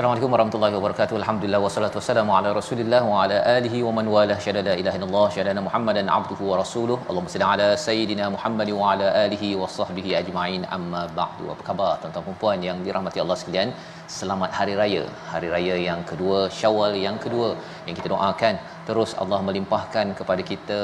Assalamualaikum 0.00 0.34
warahmatullahi 0.34 0.74
wabarakatuh. 0.76 1.14
Alhamdulillah 1.20 1.58
wassalatu 1.64 1.96
wassalamu 2.00 2.32
ala 2.36 2.50
Rasulillah 2.58 3.00
wa 3.08 3.16
ala 3.22 3.38
alihi 3.56 3.78
wa 3.86 3.90
man 3.96 4.06
wala 4.14 4.36
syada 4.44 4.60
la 4.68 4.74
ilaha 4.82 4.96
illallah 4.98 5.24
syada 5.34 5.62
Muhammadan 5.66 6.06
abduhu 6.18 6.44
wa 6.50 6.56
rasuluh. 6.60 6.96
Allahumma 7.08 7.32
salli 7.32 7.46
ala 7.48 7.66
sayidina 7.84 8.24
Muhammad 8.36 8.68
wa 8.78 8.86
ala 8.92 9.08
alihi 9.24 9.50
wa 9.62 9.68
sahbihi 9.76 10.16
ajma'in. 10.20 10.62
Amma 10.76 11.02
ba'du. 11.18 11.52
Apa 11.54 11.62
khabar 11.68 11.90
tuan-tuan 12.00 12.24
dan 12.28 12.38
puan 12.42 12.64
yang 12.68 12.78
dirahmati 12.86 13.20
Allah 13.24 13.36
sekalian? 13.40 13.76
Selamat 14.18 14.56
hari 14.60 14.76
raya. 14.80 15.04
Hari 15.32 15.50
raya 15.56 15.76
yang 15.88 16.00
kedua, 16.12 16.38
Syawal 16.60 16.96
yang 17.06 17.18
kedua 17.24 17.50
yang 17.88 17.96
kita 17.98 18.08
doakan 18.14 18.56
terus 18.88 19.12
Allah 19.24 19.40
melimpahkan 19.48 20.16
kepada 20.20 20.44
kita 20.52 20.80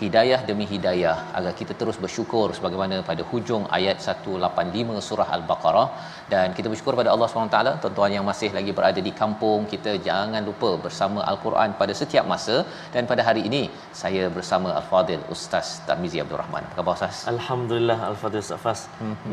hidayah 0.00 0.40
demi 0.48 0.64
hidayah 0.72 1.16
agar 1.38 1.52
kita 1.60 1.72
terus 1.80 1.96
bersyukur 2.04 2.46
sebagaimana 2.56 2.96
pada 3.10 3.22
hujung 3.30 3.64
ayat 3.78 3.96
185 4.12 5.06
surah 5.08 5.28
al-baqarah 5.36 5.86
dan 6.32 6.46
kita 6.56 6.66
bersyukur 6.70 6.94
pada 7.00 7.10
Allah 7.14 7.26
SWT 7.30 7.58
tuan-tuan 7.82 8.10
yang 8.14 8.24
masih 8.28 8.48
lagi 8.56 8.72
berada 8.78 9.00
di 9.08 9.12
kampung 9.20 9.60
kita 9.72 9.92
jangan 10.06 10.42
lupa 10.48 10.70
bersama 10.84 11.20
al-Quran 11.30 11.70
pada 11.80 11.92
setiap 12.00 12.24
masa. 12.32 12.56
Dan 12.94 13.02
pada 13.10 13.22
hari 13.28 13.42
ini 13.48 13.62
saya 14.00 14.24
bersama 14.36 14.68
al-fadil 14.78 15.22
ustaz 15.34 15.68
Tarmizi 15.88 16.18
Abdul 16.22 16.40
Rahman. 16.42 16.64
Apa 16.70 16.76
khabar 16.78 16.94
ustaz? 16.98 17.18
Alhamdulillah 17.34 17.98
Al-Fatih 18.10 18.42
Safas 18.50 18.80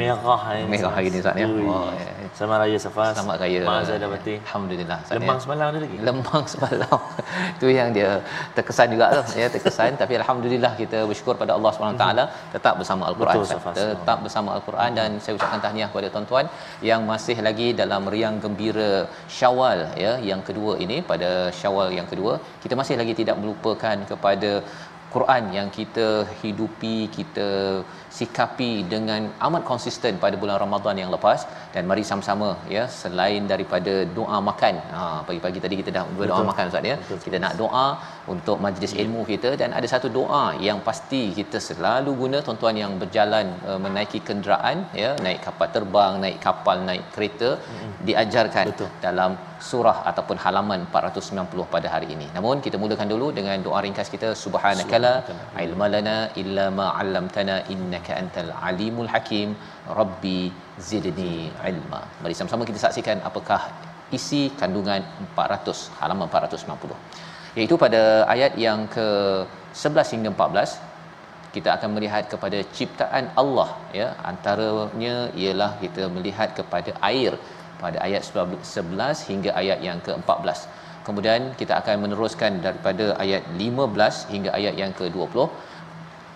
Merah 0.02 0.38
hari 0.48 0.60
ini 0.66 0.72
Merah 0.74 0.94
hari 0.98 1.08
ini, 1.12 1.20
Ustaz, 1.24 1.42
ya? 1.42 1.48
Oh, 1.78 1.90
ya. 2.02 2.12
Selamat 2.38 2.58
Raya 2.64 2.80
Safas 2.86 3.14
selamat 3.18 3.38
raya. 3.44 3.62
Mazal 3.72 4.06
alhamdulillah 4.10 4.98
Ustaz, 5.06 5.16
ya. 5.16 5.20
Lembang 5.20 5.40
semalam 5.46 5.66
ada 5.72 5.80
lagi? 5.86 5.98
Lembang 6.10 6.46
semalam. 6.54 7.00
Itu 7.58 7.68
yang 7.80 7.90
dia 7.98 8.12
terkesan 8.58 8.88
juga 8.94 9.06
tu 9.18 9.24
ya 9.42 9.50
terkesan. 9.56 9.98
Tapi 10.04 10.14
alhamdulillah 10.22 10.74
kita 10.84 11.02
bersyukur 11.10 11.36
pada 11.42 11.58
Allah 11.58 11.74
SWT 11.74 12.06
tetap 12.56 12.74
bersama 12.82 13.04
al-Quran 13.10 13.36
Betul, 13.42 13.82
tetap 13.98 14.18
bersama 14.26 14.50
al-Quran. 14.58 14.90
Dan 15.02 15.10
saya 15.24 15.34
ucapkan 15.42 15.60
tahniah 15.66 15.90
kepada 15.92 16.08
tuan-tuan 16.14 16.46
yang 16.90 17.02
masih 17.12 17.38
lagi 17.48 17.68
dalam 17.82 18.04
riang 18.14 18.38
gembira 18.44 18.92
Syawal 19.38 19.80
ya 20.04 20.14
yang 20.30 20.42
kedua 20.48 20.74
ini 20.86 20.98
pada 21.12 21.30
Syawal 21.60 21.90
yang 22.00 22.08
kedua 22.12 22.34
kita 22.64 22.76
masih 22.82 22.96
lagi 23.02 23.14
tidak 23.22 23.38
melupakan 23.42 23.98
kepada 24.12 24.52
Quran 25.14 25.44
yang 25.58 25.68
kita 25.78 26.08
hidupi 26.42 26.98
kita 27.18 27.50
sikapi 28.18 28.72
dengan 28.94 29.22
amat 29.48 29.64
konsisten 29.70 30.14
pada 30.24 30.36
bulan 30.42 30.58
Ramadan 30.64 30.96
yang 31.02 31.12
lepas. 31.16 31.40
Dan 31.76 31.84
mari 31.92 32.04
sama-sama 32.10 32.50
ya 32.76 32.84
selain 33.02 33.44
daripada 33.52 33.94
doa 34.18 34.38
makan. 34.50 34.76
Ha 34.96 35.04
pagi-pagi 35.28 35.60
tadi 35.66 35.76
kita 35.82 35.92
dah 35.98 36.04
berdoa 36.18 36.40
Betul. 36.40 36.50
makan 36.52 36.72
ustaz 36.72 36.92
ya. 36.92 36.98
Betul, 37.04 37.20
kita 37.26 37.38
nak 37.46 37.54
doa 37.62 37.88
untuk 38.34 38.58
majlis 38.66 38.94
ilmu 39.04 39.24
kita. 39.32 39.52
Dan 39.62 39.72
ada 39.80 39.88
satu 39.94 40.10
doa 40.20 40.44
yang 40.68 40.82
pasti 40.90 41.22
kita 41.40 41.60
selalu 41.70 42.14
guna 42.24 42.40
tuan-tuan 42.48 42.78
yang 42.84 42.94
berjalan 43.04 43.48
uh, 43.70 43.80
menaiki 43.86 44.22
kenderaan 44.30 44.78
ya 45.04 45.10
naik 45.26 45.40
kapal 45.48 45.70
terbang 45.76 46.14
naik 46.26 46.38
kapal 46.46 46.78
naik 46.90 47.04
kereta 47.16 47.50
diajarkan 48.10 48.66
Betul. 48.72 48.90
dalam 49.08 49.32
surah 49.70 49.98
ataupun 50.10 50.38
halaman 50.44 50.80
490 50.94 51.74
pada 51.76 51.88
hari 51.94 52.08
ini. 52.16 52.28
Namun 52.36 52.56
kita 52.66 52.78
mulakan 52.84 53.10
dulu 53.14 53.28
dengan 53.38 53.58
doa 53.68 53.80
ringkas 53.86 54.10
kita. 54.16 54.30
Subhanakala 54.44 55.14
ilma 55.66 55.88
lana 55.96 56.18
illa 56.42 56.66
ma 56.80 56.88
'allamtana 56.98 57.56
innaka 57.74 58.03
antal 58.12 58.52
alimul 58.70 59.10
hakim 59.14 59.56
rabbi 60.00 60.52
zidni 60.88 61.48
ilma. 61.72 62.02
Mari 62.22 62.36
sama-sama 62.38 62.68
kita 62.70 62.80
saksikan 62.86 63.24
apakah 63.30 63.62
isi 64.18 64.42
kandungan 64.60 65.02
400 65.36 66.00
halaman 66.00 66.28
490. 66.28 66.98
Iaitu 67.60 67.76
pada 67.84 68.02
ayat 68.34 68.54
yang 68.66 68.80
ke 68.96 69.08
11 69.74 70.14
hingga 70.14 70.30
14 70.36 70.92
kita 71.56 71.70
akan 71.78 71.90
melihat 71.96 72.24
kepada 72.34 72.60
ciptaan 72.76 73.26
Allah 73.42 73.70
ya 74.00 74.08
antaranya 74.30 75.16
ialah 75.42 75.72
kita 75.84 76.04
melihat 76.16 76.50
kepada 76.60 76.92
air 77.10 77.34
pada 77.84 77.98
ayat 78.08 78.24
11 78.26 79.28
hingga 79.30 79.52
ayat 79.62 79.80
yang 79.88 80.00
ke-14. 80.06 80.60
Kemudian 81.08 81.42
kita 81.60 81.74
akan 81.82 81.96
meneruskan 82.04 82.52
daripada 82.66 83.06
ayat 83.24 83.44
15 83.60 84.34
hingga 84.34 84.52
ayat 84.60 84.76
yang 84.82 84.92
ke-20 85.00 85.38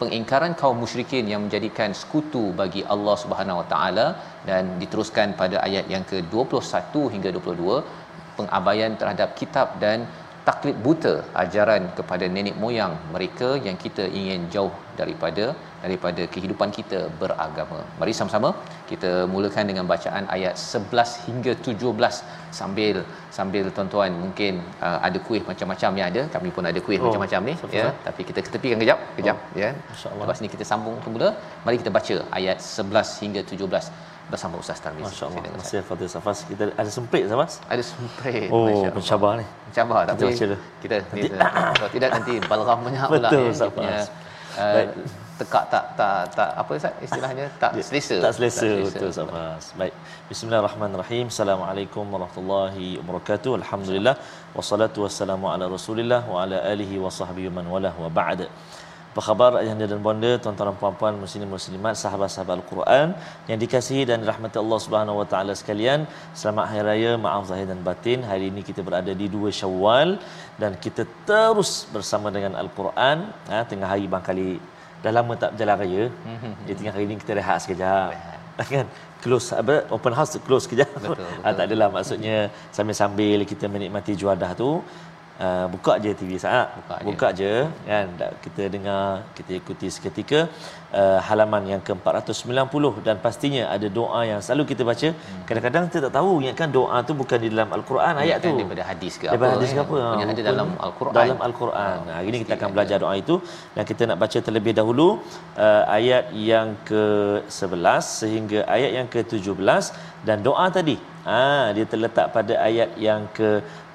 pengingkaran 0.01 0.53
kaum 0.61 0.77
musyrikin 0.83 1.25
yang 1.31 1.41
menjadikan 1.45 1.91
sekutu 1.99 2.43
bagi 2.61 2.81
Allah 2.93 3.15
Subhanahu 3.23 3.59
Wa 3.61 3.67
Taala 3.73 4.07
dan 4.49 4.63
diteruskan 4.81 5.33
pada 5.41 5.57
ayat 5.67 5.85
yang 5.93 6.03
ke-21 6.11 6.93
hingga 7.13 7.29
22 7.33 8.37
pengabaian 8.39 8.93
terhadap 9.01 9.29
kitab 9.39 9.67
dan 9.83 10.05
taklid 10.47 10.77
buta 10.85 11.13
ajaran 11.43 11.83
kepada 11.97 12.25
nenek 12.35 12.55
moyang 12.63 12.93
mereka 13.13 13.49
yang 13.67 13.77
kita 13.85 14.03
ingin 14.19 14.41
jauh 14.53 14.73
daripada 14.99 15.45
daripada 15.83 16.23
kehidupan 16.33 16.69
kita 16.77 16.99
beragama. 17.19 17.79
Mari 17.99 18.13
sama-sama 18.19 18.49
kita 18.91 19.11
mulakan 19.33 19.65
dengan 19.69 19.85
bacaan 19.91 20.23
ayat 20.35 20.55
11 20.79 21.25
hingga 21.27 21.51
17 21.67 22.55
sambil 22.59 22.97
sambil 23.37 23.65
tuan-tuan 23.75 24.11
mungkin 24.23 24.53
uh, 24.87 24.99
ada 25.07 25.19
kuih 25.27 25.41
macam-macam 25.49 25.91
yang 25.99 26.07
ada. 26.11 26.23
Kami 26.35 26.49
pun 26.55 26.65
ada 26.71 26.81
kuih 26.87 26.97
Oh, 26.97 27.05
macam-macam 27.05 27.41
ni 27.49 27.55
ya. 27.79 27.87
Tapi 28.07 28.21
kita 28.29 28.39
ketepikan 28.47 28.79
kejap, 28.83 28.99
kejap 29.19 29.37
oh, 29.37 29.59
ya. 29.63 29.69
Masya-Allah. 29.91 30.25
Lepas 30.25 30.41
ni 30.43 30.49
kita 30.55 30.65
sambung 30.71 30.97
semula. 31.05 31.29
Mari 31.65 31.77
kita 31.83 31.93
baca 31.97 32.15
ayat 32.39 32.57
11 32.57 33.21
hingga 33.23 33.43
17 33.53 34.06
bersama 34.27 34.59
Ustaz 34.59 34.83
Tarmizi. 34.83 35.07
Masya 35.07 35.25
Allah. 35.27 35.41
Masih 35.55 35.77
Al-Fatih 35.79 36.07
Safas 36.11 36.37
Kita 36.43 36.63
ada 36.75 36.89
sempit 36.91 37.23
Safas 37.25 37.63
Ada 37.65 37.83
sempit. 37.83 38.51
Oh 38.51 38.67
Masya 38.67 38.77
Allah. 38.83 38.95
mencabar 38.99 39.31
ni 39.39 39.45
Mencabar 39.71 40.01
tapi 40.03 40.21
baca 40.27 40.45
dulu. 40.45 40.57
kita 40.83 40.95
ni, 41.15 41.21
kalau 41.77 41.89
tidak 41.95 42.09
nanti 42.11 42.33
balgam 42.43 42.77
banyak 42.83 43.07
pula 43.07 43.29
Betul, 43.31 43.45
ya, 43.47 43.53
Ustaz 43.55 43.69
punya 43.71 43.97
uh, 44.59 44.73
Baik. 44.75 44.89
tekak 45.37 45.63
tak 45.69 45.85
tak 45.95 46.17
tak 46.35 46.49
apa 46.59 46.71
Ustaz 46.75 46.93
istilahnya 46.99 47.45
tak 47.61 47.71
Ya, 47.77 47.83
selesa. 47.87 48.15
Tak 48.19 48.31
selesa 48.35 48.67
betul 48.87 49.11
Safas. 49.13 49.63
Baik. 49.79 49.93
Bismillahirrahmanirrahim. 50.27 51.25
Assalamualaikum 51.31 52.03
warahmatullahi 52.09 52.99
wabarakatuh. 52.99 53.51
Alhamdulillah 53.61 54.15
wassalatu 54.57 55.05
wassalamu 55.05 55.45
ala 55.53 55.71
Rasulillah 55.71 56.21
wa 56.27 56.43
ala 56.43 56.57
alihi 56.73 56.97
wa 56.99 57.07
sahbihi 57.07 57.47
man 57.53 57.63
walah 57.71 57.93
wa 57.95 58.09
ba'd. 58.11 58.49
Apa 59.17 59.33
khabar 59.33 59.51
ayahanda 59.59 59.85
dan 59.91 59.99
bonda, 60.05 60.31
tuan-tuan 60.41 60.67
dan 60.69 60.75
puan-puan 60.81 61.13
muslimin 61.21 61.49
muslimat, 61.53 61.93
sahabat-sahabat 62.01 62.53
Al-Quran 62.59 63.07
yang 63.49 63.57
dikasihi 63.63 64.03
dan 64.09 64.21
dirahmati 64.21 64.57
Allah 64.61 64.79
Subhanahu 64.85 65.17
wa 65.19 65.25
taala 65.31 65.53
sekalian. 65.61 66.05
Selamat 66.39 66.65
hari 66.69 66.83
raya, 66.89 67.11
maaf 67.23 67.49
zahir 67.49 67.65
dan 67.71 67.79
batin. 67.87 68.21
Hari 68.31 68.53
ini 68.53 68.61
kita 68.67 68.85
berada 68.87 69.09
di 69.21 69.25
2 69.25 69.49
Syawal 69.59 70.21
dan 70.61 70.77
kita 70.83 71.01
terus 71.29 71.71
bersama 71.95 72.29
dengan 72.35 72.53
Al-Quran 72.61 73.25
ha, 73.49 73.65
tengah 73.71 73.89
hari 73.93 74.05
bangkali 74.05 74.61
dah 75.01 75.13
lama 75.17 75.33
tak 75.33 75.49
berjalan 75.57 75.77
raya. 75.81 76.03
Jadi 76.69 76.77
tengah 76.77 76.93
hari 76.97 77.05
ini 77.09 77.17
kita 77.23 77.33
rehat 77.41 77.57
sekejap. 77.65 78.13
Kan? 78.75 78.85
Close 79.25 79.49
apa 79.61 79.81
open 79.97 80.13
house 80.13 80.37
close 80.45 80.69
sekejap. 80.69 80.93
Betul, 80.93 81.25
Ah, 81.45 81.57
tak 81.57 81.65
adalah 81.73 81.89
maksudnya 81.97 82.37
sambil-sambil 82.69 83.49
kita 83.49 83.65
menikmati 83.65 84.13
juadah 84.13 84.53
tu 84.61 84.69
uh, 85.45 85.65
buka 85.73 85.93
je 86.03 86.11
TV 86.19 86.31
saat. 86.45 86.67
Buka 86.79 86.95
je. 86.99 87.05
buka 87.09 87.27
je 87.39 87.53
kan? 87.89 88.07
Tak- 88.19 88.35
kita 88.45 88.63
dengar 88.75 89.03
kita 89.37 89.51
ikuti 89.61 89.87
seketika. 89.95 90.39
Uh, 90.99 91.19
halaman 91.27 91.63
yang 91.71 91.81
ke-490 91.87 93.03
dan 93.07 93.15
pastinya 93.25 93.63
ada 93.75 93.87
doa 93.97 94.19
yang 94.29 94.39
selalu 94.45 94.63
kita 94.71 94.83
baca. 94.89 95.09
Hmm. 95.11 95.43
kadang-kadang 95.47 95.83
kita 95.91 95.99
tak 96.07 96.13
tahu 96.17 96.29
ingatkan 96.43 96.69
doa 96.77 96.97
tu 97.07 97.13
bukan 97.21 97.37
di 97.43 97.49
dalam 97.53 97.69
al-Quran 97.77 98.13
ayat 98.23 98.37
tu. 98.45 98.51
daripada 98.59 98.83
hadis 98.91 99.13
ke 99.19 99.25
daripada 99.27 99.51
apa 99.51 99.59
hadis 99.59 99.71
ke 99.75 99.79
kan? 99.79 99.85
apa. 99.85 99.97
Ha, 100.03 100.31
ada 100.35 100.43
dalam 100.51 100.69
al-Quran. 100.87 101.15
Dalam 101.19 101.39
al-Quran. 101.47 101.97
Ha, 102.07 102.13
hari 102.17 102.29
ni 102.33 102.39
kita 102.43 102.53
akan 102.59 102.69
belajar 102.75 102.97
doa 103.03 103.13
itu 103.23 103.35
dan 103.75 103.83
kita 103.91 104.01
nak 104.09 104.17
baca 104.23 104.39
terlebih 104.47 104.73
dahulu 104.79 105.07
uh, 105.65 105.83
ayat 105.97 106.31
yang 106.51 106.69
ke-11 106.89 108.03
sehingga 108.21 108.59
ayat 108.77 108.91
yang 108.97 109.07
ke-17 109.15 109.83
dan 110.27 110.39
doa 110.47 110.65
tadi. 110.77 110.97
Ah 111.27 111.67
dia 111.75 111.85
terletak 111.91 112.27
pada 112.35 112.53
ayat 112.69 112.89
yang 113.07 113.27
ke 113.37 113.49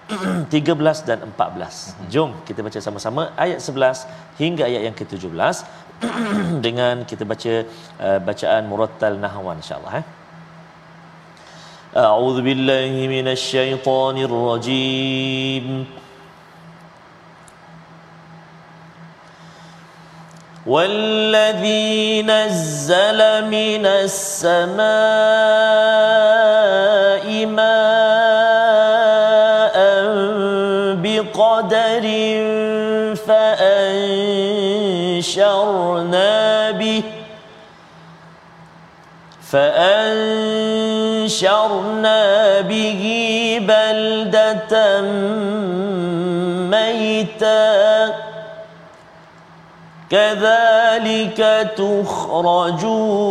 13 0.08 1.08
dan 1.10 1.20
14. 1.28 2.12
Jom 2.14 2.32
kita 2.48 2.60
baca 2.68 2.80
sama-sama 2.80 3.36
ayat 3.36 3.60
11 3.60 4.08
hingga 4.40 4.64
ayat 4.70 4.82
yang 4.88 4.96
ke-17 4.96 5.56
dengan 6.66 7.04
kita 7.10 7.24
baca 7.32 7.54
uh, 8.06 8.20
bacaan 8.30 8.64
murattal 8.72 9.18
nahwan 9.26 9.60
insya-Allah 9.64 9.96
eh. 10.02 10.08
أعوذ 11.98 12.46
بالله 12.46 12.94
من 13.10 13.28
الشيطان 13.28 14.18
الرجيم 14.30 15.66
والذي 20.68 22.22
نزل 22.22 23.20
من 23.50 23.86
السماء 24.06 24.78
فأنشرنا 39.53 40.61
به 42.61 43.03
بلدة 43.69 45.01
ميتا. 46.71 48.15
كذلك 50.11 51.71
تخرجون. 51.77 53.23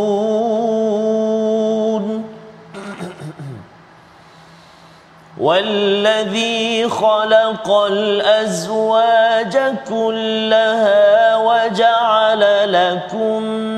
والذي 5.38 6.90
خلق 6.90 7.72
الأزواج 7.72 9.58
كلها 9.90 11.36
وجعل 11.36 12.74
لكم 12.74 13.71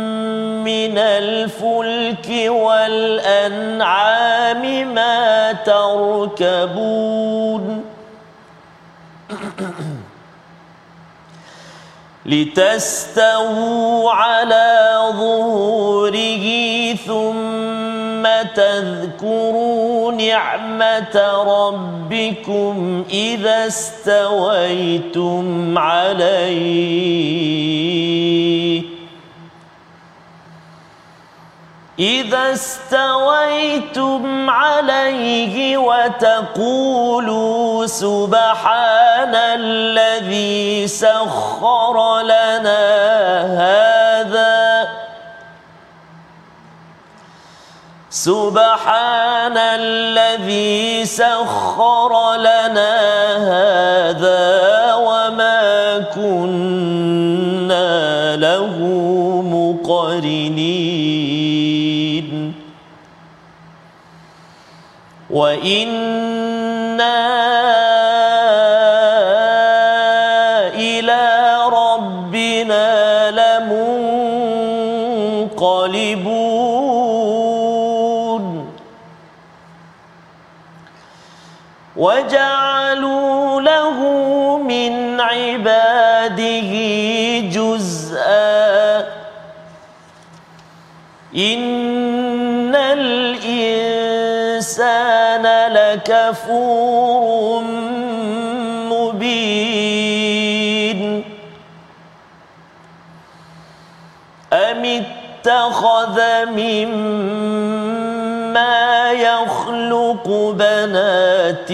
من 0.74 0.98
الفلك 0.98 2.30
والأنعام 2.52 3.84
ما 4.94 5.52
تركبون 5.66 7.14
لتستووا 12.25 14.12
على 14.12 15.00
ظهوره 15.12 16.46
ثم 16.94 18.24
تذكروا 18.56 20.12
نعمة 20.12 21.44
ربكم 21.48 23.04
إذا 23.12 23.68
استويتم 23.68 25.48
عليه 25.78 27.14
إذا 32.03 32.51
استويتم 32.53 34.23
عليه 34.50 35.77
وتقولوا 35.77 37.25
سبحان 37.85 39.35
الذي 39.35 40.88
سخر 40.88 42.21
لنا 42.21 42.83
هذا 43.63 44.88
سبحان 48.09 49.57
الذي 49.57 51.05
سخر 51.05 52.35
لنا 52.35 52.95
هذا 53.53 54.94
وما 54.94 56.00
كنا 56.15 57.89
له 58.35 58.77
مقرنين. 59.55 60.93
وإنا 65.32 67.31
لكفور 96.24 97.64
مبين. 98.92 100.44
أم 104.54 104.86
اتخذ 104.86 106.46
مما 106.46 107.52
يخلق 109.12 110.28
بنات 110.58 111.72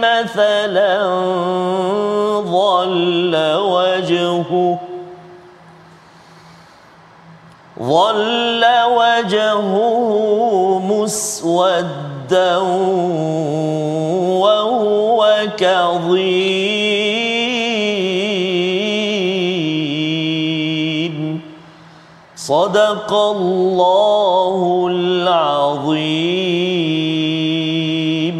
مثلا 0.00 0.98
ظل 2.40 3.34
وجهه 3.58 4.78
ظل 7.82 8.64
وجهه 8.86 9.72
مسودا 10.90 12.56
وهو 14.42 15.20
كظيم. 15.56 16.71
صدق 22.41 23.09
الله 23.13 24.59
العظيم 27.27 28.39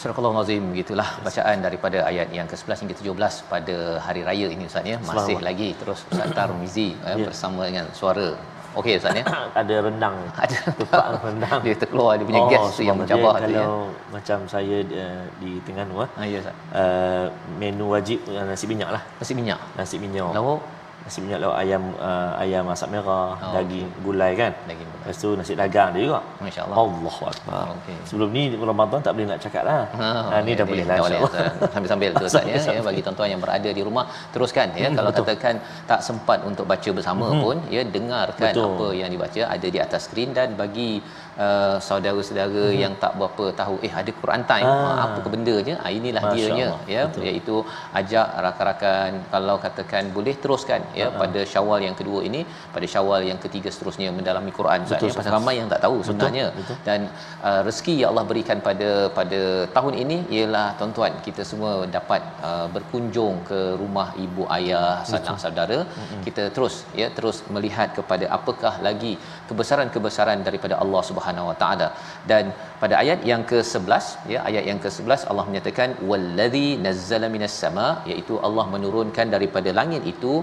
Surah 0.00 0.16
Al-Azim 0.16 0.72
begitulah 0.72 1.04
bacaan 1.20 1.60
daripada 1.60 2.00
ayat 2.08 2.32
yang 2.32 2.48
ke-11 2.48 2.88
hingga 2.88 2.94
17 3.04 3.52
pada 3.52 3.76
hari 4.00 4.24
raya 4.24 4.48
ini 4.48 4.64
Ustaz 4.64 4.80
ya. 4.82 4.96
Masih 5.04 5.36
Selamat. 5.36 5.44
lagi 5.44 5.76
terus 5.76 6.08
Ustaz 6.08 6.32
Tarmizi 6.32 6.96
eh, 7.04 7.20
Ya. 7.20 7.24
bersama 7.28 7.68
dengan 7.68 7.84
suara. 7.92 8.32
Okey 8.72 8.96
Ustaz 8.96 9.12
ya. 9.12 9.24
ada 9.52 9.74
rendang 9.84 10.16
Ada 10.40 10.56
tupak 10.72 11.04
rendang 11.20 11.58
dia 11.60 11.76
terkeluar 11.76 12.16
dia 12.16 12.24
punya 12.24 12.42
gas 12.48 12.72
tu 12.72 12.80
yang 12.80 12.96
subhanallah. 12.96 12.96
mencabar 12.96 13.34
Dia 13.36 13.44
tu 13.44 13.52
ya. 13.52 13.60
kalau 13.60 13.92
macam 14.08 14.38
saya 14.48 14.76
uh, 14.80 15.24
di 15.36 15.50
Terengganu 15.60 15.94
ah 16.00 16.08
Ha 16.16 16.22
ya 16.24 16.38
Ustaz. 16.40 16.56
uh, 16.72 17.26
menu 17.60 17.84
wajib 17.92 18.18
uh, 18.32 18.44
nasi 18.48 18.64
minyak 18.64 18.88
lah 18.90 19.02
Nasi 19.20 19.32
minyak. 19.36 19.60
nasi 19.76 20.00
minyak 20.00 20.32
Lauk 20.32 20.64
nasi 21.05 21.21
minyak 21.21 21.37
lauk 21.39 21.53
ayam 21.53 21.83
uh, 21.99 22.33
ayam 22.35 22.65
masak 22.65 22.89
merah 22.89 23.37
Oh, 23.37 23.53
daging 23.53 23.85
gulai 24.01 24.33
kan 24.33 24.51
daging 24.65 24.87
gulai. 24.87 25.05
lepas 25.05 25.15
tu 25.15 25.29
nasi 25.33 25.53
dagang 25.53 25.89
dia 25.93 26.01
juga 26.03 26.19
Masya-Allah. 26.39 26.75
Allahu 26.75 27.21
akbar 27.23 27.63
Okey. 27.75 27.97
sebelum 28.03 28.29
ni 28.31 28.43
Ramadan 28.51 28.99
tak 28.99 29.13
boleh 29.13 29.27
nak 29.27 29.39
cakap 29.39 29.63
lah 29.63 29.85
ha, 29.93 30.41
ni 30.41 30.51
dah 30.51 30.65
boleh 30.65 30.81
lah 30.81 30.97
dah 30.97 31.03
boleh 31.03 31.19
insyaAllah. 31.19 31.49
Ustaz. 31.53 31.71
sambil-sambil 31.73 32.09
tu 32.11 32.25
Ustaz 32.25 32.43
ya, 32.49 32.57
ya 32.71 32.81
bagi 32.81 33.01
tuan-tuan 33.01 33.29
yang 33.29 33.39
berada 33.39 33.69
di 33.69 33.81
rumah 33.81 34.03
teruskan 34.31 34.73
ya 34.73 34.89
kalau 34.89 35.11
katakan 35.11 35.55
tak 35.85 36.01
sempat 36.01 36.41
untuk 36.41 36.65
baca 36.65 36.89
bersama 36.91 37.29
pun 37.37 37.61
ya 37.69 37.85
dengarkan 37.87 38.33
Hmm, 38.45 38.57
Betul. 38.57 38.69
apa 38.71 38.87
yang 38.93 39.09
dibaca 39.09 39.41
ada 39.47 39.67
di 39.67 39.77
atas 39.77 40.01
skrin 40.05 40.29
dan 40.31 40.53
bagi 40.55 40.99
uh, 41.45 41.75
saudara-saudara 41.87 42.63
hmm. 42.71 42.77
yang 42.83 42.93
tak 43.03 43.11
berapa 43.19 43.45
tahu 43.59 43.75
eh 43.87 43.91
ada 44.01 44.11
Quran 44.21 44.43
time 44.51 44.67
Ah. 44.71 44.75
ah. 44.91 44.95
apa 45.05 45.17
ke 45.25 45.29
bendanya 45.35 45.75
ah 45.85 45.91
inilah 45.99 46.21
Masya 46.25 46.35
dianya 46.37 46.67
Allah. 46.71 46.91
ya 46.95 47.01
Betul. 47.09 47.23
iaitu 47.27 47.55
ajak 47.99 48.27
rakan-rakan 48.45 49.11
kalau 49.33 49.55
katakan 49.65 50.03
boleh 50.17 50.35
teruskan 50.43 50.81
ya 50.99 51.07
Ah. 51.07 51.11
pada 51.21 51.41
Syawal 51.53 51.79
yang 51.87 51.95
kedua 51.99 52.19
ini 52.29 52.41
pada 52.75 52.87
Syawal 52.93 53.21
yang 53.31 53.39
ketiga 53.45 53.69
seterusnya 53.75 54.09
mendalami 54.19 54.51
Quran 54.59 54.79
Betul, 54.87 54.95
ya 55.09 55.13
pasal 55.19 55.21
Ustaz. 55.23 55.35
ramai 55.37 55.55
yang 55.59 55.69
tak 55.73 55.81
tahu 55.85 55.97
sebenarnya 56.07 56.45
betul. 56.59 56.77
dan 56.87 56.99
uh, 57.47 57.61
rezeki 57.67 57.95
yang 58.01 58.09
Allah 58.13 58.25
berikan 58.31 58.57
pada 58.69 58.89
pada 59.19 59.41
tahun 59.77 59.93
ini 60.03 60.17
ialah 60.37 60.67
tuan-tuan 60.79 61.13
kita 61.27 61.41
semua 61.51 61.71
dapat 61.97 62.21
uh, 62.49 62.67
berkunjung 62.75 63.35
ke 63.49 63.59
rumah 63.81 64.07
ibu 64.25 64.43
ayah 64.57 64.89
sanak 65.11 65.37
saudara 65.45 65.79
mm-hmm. 65.83 66.21
kita 66.27 66.43
terus 66.55 66.75
ya 67.01 67.07
terus 67.17 67.37
melihat 67.55 67.89
kepada 67.99 68.25
apakah 68.37 68.73
lagi 68.87 69.13
kebesaran-kebesaran 69.49 70.39
daripada 70.47 70.75
Allah 70.83 71.01
Subhanahu 71.09 71.23
Wa 71.49 71.55
Taala. 71.61 71.87
Dan 72.29 72.45
pada 72.81 72.95
ayat 73.03 73.19
yang 73.31 73.43
ke-11 73.51 74.05
ya 74.33 74.39
ayat 74.49 74.63
yang 74.69 74.79
ke-11 74.83 75.21
Allah 75.31 75.45
menyatakan 75.49 75.89
wallazi 76.09 76.67
nazzala 76.85 77.29
minas 77.35 77.55
sama 77.63 77.87
iaitu 78.11 78.35
Allah 78.47 78.65
menurunkan 78.75 79.33
daripada 79.35 79.71
langit 79.79 80.03
itu 80.13 80.33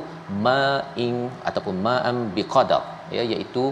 ma'in 0.46 1.16
ataupun 1.50 1.76
ma'am 1.88 2.18
biqadar 2.36 2.82
ya 3.16 3.24
iaitu 3.32 3.64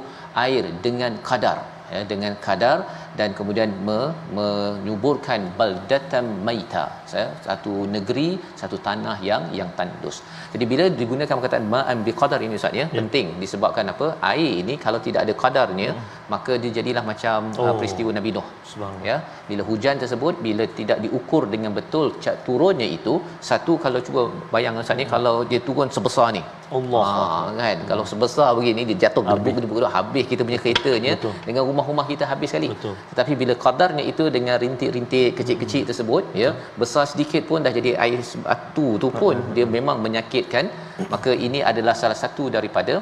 air 0.45 0.65
dengan 0.87 1.13
kadar 1.31 1.59
ya 1.95 2.03
dengan 2.13 2.33
kadar 2.47 2.77
dan 3.21 3.31
kemudian 3.39 3.71
me, 3.87 3.99
menyuburkan 4.37 5.41
baldatan 5.59 6.27
maita 6.47 6.85
ya, 7.15 7.27
satu 7.47 7.75
negeri 7.97 8.29
satu 8.61 8.77
tanah 8.87 9.17
yang 9.31 9.43
yang 9.59 9.71
tandus 9.79 10.19
jadi 10.55 10.65
bila 10.73 10.85
digunakan 11.01 11.35
perkataan 11.39 11.67
ma'an 11.75 11.99
biqadar 12.09 12.41
ini 12.47 12.61
ustaz 12.61 12.79
ya, 12.81 12.87
ya 12.97 13.01
penting 13.01 13.29
disebabkan 13.43 13.93
apa 13.95 14.09
air 14.33 14.53
ini 14.63 14.77
kalau 14.85 15.01
tidak 15.07 15.21
ada 15.27 15.35
kadarnya 15.43 15.91
hmm. 15.97 16.09
maka 16.35 16.53
dia 16.63 16.73
jadilah 16.79 17.05
macam 17.13 17.51
oh. 17.61 17.67
uh, 17.69 17.75
peristiwa 17.81 18.13
Nabi 18.19 18.33
Nuh 18.37 18.47
Subhanallah. 18.71 19.09
ya 19.09 19.17
bila 19.49 19.63
hujan 19.71 19.97
tersebut 20.03 20.35
bila 20.47 20.65
tidak 20.79 20.99
diukur 21.05 21.43
dengan 21.55 21.73
betul 21.79 22.07
cat 22.23 22.37
turunnya 22.47 22.89
itu 22.97 23.15
satu 23.49 23.75
kalau 23.85 24.01
cuba 24.07 24.23
bayang 24.55 24.81
ustaz 24.83 24.99
ni 25.01 25.05
hmm. 25.07 25.13
kalau 25.15 25.35
dia 25.51 25.61
turun 25.69 25.91
sebesar 25.97 26.29
ni 26.37 26.43
Allah. 26.79 27.05
ha, 27.07 27.39
kan 27.61 27.77
hmm. 27.79 27.87
kalau 27.91 28.05
sebesar 28.13 28.49
begini 28.59 28.83
dia 28.91 28.99
jatuh 29.05 29.25
gebuk-gebuk 29.29 29.87
habis 29.97 30.25
kita 30.33 30.43
punya 30.49 30.61
keretanya 30.65 31.13
Betul. 31.19 31.35
dengan 31.47 31.63
rumah-rumah 31.71 32.07
kita 32.13 32.25
habis 32.33 32.51
sekali 32.53 32.69
Betul. 32.75 32.95
tetapi 33.11 33.33
bila 33.43 33.55
qadarnya 33.65 34.05
itu 34.13 34.27
dengan 34.37 34.57
rintik-rintik 34.65 35.31
kecil-kecil 35.41 35.83
tersebut 35.91 36.25
ya 36.43 36.51
besar 36.83 37.05
sedikit 37.13 37.43
pun 37.51 37.67
dah 37.67 37.73
jadi 37.79 37.93
air 38.05 38.21
batu 38.47 38.89
tu 39.05 39.11
pun 39.23 39.37
dia 39.57 39.67
memang 39.77 39.99
menyakitkan 40.07 40.67
maka 41.15 41.33
ini 41.47 41.61
adalah 41.71 41.97
salah 42.03 42.19
satu 42.25 42.47
daripada 42.57 42.97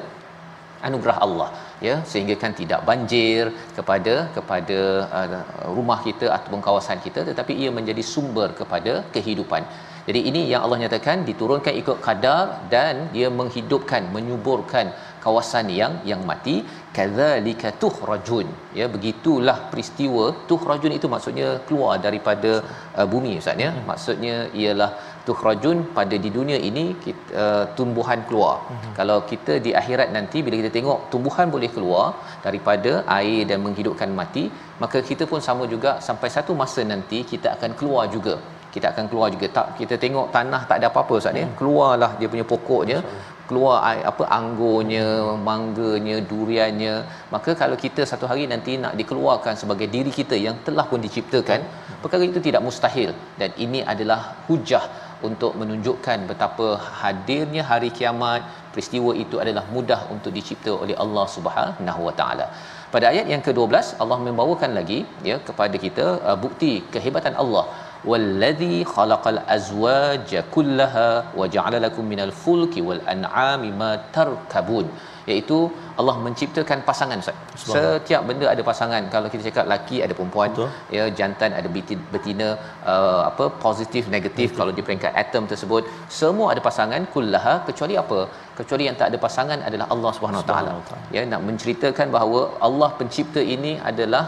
anugerah 0.88 1.18
Allah 1.26 1.50
ya 1.87 1.94
sehingga 2.11 2.35
kan 2.42 2.52
tidak 2.61 2.80
banjir 2.88 3.42
kepada 3.76 4.14
kepada 4.37 4.78
uh, 5.18 5.42
rumah 5.76 5.99
kita 6.06 6.26
ataupun 6.37 6.62
kawasan 6.68 6.99
kita 7.06 7.23
tetapi 7.30 7.54
ia 7.62 7.70
menjadi 7.78 8.02
sumber 8.14 8.49
kepada 8.61 8.94
kehidupan. 9.16 9.64
Jadi 10.08 10.20
ini 10.28 10.40
yang 10.50 10.62
Allah 10.64 10.78
nyatakan 10.82 11.16
diturunkan 11.28 11.75
ikut 11.80 11.99
kadar 12.06 12.44
dan 12.75 12.94
dia 13.14 13.28
menghidupkan 13.40 14.02
menyuburkan 14.14 14.87
kawasan 15.25 15.66
yang 15.80 15.94
yang 16.11 16.23
mati. 16.30 16.56
Kadzalika 16.97 17.68
tuhrajun 17.82 18.47
ya 18.78 18.87
begitulah 18.94 19.56
peristiwa 19.73 20.25
tuhrajun 20.50 20.92
itu 20.99 21.06
maksudnya 21.14 21.49
keluar 21.66 21.94
daripada 22.06 22.52
uh, 22.99 23.06
bumi 23.12 23.32
ustaz 23.42 23.64
ya. 23.66 23.70
Maksudnya 23.90 24.37
ialah 24.62 24.90
tukhrajun 25.28 25.78
pada 25.97 26.16
di 26.25 26.30
dunia 26.37 26.58
ini 26.68 26.85
kita, 27.04 27.25
uh, 27.44 27.64
tumbuhan 27.78 28.20
keluar. 28.28 28.54
Mm-hmm. 28.64 28.92
Kalau 28.99 29.18
kita 29.30 29.54
di 29.66 29.73
akhirat 29.80 30.08
nanti 30.16 30.38
bila 30.47 30.56
kita 30.61 30.73
tengok 30.76 30.99
tumbuhan 31.12 31.49
boleh 31.54 31.70
keluar 31.76 32.06
daripada 32.47 32.92
air 33.18 33.40
dan 33.50 33.58
menghidupkan 33.66 34.12
mati, 34.20 34.44
maka 34.82 35.00
kita 35.11 35.26
pun 35.32 35.42
sama 35.49 35.66
juga 35.75 35.92
sampai 36.08 36.30
satu 36.37 36.54
masa 36.62 36.82
nanti 36.92 37.20
kita 37.32 37.50
akan 37.56 37.73
keluar 37.80 38.06
juga. 38.16 38.37
Kita 38.75 38.87
akan 38.92 39.04
keluar 39.11 39.28
juga. 39.35 39.47
Tak 39.56 39.66
kita 39.80 39.94
tengok 40.04 40.26
tanah 40.37 40.62
tak 40.70 40.76
ada 40.80 40.87
apa-apa 40.92 41.12
Ustaz 41.20 41.40
ya. 41.42 41.49
Keluarlah 41.61 42.11
dia 42.20 42.28
punya 42.35 42.47
pokoknya. 42.54 43.00
keluar 43.49 43.76
apa 44.11 44.25
anggurnya, 44.38 45.06
mangganya, 45.49 46.16
duriannya. 46.30 46.94
Maka 47.35 47.50
kalau 47.62 47.76
kita 47.85 48.04
satu 48.11 48.25
hari 48.30 48.44
nanti 48.52 48.73
nak 48.85 48.94
dikeluarkan 49.00 49.54
sebagai 49.62 49.88
diri 49.94 50.12
kita 50.20 50.37
yang 50.47 50.56
telah 50.66 50.85
pun 50.90 51.00
diciptakan, 51.06 51.61
perkara 52.02 52.23
itu 52.30 52.40
tidak 52.49 52.62
mustahil 52.66 53.11
dan 53.40 53.50
ini 53.64 53.80
adalah 53.92 54.20
hujah 54.49 54.85
untuk 55.28 55.52
menunjukkan 55.60 56.18
betapa 56.30 56.68
hadirnya 57.00 57.62
hari 57.70 57.90
kiamat 57.98 58.42
peristiwa 58.72 59.12
itu 59.25 59.37
adalah 59.44 59.64
mudah 59.75 60.00
untuk 60.14 60.32
dicipta 60.38 60.72
oleh 60.82 60.96
Allah 61.04 61.26
Subhanahu 61.37 62.02
Wa 62.08 62.14
Taala. 62.20 62.46
Pada 62.94 63.06
ayat 63.12 63.26
yang 63.32 63.42
ke-12 63.46 64.00
Allah 64.02 64.18
membawakan 64.26 64.70
lagi 64.78 65.00
ya 65.30 65.37
kepada 65.48 65.76
kita 65.84 66.06
uh, 66.28 66.38
bukti 66.44 66.72
kehebatan 66.94 67.34
Allah 67.42 67.64
wallazi 68.10 68.76
khalaqal 68.92 69.40
azwaja 69.56 70.40
kullaha 70.54 71.08
wa 71.40 71.46
ja'ala 71.54 71.78
lakum 71.87 72.06
minal 72.12 72.32
fulki 72.42 72.80
wal 72.88 73.02
an'ami 73.14 73.70
ma 73.82 73.90
tarkabun 74.16 74.87
iaitu 75.30 75.58
Allah 76.00 76.14
menciptakan 76.25 76.78
pasangan 76.88 77.18
Ustaz. 77.23 77.37
Setiap 77.75 78.23
benda 78.28 78.47
ada 78.54 78.62
pasangan. 78.70 79.02
Kalau 79.14 79.28
kita 79.32 79.42
cakap 79.49 79.66
laki 79.73 79.97
ada 80.06 80.14
perempuan, 80.18 80.50
Betul. 80.54 80.68
ya 80.97 81.04
jantan 81.20 81.52
ada 81.61 81.68
betin- 81.76 82.06
betina 82.14 82.49
uh, 82.92 83.20
apa 83.30 83.47
positif 83.66 84.04
negatif 84.16 84.49
kalau 84.58 84.75
di 84.78 84.85
peringkat 84.88 85.12
atom 85.23 85.47
tersebut 85.52 85.85
semua 86.20 86.49
ada 86.54 86.62
pasangan 86.68 87.04
kullaha 87.14 87.54
kecuali 87.68 87.97
apa? 88.04 88.20
Kecuali 88.58 88.85
yang 88.88 88.99
tak 89.00 89.08
ada 89.11 89.18
pasangan 89.26 89.58
adalah 89.68 89.87
Allah 89.94 90.12
Subhanahu 90.16 90.44
ta'ala. 90.50 90.73
Ya 91.16 91.23
nak 91.32 91.42
menceritakan 91.49 92.08
bahawa 92.18 92.42
Allah 92.68 92.90
pencipta 93.00 93.42
ini 93.56 93.75
adalah 93.92 94.25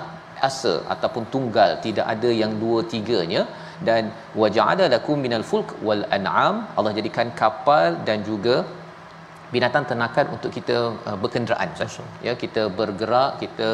asa 0.49 0.75
ataupun 0.95 1.25
tunggal 1.35 1.71
tidak 1.87 2.07
ada 2.15 2.31
yang 2.43 2.53
dua 2.63 2.79
tiganya 2.93 3.43
dan 3.89 4.03
waja'ala 4.41 4.85
lakum 4.95 5.19
minal 5.27 5.45
fulk 5.51 5.71
wal 5.87 6.03
an'am 6.17 6.57
Allah 6.77 6.93
jadikan 6.99 7.29
kapal 7.43 7.89
dan 8.09 8.19
juga 8.31 8.57
binatang 9.55 9.85
ternakan 9.91 10.27
untuk 10.37 10.51
kita 10.57 10.77
uh, 11.09 11.17
berkenderaan 11.23 11.69
Ustaz. 11.77 11.97
ya 12.27 12.33
kita 12.43 12.63
bergerak 12.79 13.31
kita 13.43 13.69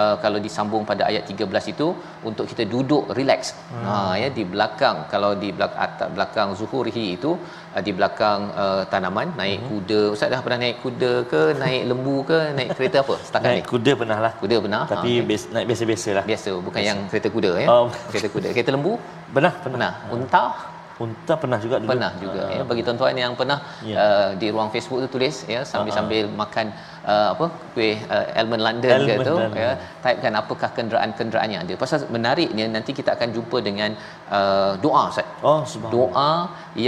uh, 0.00 0.16
kalau 0.22 0.38
disambung 0.46 0.82
pada 0.90 1.02
ayat 1.10 1.24
13 1.30 1.72
itu 1.74 1.88
untuk 2.28 2.46
kita 2.50 2.64
duduk 2.74 3.02
relax 3.18 3.40
hmm. 3.72 3.84
ha 3.86 3.94
ya 4.22 4.28
di 4.38 4.44
belakang 4.52 4.96
kalau 5.12 5.30
di 5.42 5.48
belakang 5.56 5.80
atas 5.86 6.08
belakang 6.16 6.48
zuhurihi 6.60 7.04
itu 7.16 7.30
uh, 7.76 7.82
di 7.86 7.92
belakang 7.98 8.40
uh, 8.64 8.82
tanaman 8.92 9.28
naik 9.40 9.58
hmm. 9.62 9.68
kuda 9.72 10.00
Ustaz 10.14 10.30
dah 10.34 10.40
pernah 10.46 10.58
naik 10.64 10.78
kuda 10.84 11.12
ke 11.32 11.42
naik 11.64 11.82
lembu 11.90 12.16
ke 12.30 12.38
naik 12.58 12.70
kereta 12.78 12.98
apa 13.04 13.16
setakat 13.26 13.48
ni 13.50 13.54
Naik 13.58 13.68
kuda 13.74 13.92
pernah 14.02 14.18
lah. 14.26 14.32
kuda 14.42 14.56
pernah 14.66 14.82
Tapi 14.94 15.12
ha, 15.18 15.26
biasa, 15.30 15.46
naik 15.56 15.66
biasa-biasa 15.72 16.08
lah. 16.20 16.24
biasa 16.32 16.50
bukan 16.68 16.80
yang 16.90 16.98
kereta 17.10 17.28
kuda 17.36 17.50
ya 17.64 17.66
Oh. 17.74 17.86
kereta 18.12 18.28
kuda 18.36 18.48
kereta 18.56 18.70
lembu 18.78 18.94
Pernah, 19.36 19.52
pernah. 19.64 19.92
pernah 19.98 20.14
unta 20.16 20.44
Unta 20.96 21.34
pernah 21.36 21.58
juga 21.60 21.76
dulu. 21.76 21.88
pernah 21.92 22.12
juga 22.16 22.42
ya 22.56 22.62
bagi 22.64 22.82
tuan-tuan 22.86 23.16
yang 23.22 23.32
pernah 23.40 23.58
Ya. 23.84 23.96
uh, 24.02 24.28
di 24.40 24.46
ruang 24.54 24.72
Facebook 24.74 24.98
tu 25.04 25.08
tulis 25.14 25.36
ya 25.54 25.60
sambil-sambil 25.70 26.24
makan 26.42 26.66
uh, 27.04 27.28
apa 27.34 27.46
kuih 27.74 27.96
uh, 28.08 28.38
Almond 28.40 28.62
London 28.66 28.88
ke 28.90 29.12
Almond 29.12 29.28
tu 29.28 29.34
London. 29.36 29.60
ya 29.62 29.70
typekan 30.04 30.34
apakah 30.40 30.70
kenderaan-kenderaan 30.78 31.48
yang 31.54 31.62
ada 31.68 31.74
pasal 31.76 32.08
menariknya 32.08 32.64
nanti 32.76 32.96
kita 33.00 33.12
akan 33.16 33.28
jumpa 33.36 33.60
dengan 33.68 33.90
uh, 34.38 34.72
doa 34.80 35.02
Ustaz 35.12 35.28
Oh, 35.44 35.60
subhanallah. 35.68 35.92
doa 35.92 36.30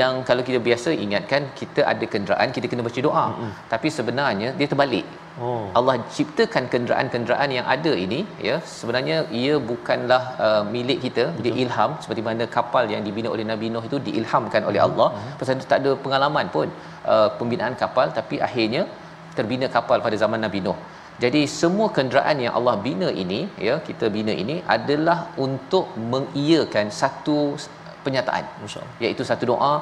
yang 0.01 0.25
kalau 0.25 0.41
kita 0.41 0.57
biasa 0.59 0.89
ingatkan 1.07 1.53
kita 1.61 1.85
ada 1.93 2.05
kenderaan 2.15 2.49
kita 2.57 2.65
kena 2.65 2.81
baca 2.89 3.01
doa 3.09 3.25
mm-hmm. 3.29 3.53
tapi 3.69 3.89
sebenarnya 3.93 4.49
dia 4.57 4.69
terbalik 4.73 5.05
Oh. 5.47 5.65
Allah 5.79 5.95
ciptakan 6.17 6.65
kenderaan-kenderaan 6.73 7.51
yang 7.57 7.67
ada 7.75 7.93
ini 8.05 8.21
ya 8.49 8.57
sebenarnya 8.79 9.17
ia 9.41 9.55
bukanlah 9.71 10.21
uh, 10.47 10.63
milik 10.75 10.99
kita 11.07 11.25
Betul. 11.31 11.43
dia 11.45 11.53
ilham 11.65 11.91
seperti 12.05 12.23
mana 12.29 12.45
kapal 12.57 12.85
yang 12.95 13.03
dibina 13.07 13.29
oleh 13.35 13.45
Nabi 13.53 13.69
Nuh 13.75 13.85
itu 13.89 13.99
diilhamkan 14.09 14.63
oleh 14.71 14.83
Allah 14.87 15.09
Hmm. 15.19 15.33
pasal 15.41 15.55
itu 15.59 15.67
tak 15.73 15.81
ada 15.83 15.93
pengalaman 16.05 16.47
pun 16.57 16.69
uh, 17.13 17.29
pembinaan 17.41 17.75
kapal 17.83 18.07
tapi 18.19 18.39
akhirnya 18.49 18.83
terbina 19.39 19.67
kapal 19.77 19.99
pada 20.07 20.17
zaman 20.25 20.43
Nabi 20.47 20.61
Nuh 20.67 20.79
jadi 21.25 21.41
semua 21.61 21.87
kenderaan 21.97 22.37
yang 22.45 22.55
Allah 22.59 22.75
bina 22.87 23.09
ini 23.23 23.41
ya 23.69 23.77
kita 23.89 24.07
bina 24.17 24.35
ini 24.43 24.57
adalah 24.77 25.19
untuk 25.47 25.87
mengiyakan 26.13 26.87
satu 27.01 27.39
penyataan 28.05 28.45
Masya-Allah. 28.65 28.95
iaitu 29.05 29.23
satu 29.31 29.45
doa 29.53 29.73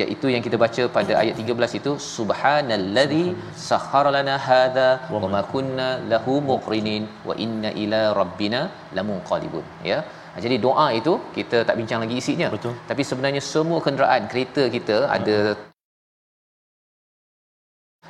iaitu 0.00 0.26
yang 0.34 0.42
kita 0.46 0.56
baca 0.64 0.82
pada 0.96 1.12
ayat 1.22 1.34
13 1.42 1.78
itu 1.80 1.92
subhanallazi 2.14 3.24
sakhkhara 3.68 4.12
lana 4.16 4.36
hadza 4.46 4.88
wa 5.14 5.28
ma 5.34 5.42
kunna 5.54 5.88
lahu 6.12 6.34
muqrinin 6.50 7.04
wa 7.28 7.36
inna 7.46 7.72
ila 7.84 8.02
rabbina 8.20 8.62
lamunqalibun. 8.98 9.66
Ya. 9.90 10.00
Jadi 10.44 10.56
doa 10.66 10.86
itu 11.00 11.14
kita 11.36 11.58
tak 11.68 11.76
bincang 11.80 12.00
lagi 12.04 12.16
isinya. 12.22 12.48
Betul. 12.56 12.74
tapi 12.90 13.02
sebenarnya 13.10 13.42
semua 13.54 13.78
kenderaan 13.86 14.24
kereta 14.32 14.62
kita 14.76 14.96
ada 15.16 15.38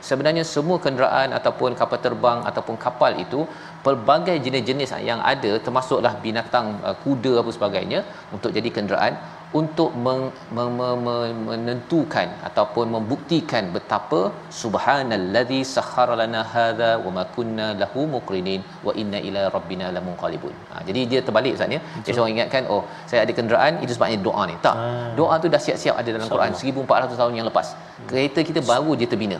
sebenarnya 0.09 0.45
semua 0.55 0.79
kenderaan 0.85 1.31
ataupun 1.39 1.71
kapal 1.81 1.99
terbang 2.07 2.39
ataupun 2.51 2.77
kapal 2.85 3.13
itu 3.25 3.41
pelbagai 3.87 4.37
jenis-jenis 4.45 4.93
yang 5.11 5.21
ada 5.33 5.53
termasuklah 5.67 6.15
binatang 6.25 6.67
uh, 6.89 6.97
kuda 7.05 7.33
apa 7.43 7.51
sebagainya 7.57 8.01
untuk 8.37 8.51
jadi 8.57 8.71
kenderaan 8.77 9.15
untuk 9.61 9.91
meng, 10.05 10.23
me, 10.57 10.65
me, 10.79 10.89
me, 11.05 11.17
menentukan 11.49 12.29
ataupun 12.49 12.87
membuktikan 12.97 13.65
betapa 13.77 14.21
subhanallazi 14.63 15.61
sakhkhara 15.75 16.17
lana 16.21 16.41
hadza 16.55 16.91
wa 17.05 17.11
ma 17.17 17.25
kunna 17.37 17.67
lahu 17.83 18.03
muqrinin 18.15 18.61
wa 18.87 18.93
inna 19.03 19.21
ila 19.29 19.43
rabbina 19.57 19.89
lamunqalibun. 19.97 20.55
Ha, 20.73 20.83
jadi 20.89 21.01
dia 21.13 21.21
terbalik 21.29 21.55
Ustaz 21.59 21.77
ya. 21.77 21.81
Dia 22.05 22.19
orang 22.23 22.35
ingatkan 22.37 22.65
oh 22.75 22.83
saya 23.11 23.21
ada 23.25 23.35
kenderaan 23.39 23.73
itu 23.85 23.93
sebabnya 23.97 24.19
doa 24.29 24.45
ni. 24.51 24.57
Tak. 24.67 24.77
Doa 25.21 25.35
tu 25.45 25.49
dah 25.55 25.63
siap-siap 25.67 25.97
ada 26.03 26.11
dalam 26.17 26.29
Quran 26.35 26.53
1400 26.75 27.21
tahun 27.23 27.33
yang 27.41 27.49
lepas. 27.51 27.69
Kereta 28.11 28.41
kita 28.51 28.61
baru 28.73 28.93
je 29.01 29.09
terbina. 29.15 29.39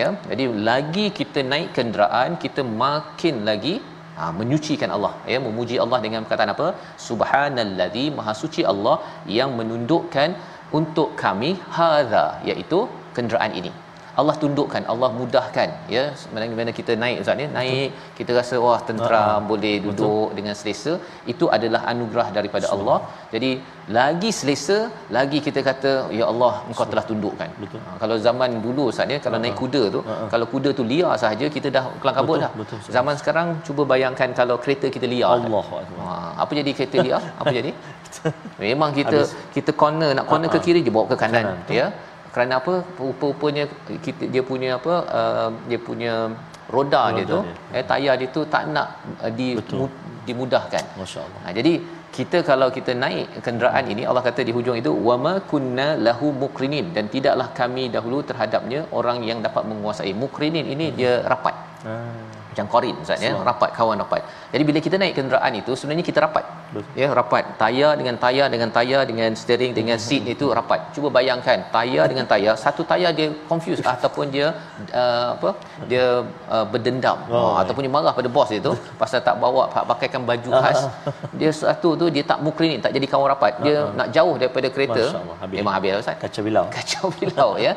Ya. 0.00 0.08
Jadi 0.32 0.44
lagi 0.70 1.06
kita 1.20 1.40
naik 1.52 1.70
kenderaan 1.78 2.30
kita 2.44 2.62
makin 2.84 3.36
lagi 3.50 3.74
ha, 4.20 4.30
menyucikan 4.40 4.90
Allah. 4.96 5.12
Ya 5.32 5.38
memuji 5.48 5.76
Allah 5.84 5.98
dengan 6.06 6.22
perkataan 6.24 6.52
apa? 6.56 6.68
Subhanallazi 7.08 8.06
maha 8.18 8.34
suci 8.42 8.64
Allah 8.72 8.96
yang 9.38 9.52
menundukkan 9.60 10.30
untuk 10.78 11.08
kami 11.22 11.52
hadza 11.76 12.26
iaitu 12.50 12.80
kenderaan 13.16 13.54
ini 13.60 13.72
Allah 14.20 14.34
tundukkan 14.42 14.82
Allah 14.92 15.08
mudahkan 15.18 15.68
ya 15.94 16.04
mana 16.34 16.72
kita 16.78 16.92
naik 17.02 17.18
ustaz 17.22 17.38
ni 17.40 17.46
naik 17.56 17.90
kita 18.18 18.30
rasa 18.38 18.56
wah 18.64 18.78
tenteram 18.88 19.22
uh-huh. 19.26 19.48
boleh 19.50 19.74
duduk 19.86 20.26
Betul. 20.26 20.36
dengan 20.38 20.54
selesa 20.60 20.92
itu 21.32 21.46
adalah 21.56 21.82
anugerah 21.92 22.28
daripada 22.38 22.66
Betul. 22.66 22.76
Allah 22.76 22.98
jadi 23.34 23.50
lagi 23.98 24.30
selesa 24.40 24.78
lagi 25.18 25.38
kita 25.46 25.62
kata 25.70 25.92
ya 26.18 26.24
Allah 26.32 26.52
engkau 26.70 26.86
telah 26.92 27.04
tundukkan 27.10 27.50
Betul. 27.62 27.80
Ha, 27.86 27.96
kalau 28.02 28.18
zaman 28.26 28.50
dulu 28.66 28.84
ustaz 28.92 29.14
ya 29.14 29.18
kalau 29.26 29.38
uh-huh. 29.38 29.54
naik 29.54 29.62
kuda 29.62 29.82
tu 29.96 30.00
uh-huh. 30.02 30.28
kalau 30.34 30.48
kuda 30.54 30.70
tu 30.80 30.84
liar 30.92 31.14
sahaja 31.24 31.46
kita 31.56 31.70
dah 31.78 31.84
kelang 32.02 32.18
kabut 32.20 32.38
dah 32.44 32.52
Betul. 32.60 32.78
zaman 32.98 33.14
sekarang 33.22 33.48
cuba 33.68 33.84
bayangkan 33.94 34.30
kalau 34.42 34.58
kereta 34.66 34.88
kita 34.98 35.08
liar 35.14 35.30
Allah 35.38 35.64
ha, 36.02 36.12
apa 36.42 36.52
jadi 36.60 36.70
kereta 36.78 36.98
liar 37.06 37.22
apa 37.40 37.54
jadi 37.60 37.72
memang 38.66 38.90
kita 39.00 39.18
Habis. 39.22 39.50
kita 39.56 39.70
corner 39.82 40.10
nak 40.18 40.26
corner 40.30 40.48
uh-huh. 40.50 40.62
ke 40.62 40.66
kiri 40.68 40.80
je 40.86 40.92
bawa 40.94 41.06
ke 41.12 41.16
kanan, 41.24 41.44
kanan. 41.46 41.76
ya 41.80 41.86
kerana 42.34 42.54
apa? 42.62 42.74
Rupa-rupanya 43.06 43.64
kita 44.06 44.24
dia 44.34 44.42
punya 44.50 44.70
apa 44.78 44.94
uh, 45.20 45.50
dia 45.70 45.78
punya 45.88 46.14
roda, 46.74 47.02
roda 47.02 47.16
dia 47.16 47.24
tu 47.32 47.40
dia. 47.48 47.78
eh 47.78 47.84
tayar 47.90 48.14
dia 48.20 48.28
tu 48.36 48.42
tak 48.54 48.64
nak 48.74 48.88
uh, 49.24 49.32
di 49.38 49.48
mu, 49.78 49.86
dimudahkan. 50.28 50.84
Masyaallah. 51.02 51.40
Ha, 51.44 51.54
jadi 51.58 51.72
kita 52.16 52.38
kalau 52.50 52.68
kita 52.76 52.92
naik 53.04 53.26
kenderaan 53.46 53.84
ini 53.92 54.02
Allah 54.08 54.22
kata 54.28 54.42
di 54.48 54.52
hujung 54.56 54.78
itu 54.82 54.90
wama 55.08 55.34
kunna 55.52 55.88
lahu 56.06 56.28
mukrinin. 56.42 56.86
Dan 56.96 57.06
tidaklah 57.14 57.48
kami 57.60 57.86
dahulu 57.96 58.20
terhadapnya 58.30 58.82
orang 58.98 59.20
yang 59.30 59.38
dapat 59.46 59.64
menguasai. 59.70 60.12
Mukrinin 60.24 60.66
ini 60.74 60.88
hmm. 60.90 60.96
dia 60.98 61.12
rapat. 61.32 61.56
Hmm 61.86 62.39
macam 62.50 62.66
korin 62.72 62.96
ustaz 63.04 63.22
ya. 63.26 63.32
Rapat 63.50 63.70
kawan 63.78 63.96
rapat. 64.02 64.22
Jadi 64.52 64.62
bila 64.68 64.78
kita 64.86 64.96
naik 65.02 65.14
kenderaan 65.18 65.52
itu 65.60 65.72
sebenarnya 65.78 66.04
kita 66.10 66.20
rapat. 66.26 66.44
Betul. 66.74 66.98
ya 67.00 67.08
rapat. 67.18 67.44
Tayar 67.62 67.92
dengan 68.00 68.14
tayar 68.24 68.46
dengan 68.54 68.70
tayar 68.76 69.02
dengan 69.10 69.30
steering 69.40 69.72
dengan 69.78 69.98
seat 70.06 70.24
itu 70.34 70.46
rapat. 70.58 70.80
Cuba 70.94 71.08
bayangkan 71.18 71.58
tayar 71.76 72.04
dengan 72.12 72.26
tayar 72.32 72.54
satu 72.64 72.82
tayar 72.90 73.10
dia 73.18 73.28
confuse 73.50 73.82
ataupun 73.94 74.26
dia 74.34 74.46
uh, 75.02 75.26
apa 75.34 75.50
dia 75.90 76.04
uh, 76.54 76.64
berdendam. 76.72 77.18
Oh, 77.30 77.38
oh, 77.38 77.54
ataupun 77.62 77.82
dia 77.86 77.92
marah 77.96 78.14
pada 78.18 78.30
bos 78.36 78.50
dia 78.52 78.62
tu 78.68 78.74
pasal 79.02 79.20
tak 79.28 79.36
bawa 79.44 79.62
pakaikan 79.92 80.22
baju 80.30 80.50
khas. 80.62 80.80
Dia 81.40 81.50
satu 81.62 81.90
tu 82.00 82.06
dia 82.14 82.24
tak 82.30 82.38
mukrin 82.46 82.78
tak 82.84 82.94
jadi 82.98 83.06
kawan 83.12 83.28
rapat. 83.34 83.52
Dia 83.66 83.76
nak 84.00 84.08
jauh 84.16 84.34
daripada 84.42 84.68
kereta 84.74 85.02
habis. 85.42 85.58
memang 85.58 85.74
habis 85.78 85.90
ustaz. 86.02 86.18
Kacau 86.22 86.42
bilau. 86.46 86.66
Kacau 86.76 87.06
bilau 87.18 87.50
ya 87.66 87.74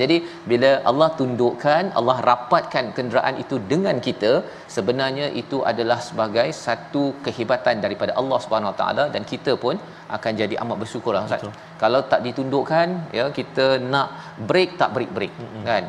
jadi 0.00 0.16
bila 0.50 0.70
Allah 0.90 1.08
tundukkan 1.18 1.92
Allah 1.98 2.16
rapatkan 2.28 2.86
kenderaan 2.96 3.36
itu 3.44 3.56
dengan 3.72 3.98
kita 4.06 4.32
sebenarnya 4.76 5.26
itu 5.42 5.58
adalah 5.72 5.98
sebagai 6.08 6.48
satu 6.64 7.04
kehebatan 7.26 7.84
daripada 7.84 8.14
Allah 8.20 8.38
Subhanahu 8.44 8.72
Wa 8.72 8.78
Taala 8.80 9.04
dan 9.14 9.24
kita 9.32 9.54
pun 9.64 9.76
akan 10.16 10.32
jadi 10.42 10.54
amat 10.62 10.76
bersyukurlah 10.82 11.22
Ustaz. 11.28 11.44
Kalau 11.82 12.00
tak 12.12 12.22
ditundukkan 12.26 12.88
ya 13.18 13.26
kita 13.38 13.66
nak 13.92 14.08
break 14.50 14.72
tak 14.82 14.90
break-break 14.96 15.32
mm-hmm. 15.42 15.64
kan. 15.70 15.84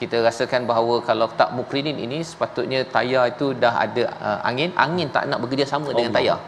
Kita 0.00 0.16
rasakan 0.26 0.62
bahawa 0.70 0.94
kalau 1.08 1.26
tak 1.38 1.50
mukrinin 1.58 1.96
ini 2.04 2.18
sepatutnya 2.30 2.80
tayar 2.96 3.24
itu 3.32 3.46
dah 3.62 3.72
ada 3.84 4.02
uh, 4.26 4.38
angin, 4.48 4.70
angin 4.84 5.08
tak 5.16 5.24
nak 5.30 5.38
bekerja 5.42 5.66
sama 5.72 5.88
dengan 5.96 6.12
tayar. 6.16 6.38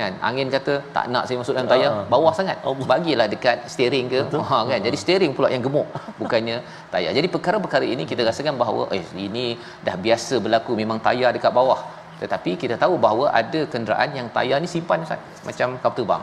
Kan? 0.00 0.12
Angin 0.28 0.46
kata 0.54 0.74
tak 0.96 1.06
nak 1.14 1.24
saya 1.28 1.36
masuk 1.40 1.54
dalam 1.56 1.70
tayar, 1.72 1.90
uh, 1.92 2.04
bawah 2.14 2.32
sangat. 2.38 2.58
Allah. 2.70 2.86
Bagilah 2.92 3.26
dekat 3.32 3.66
steering 3.72 4.06
ke. 4.12 4.20
Ha 4.50 4.58
kan. 4.70 4.80
Jadi 4.86 4.96
steering 5.04 5.32
pula 5.38 5.50
yang 5.54 5.62
gemuk 5.66 5.88
bukannya 6.22 6.58
tayar. 6.94 7.10
Jadi 7.18 7.30
perkara-perkara 7.34 7.86
ini 7.94 8.06
kita 8.10 8.22
rasakan 8.30 8.54
bahawa 8.62 8.84
eh 8.98 9.02
ini 9.28 9.46
dah 9.88 9.96
biasa 10.06 10.38
berlaku 10.44 10.78
memang 10.82 11.00
tayar 11.08 11.32
dekat 11.38 11.54
bawah. 11.60 11.80
Tetapi 12.22 12.50
kita 12.62 12.74
tahu 12.82 12.94
bahawa 13.04 13.26
ada 13.40 13.60
kenderaan 13.72 14.10
yang 14.18 14.28
tayar 14.36 14.58
ni 14.62 14.68
simpan 14.74 15.02
Ustaz. 15.06 15.18
Macam 15.48 15.68
kapal 15.82 15.96
terbang. 15.98 16.22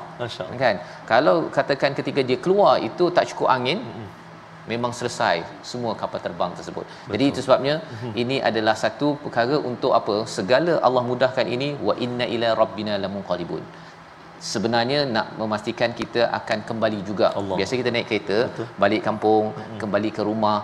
Kan? 0.64 0.76
Kalau 1.12 1.36
katakan 1.58 1.92
ketika 2.00 2.24
dia 2.30 2.38
keluar 2.46 2.74
itu 2.90 3.12
tak 3.18 3.28
cukup 3.34 3.50
angin, 3.58 3.80
mm-hmm 3.84 4.07
memang 4.72 4.92
selesai 5.00 5.36
semua 5.72 5.92
kapal 6.02 6.20
terbang 6.26 6.52
tersebut. 6.60 6.86
Betul. 6.88 7.12
Jadi 7.14 7.26
itu 7.32 7.40
sebabnya 7.46 7.76
mm-hmm. 7.82 8.12
ini 8.22 8.38
adalah 8.50 8.76
satu 8.84 9.08
perkara 9.24 9.58
untuk 9.72 9.92
apa? 10.00 10.16
Segala 10.38 10.74
Allah 10.88 11.04
mudahkan 11.12 11.48
ini 11.56 11.70
wa 11.88 11.96
inna 12.06 12.28
ila 12.36 12.50
rabbina 12.62 12.96
lamunqalibun. 13.04 13.64
Sebenarnya 14.52 15.00
nak 15.16 15.28
memastikan 15.42 15.92
kita 16.00 16.22
akan 16.40 16.60
kembali 16.70 17.00
juga. 17.10 17.28
Allah. 17.40 17.58
Biasa 17.60 17.74
kita 17.82 17.90
naik 17.96 18.08
kereta, 18.10 18.38
Betul. 18.50 18.68
balik 18.84 19.02
kampung, 19.08 19.46
mm-hmm. 19.50 19.80
kembali 19.82 20.12
ke 20.18 20.24
rumah. 20.30 20.60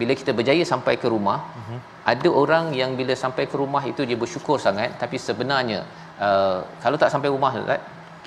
Bila 0.00 0.12
kita 0.20 0.32
berjaya 0.38 0.64
sampai 0.72 0.94
ke 1.02 1.08
rumah, 1.14 1.38
mm-hmm. 1.44 1.78
ada 2.12 2.28
orang 2.42 2.64
yang 2.80 2.90
bila 3.00 3.14
sampai 3.24 3.44
ke 3.52 3.56
rumah 3.62 3.82
itu 3.92 4.02
dia 4.08 4.18
bersyukur 4.22 4.56
sangat 4.66 4.90
tapi 5.02 5.16
sebenarnya 5.26 5.80
uh, 6.26 6.58
kalau 6.84 6.96
tak 7.02 7.10
sampai 7.14 7.28
rumah 7.34 7.52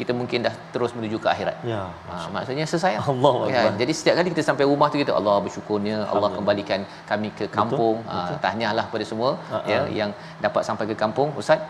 kita 0.01 0.13
mungkin 0.19 0.39
dah 0.47 0.53
terus 0.73 0.91
menuju 0.97 1.17
ke 1.23 1.27
akhirat. 1.33 1.57
Ya. 1.71 1.81
Ha, 2.09 2.15
maksudnya 2.35 2.65
selesai. 2.71 2.93
Allah. 3.11 3.33
Ya, 3.53 3.61
jadi 3.81 3.93
setiap 3.99 4.15
kali 4.19 4.29
kita 4.33 4.43
sampai 4.49 4.65
rumah 4.71 4.87
tu 4.93 4.97
kita 5.03 5.13
Allah 5.19 5.35
bersyukurnya 5.45 5.97
Allah 6.13 6.29
kembalikan 6.37 6.81
kami 7.11 7.29
ke 7.39 7.45
kampung. 7.57 7.97
Betul. 8.07 8.33
Ha, 8.33 8.41
tahniahlah 8.45 8.85
pada 8.93 9.05
semua 9.11 9.31
uh-huh. 9.37 9.63
ya 9.73 9.79
yang 9.99 10.11
dapat 10.45 10.61
sampai 10.69 10.85
ke 10.91 10.97
kampung. 11.03 11.29
Ustaz. 11.41 11.61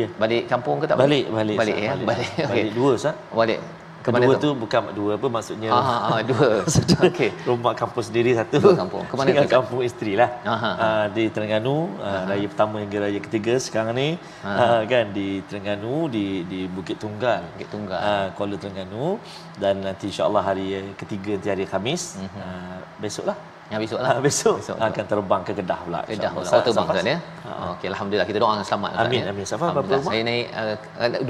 Ya. 0.00 0.08
Balik 0.22 0.42
kampung 0.52 0.76
ke 0.82 0.86
tak 0.90 0.96
balik? 1.02 1.24
Balik, 1.38 1.56
balik. 1.56 1.56
Balik, 1.60 1.76
ya. 1.84 1.90
balik. 1.92 2.06
Balik. 2.10 2.28
Okay. 2.32 2.46
balik 2.52 2.72
dua 2.78 2.90
Ustaz. 3.00 3.14
Balik. 3.40 3.60
Kedua 4.02 4.34
tu? 4.36 4.50
tu 4.50 4.50
bukan 4.58 4.80
dua 4.98 5.12
apa 5.14 5.26
maksudnya 5.30 5.70
ha 5.70 5.80
ha 6.10 6.16
dua. 6.26 6.66
Okey. 7.08 7.30
Rumah 7.46 7.72
kampung 7.78 8.04
sendiri 8.04 8.34
satu. 8.34 8.58
Dua 8.58 8.74
kampung. 8.74 9.06
Ke 9.06 9.14
mana 9.14 9.30
tu 9.32 9.50
kampung 9.50 9.80
isteri 9.86 10.18
lah 10.18 10.30
uh, 10.42 11.06
di 11.14 11.30
Terengganu. 11.30 11.94
Uh, 12.02 12.22
raya 12.26 12.46
pertama 12.50 12.82
hingga 12.82 12.98
raya 13.06 13.20
ketiga 13.22 13.54
sekarang 13.62 13.94
ni. 13.94 14.08
Uh, 14.42 14.82
kan 14.90 15.14
di 15.14 15.40
Terengganu 15.46 16.10
di 16.10 16.42
di 16.50 16.60
Bukit 16.66 16.98
Tunggal. 16.98 17.46
Bukit 17.54 17.68
Tunggal. 17.70 18.00
Uh, 18.02 18.26
Kuala 18.34 18.56
Terengganu. 18.58 19.22
Dan 19.62 19.86
nanti 19.86 20.10
insyaallah 20.10 20.42
hari 20.42 20.82
ketiga 20.98 21.38
nanti 21.38 21.48
hari 21.54 21.64
Khamis. 21.70 22.18
Uh-huh. 22.18 22.42
uh, 22.42 22.78
besoklah 22.98 23.51
yang 23.72 23.80
besok 23.80 23.98
lah. 24.04 24.10
Ha, 24.12 24.20
besok, 24.28 24.54
besok 24.60 24.76
akan 24.76 25.04
terbang 25.08 25.42
ke 25.48 25.52
Kedah 25.58 25.80
pula. 25.84 26.00
Kedah 26.04 26.30
pula. 26.36 26.46
Oh, 26.52 26.62
terbang 26.66 26.86
Ustaz 26.92 27.08
ya. 27.08 27.18
Ha. 27.18 27.50
Okey, 27.72 27.86
alhamdulillah 27.92 28.26
kita 28.28 28.38
doa 28.44 28.52
selamat 28.60 28.90
Ustaz. 28.92 29.06
Amin, 29.08 29.22
ya. 29.24 29.32
amin. 29.32 29.44
Safa 29.48 29.66
berapa 29.72 29.92
rumah? 29.96 30.12
Saya 30.12 30.22
naik 30.28 30.46
uh, 30.60 30.76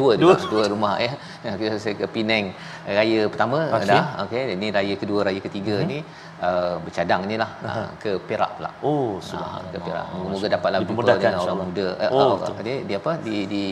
dua, 0.01 0.13
dua. 0.19 0.35
dua 0.51 0.65
rumah 0.75 0.95
ya. 0.99 1.13
Kita 1.59 1.75
saya 1.79 1.95
ke 2.01 2.07
Penang 2.15 2.45
raya 2.99 3.21
pertama 3.33 3.59
okay. 3.71 3.89
dah. 3.95 4.05
Okey, 4.27 4.43
ini 4.59 4.67
raya 4.75 4.95
kedua, 4.99 5.21
raya 5.31 5.41
ketiga 5.47 5.75
hmm. 5.79 5.87
ni 5.87 5.99
uh, 6.43 6.75
bercadang 6.83 7.23
ni 7.31 7.37
lah 7.39 7.51
uh, 7.63 7.89
ke 8.03 8.19
Perak 8.27 8.59
pula. 8.59 8.71
Oh, 8.83 9.23
subhanallah. 9.23 9.63
Uh, 9.63 9.71
ke 9.71 9.79
Perak. 9.87 10.07
Moga-moga 10.11 10.49
dapatlah 10.57 10.79
berjumpa 10.83 11.03
dengan 11.15 11.41
orang 11.47 11.59
muda. 11.63 11.89
Uh, 12.03 12.11
oh, 12.11 12.35
dia, 12.67 12.77
dia 12.83 12.99
apa? 12.99 13.13
Di 13.23 13.37
di 13.47 13.65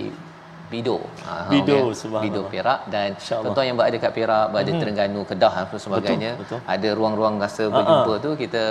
Bido. 0.73 0.97
Ha, 1.27 1.33
Bido 1.53 1.77
okay. 1.77 1.99
subhanallah. 2.01 2.25
Bido 2.25 2.43
Perak 2.53 2.81
dan 2.95 3.09
tuan-tuan 3.43 3.67
yang 3.69 3.79
berada 3.81 3.97
kat 4.05 4.13
Perak, 4.19 4.47
berada 4.55 4.73
hmm. 4.73 4.81
Terengganu, 4.81 5.21
Kedah 5.31 5.55
dan 5.59 5.81
sebagainya, 5.85 6.33
betul, 6.41 6.59
betul. 6.59 6.75
ada 6.75 6.89
ruang-ruang 6.99 7.37
rasa 7.45 7.65
ah, 7.67 7.73
berjumpa 7.77 8.13
uh-huh. 8.15 8.25
tu 8.25 8.31
kita 8.43 8.63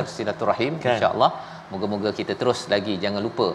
bersilaturahim 0.00 0.74
kan. 0.84 0.90
insya-Allah. 0.94 1.32
Moga-moga 1.72 2.10
kita 2.18 2.32
terus 2.40 2.60
lagi 2.72 2.94
jangan 3.02 3.20
lupa 3.26 3.46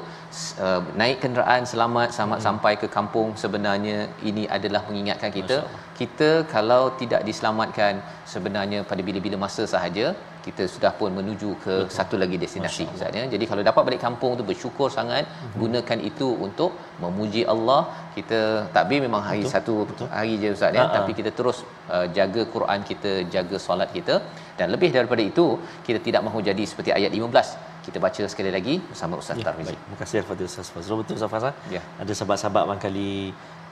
uh, 0.66 0.82
naik 1.00 1.18
kenderaan 1.24 1.64
selamat 1.72 2.10
selamat 2.18 2.40
hmm. 2.40 2.46
sampai 2.48 2.74
ke 2.82 2.88
kampung 2.96 3.30
sebenarnya 3.44 3.98
ini 4.30 4.44
adalah 4.58 4.82
mengingatkan 4.90 5.32
kita 5.38 5.58
kita 6.00 6.30
kalau 6.54 6.84
tidak 7.02 7.26
diselamatkan 7.30 8.06
sebenarnya 8.34 8.82
pada 8.90 9.02
bila-bila 9.08 9.40
masa 9.46 9.66
sahaja 9.74 10.06
kita 10.46 10.64
sudah 10.74 10.92
pun 11.00 11.10
menuju 11.20 11.50
ke 11.64 11.76
Betul. 11.80 11.94
satu 11.98 12.16
lagi 12.22 12.38
destinasi 12.44 12.86
misalnya 12.94 13.24
jadi 13.34 13.46
kalau 13.50 13.64
dapat 13.70 13.84
balik 13.88 14.02
kampung 14.06 14.32
tu 14.40 14.44
bersyukur 14.52 14.88
sangat 14.98 15.24
hmm. 15.26 15.56
gunakan 15.62 16.00
itu 16.10 16.28
untuk 16.48 16.72
memuji 17.04 17.44
Allah 17.54 17.82
kita 18.18 18.40
takbir 18.78 19.00
memang 19.08 19.24
hari 19.30 19.44
Betul. 19.44 19.54
satu 19.56 19.76
Betul. 19.92 20.08
hari 20.18 20.34
je 20.44 20.52
ustaz 20.58 20.80
ya 20.80 20.86
tapi 20.98 21.12
kita 21.20 21.32
terus 21.40 21.60
uh, 21.96 22.08
jaga 22.18 22.44
Quran 22.56 22.80
kita 22.92 23.12
jaga 23.36 23.60
solat 23.68 23.92
kita 23.98 24.18
dan 24.60 24.68
lebih 24.76 24.90
daripada 24.98 25.24
itu 25.32 25.46
kita 25.88 26.00
tidak 26.08 26.22
mahu 26.28 26.42
jadi 26.50 26.66
seperti 26.72 26.92
ayat 27.00 27.14
15 27.20 27.72
kita 27.86 27.98
baca 28.06 28.24
sekali 28.32 28.52
lagi 28.56 28.74
bersama 28.90 29.20
Ustaz 29.22 29.40
ya, 29.40 29.46
Tarmizi. 29.48 29.76
Terima 29.76 29.98
kasih 30.02 30.24
kepada 30.24 30.44
Ustaz 30.50 30.68
Fazrul. 30.74 31.00
Betul 31.04 31.16
Ustaz 31.20 31.32
Fazrul. 31.34 31.56
Ya. 31.76 31.82
Ada 32.02 32.12
sahabat-sahabat 32.20 32.64
barangkali 32.68 33.12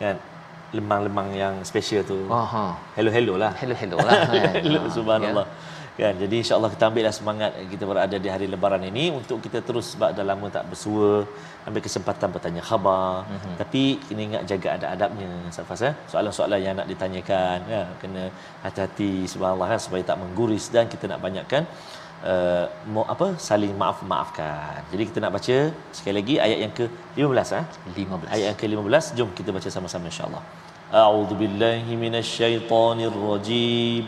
kan 0.01 0.15
lemang-lemang 0.77 1.29
yang 1.43 1.55
special 1.69 2.03
tu. 2.11 2.17
Aha. 2.27 2.75
Hello 2.97 3.11
hello 3.17 3.33
lah. 3.43 3.51
Hello 3.61 3.75
hello 3.81 3.97
lah. 4.07 4.19
hello, 4.65 4.81
subhanallah. 4.97 5.47
Ya 5.47 5.79
kan? 6.01 6.13
Jadi 6.23 6.35
insyaallah 6.41 6.71
kita 6.75 6.83
ambillah 6.89 7.13
semangat 7.19 7.51
kita 7.73 7.83
berada 7.89 8.17
di 8.25 8.29
hari 8.33 8.47
lebaran 8.53 8.83
ini 8.91 9.05
untuk 9.19 9.37
kita 9.45 9.59
terus 9.67 9.85
sebab 9.93 10.09
dah 10.17 10.25
lama 10.31 10.47
tak 10.57 10.65
bersua 10.71 11.09
ambil 11.67 11.81
kesempatan 11.87 12.27
bertanya 12.35 12.61
khabar. 12.69 13.09
Mm-hmm. 13.31 13.55
tapi 13.61 13.83
kena 14.05 14.21
ingat 14.27 14.43
jaga 14.51 14.67
adab-adabnya 14.75 15.29
Safas 15.55 15.81
ya 15.87 15.91
soalan-soalan 16.11 16.59
yang 16.65 16.75
nak 16.79 16.87
ditanyakan 16.91 17.57
ya 17.73 17.81
kena 18.01 18.23
hati-hati 18.65 19.11
subhanallah 19.33 19.67
kan 19.73 19.79
supaya 19.85 20.03
tak 20.09 20.17
mengguris 20.21 20.65
dan 20.75 20.85
kita 20.93 21.05
nak 21.11 21.19
banyakkan 21.25 21.63
uh, 22.31 22.65
mau 22.93 23.05
apa 23.13 23.27
saling 23.47 23.73
maaf 23.81 23.97
maafkan 24.11 24.79
jadi 24.91 25.03
kita 25.09 25.19
nak 25.23 25.31
baca 25.37 25.57
sekali 25.97 26.15
lagi 26.19 26.35
ayat 26.45 26.59
yang 26.65 26.73
ke-15 26.79 27.49
ah 27.59 27.65
15 27.93 28.35
ayat 28.35 28.45
yang 28.51 28.59
ke-15 28.61 29.05
jom 29.19 29.29
kita 29.39 29.49
baca 29.57 29.69
sama-sama 29.77 30.05
insyaallah. 30.13 30.43
A'udzubillahi 31.01 31.91
minasyaitonirrajim 32.03 34.07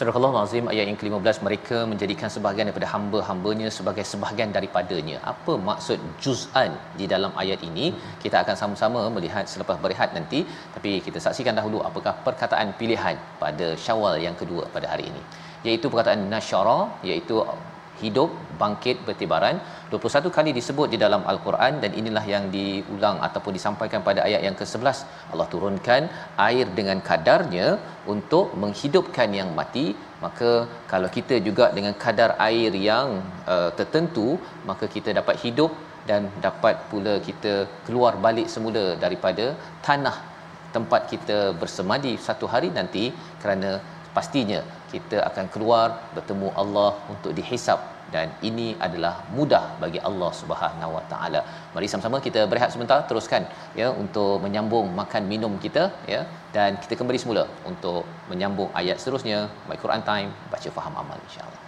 Surah 0.00 0.16
Allah 0.18 0.34
Azim 0.40 0.64
ayat 0.72 0.84
yang 0.88 0.98
ke-15 1.00 1.38
mereka 1.46 1.78
menjadikan 1.90 2.28
sebahagian 2.34 2.66
daripada 2.68 2.88
hamba-hambanya 2.92 3.68
sebagai 3.76 4.04
sebahagian 4.10 4.50
daripadanya. 4.56 5.16
Apa 5.32 5.52
maksud 5.68 5.98
juz'an 6.24 6.70
di 7.00 7.04
dalam 7.12 7.32
ayat 7.42 7.60
ini? 7.68 7.86
Kita 8.22 8.36
akan 8.42 8.56
sama-sama 8.60 9.00
melihat 9.16 9.44
selepas 9.52 9.76
berehat 9.84 10.10
nanti. 10.16 10.40
Tapi 10.76 10.90
kita 11.06 11.18
saksikan 11.24 11.54
dahulu 11.60 11.78
apakah 11.88 12.14
perkataan 12.28 12.68
pilihan 12.80 13.16
pada 13.42 13.66
Syawal 13.84 14.14
yang 14.26 14.36
kedua 14.40 14.64
pada 14.76 14.86
hari 14.92 15.04
ini. 15.12 15.22
Iaitu 15.68 15.86
perkataan 15.92 16.22
nasyara 16.34 16.78
iaitu 17.10 17.36
hidup 18.02 18.30
bangkit 18.61 18.97
bertibaran 19.07 19.55
21 19.93 20.35
kali 20.37 20.51
disebut 20.57 20.87
di 20.93 20.97
dalam 21.03 21.21
al-Quran 21.31 21.73
dan 21.83 21.91
inilah 22.01 22.25
yang 22.33 22.45
diulang 22.55 23.17
ataupun 23.27 23.53
disampaikan 23.57 24.01
pada 24.07 24.21
ayat 24.27 24.41
yang 24.47 24.57
ke-11 24.59 24.97
Allah 25.31 25.47
turunkan 25.53 26.03
air 26.47 26.67
dengan 26.79 26.99
kadarnya 27.09 27.67
untuk 28.15 28.47
menghidupkan 28.63 29.29
yang 29.39 29.51
mati. 29.59 29.87
Maka 30.25 30.51
kalau 30.91 31.09
kita 31.17 31.35
juga 31.47 31.65
dengan 31.77 31.93
kadar 32.03 32.29
air 32.49 32.71
yang 32.89 33.07
uh, 33.53 33.69
tertentu 33.79 34.27
maka 34.69 34.85
kita 34.95 35.09
dapat 35.19 35.35
hidup 35.43 35.71
dan 36.09 36.21
dapat 36.45 36.75
pula 36.89 37.13
kita 37.27 37.53
keluar 37.85 38.13
balik 38.25 38.47
semula 38.53 38.85
daripada 39.03 39.45
tanah 39.87 40.17
tempat 40.75 41.01
kita 41.11 41.37
bersemadi 41.61 42.13
satu 42.27 42.45
hari 42.53 42.69
nanti 42.77 43.03
kerana 43.41 43.71
pastinya 44.15 44.61
kita 44.93 45.17
akan 45.29 45.45
keluar 45.53 45.87
bertemu 46.15 46.47
Allah 46.61 46.91
untuk 47.13 47.31
dihisap 47.39 47.79
dan 48.15 48.27
ini 48.49 48.67
adalah 48.87 49.13
mudah 49.37 49.65
bagi 49.83 49.99
Allah 50.09 50.31
Subhanahu 50.41 50.91
Wa 50.97 51.03
Taala. 51.11 51.41
Mari 51.75 51.87
sama-sama 51.91 52.23
kita 52.27 52.43
berehat 52.51 52.71
sebentar 52.75 52.99
teruskan 53.09 53.43
ya 53.81 53.89
untuk 54.03 54.33
menyambung 54.45 54.87
makan 55.01 55.23
minum 55.33 55.53
kita 55.65 55.85
ya 56.13 56.23
dan 56.55 56.79
kita 56.85 56.95
kembali 57.01 57.21
semula 57.25 57.45
untuk 57.71 58.01
menyambung 58.31 58.71
ayat 58.81 58.99
seterusnya 59.03 59.39
My 59.69 59.79
Quran 59.85 60.03
Time 60.11 60.31
baca 60.53 60.69
faham 60.79 60.95
amal 61.03 61.19
insya-Allah. 61.27 61.64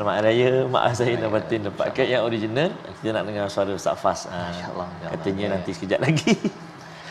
Selamat 0.00 0.24
Hari 0.24 0.32
Raya 0.32 0.64
Maaf 0.64 0.96
saya 0.96 1.12
nak 1.20 1.28
batin 1.36 1.60
Dapatkan 1.68 2.06
yang 2.08 2.24
original 2.24 2.72
Kita 3.04 3.12
nak 3.12 3.28
dengar 3.28 3.52
suara 3.52 3.76
Ustaz 3.76 4.00
Fas 4.00 4.20
ha, 4.32 4.48
Masya-Allah. 4.48 4.88
Katanya 5.12 5.44
Ya. 5.44 5.48
nanti 5.52 5.70
sekejap 5.76 6.00
lagi 6.00 6.32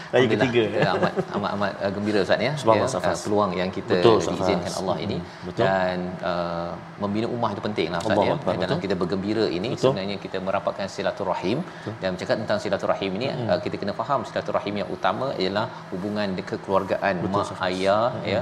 Raya 0.10 0.26
ketiga. 0.26 0.62
Ya, 0.74 0.90
amat 0.98 1.14
amat 1.38 1.52
amat 1.54 1.72
uh, 1.86 1.92
gembira 1.94 2.20
Ustaz 2.26 2.42
ya. 2.42 2.50
Ya, 2.58 2.82
uh, 2.82 3.18
peluang 3.22 3.52
yang 3.54 3.70
kita 3.70 3.94
Betul, 4.02 4.18
diizinkan 4.26 4.74
Allah 4.82 4.98
ini 5.06 5.18
Hmm, 5.22 5.46
betul. 5.46 5.62
dan 5.62 5.98
uh, 6.26 6.72
membina 6.98 7.28
ummah 7.30 7.54
itu 7.54 7.62
penting 7.62 7.94
lah 7.94 8.02
Ustaz 8.02 8.18
Allah 8.18 8.26
ya. 8.26 8.34
Akbar, 8.42 8.54
Dalam 8.58 8.66
betul. 8.74 8.82
kita 8.90 8.96
bergembira 8.98 9.46
ini 9.46 9.70
Betul. 9.78 9.94
sebenarnya 9.94 10.18
kita 10.18 10.38
merapatkan 10.42 10.88
silaturahim 10.90 11.62
dan 12.02 12.18
bercakap 12.18 12.42
tentang 12.42 12.58
silaturahim 12.58 13.12
ini 13.22 13.28
Hmm. 13.30 13.54
uh, 13.54 13.60
kita 13.62 13.78
kena 13.78 13.94
faham 13.94 14.26
silaturahim 14.26 14.82
yang 14.82 14.90
utama 14.90 15.30
ialah 15.38 15.70
hubungan 15.94 16.34
kekeluargaan 16.42 17.14
Betul, 17.22 17.46
mak 17.46 17.62
ayah 17.70 18.10
Hmm. 18.10 18.26
ya 18.34 18.42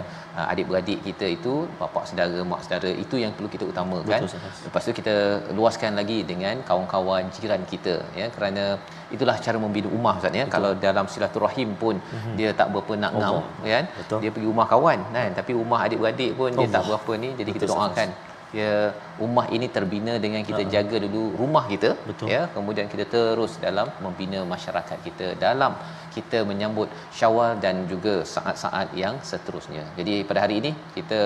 adik-beradik 0.53 0.99
kita 1.07 1.25
itu 1.37 1.53
bapa 1.79 2.01
saudara 2.09 2.39
mak 2.51 2.61
saudara 2.65 2.89
itu 3.03 3.15
yang 3.23 3.31
perlu 3.37 3.49
kita 3.55 3.65
utamakan. 3.71 4.21
Betul, 4.21 4.31
Safas. 4.33 4.57
Lepas 4.67 4.81
tu 4.87 4.91
kita 4.99 5.15
luaskan 5.57 5.91
lagi 5.99 6.17
dengan 6.31 6.55
kawan-kawan 6.69 7.23
jiran 7.35 7.61
kita 7.71 7.95
ya 8.19 8.27
kerana 8.35 8.63
itulah 9.15 9.35
cara 9.45 9.57
membina 9.63 9.89
ummah 9.97 10.15
Ustaz 10.21 10.39
ya. 10.41 10.45
Kalau 10.55 10.71
dalam 10.87 11.05
silaturahim 11.13 11.69
pun 11.81 11.95
mm-hmm. 11.97 12.35
dia 12.39 12.49
tak 12.59 12.69
berapa 12.73 12.93
nak 13.03 13.13
ngau 13.21 13.37
Allah. 13.41 13.71
kan. 13.73 13.85
Betul. 13.99 14.19
Dia 14.23 14.29
pergi 14.35 14.47
rumah 14.51 14.67
kawan 14.73 14.99
kan 15.17 15.29
tapi 15.39 15.51
rumah 15.61 15.79
adik-beradik 15.87 16.31
pun 16.39 16.49
dia 16.53 16.67
tak 16.69 16.83
Allah. 16.85 16.87
berapa 16.89 17.11
ni 17.23 17.29
jadi 17.39 17.49
kita 17.57 17.65
Betul, 17.65 17.77
Safas. 17.77 17.93
doakan 17.95 18.09
ya 18.55 18.71
ummah 19.25 19.47
ini 19.57 19.67
terbina 19.75 20.13
dengan 20.25 20.41
kita 20.49 20.63
jaga 20.75 20.97
dulu 21.05 21.23
rumah 21.41 21.65
kita 21.73 21.89
Betul. 22.09 22.27
ya 22.35 22.41
kemudian 22.55 22.87
kita 22.93 23.05
terus 23.15 23.53
dalam 23.65 23.89
membina 24.05 24.41
masyarakat 24.53 24.97
kita 25.07 25.27
dalam 25.45 25.73
kita 26.17 26.37
menyambut 26.49 26.89
Syawal 27.17 27.51
dan 27.63 27.75
juga 27.91 28.13
saat-saat 28.35 28.87
yang 29.01 29.15
seterusnya. 29.29 29.83
Jadi 29.99 30.13
pada 30.29 30.39
hari 30.43 30.55
ini 30.61 30.71
kita 30.97 31.19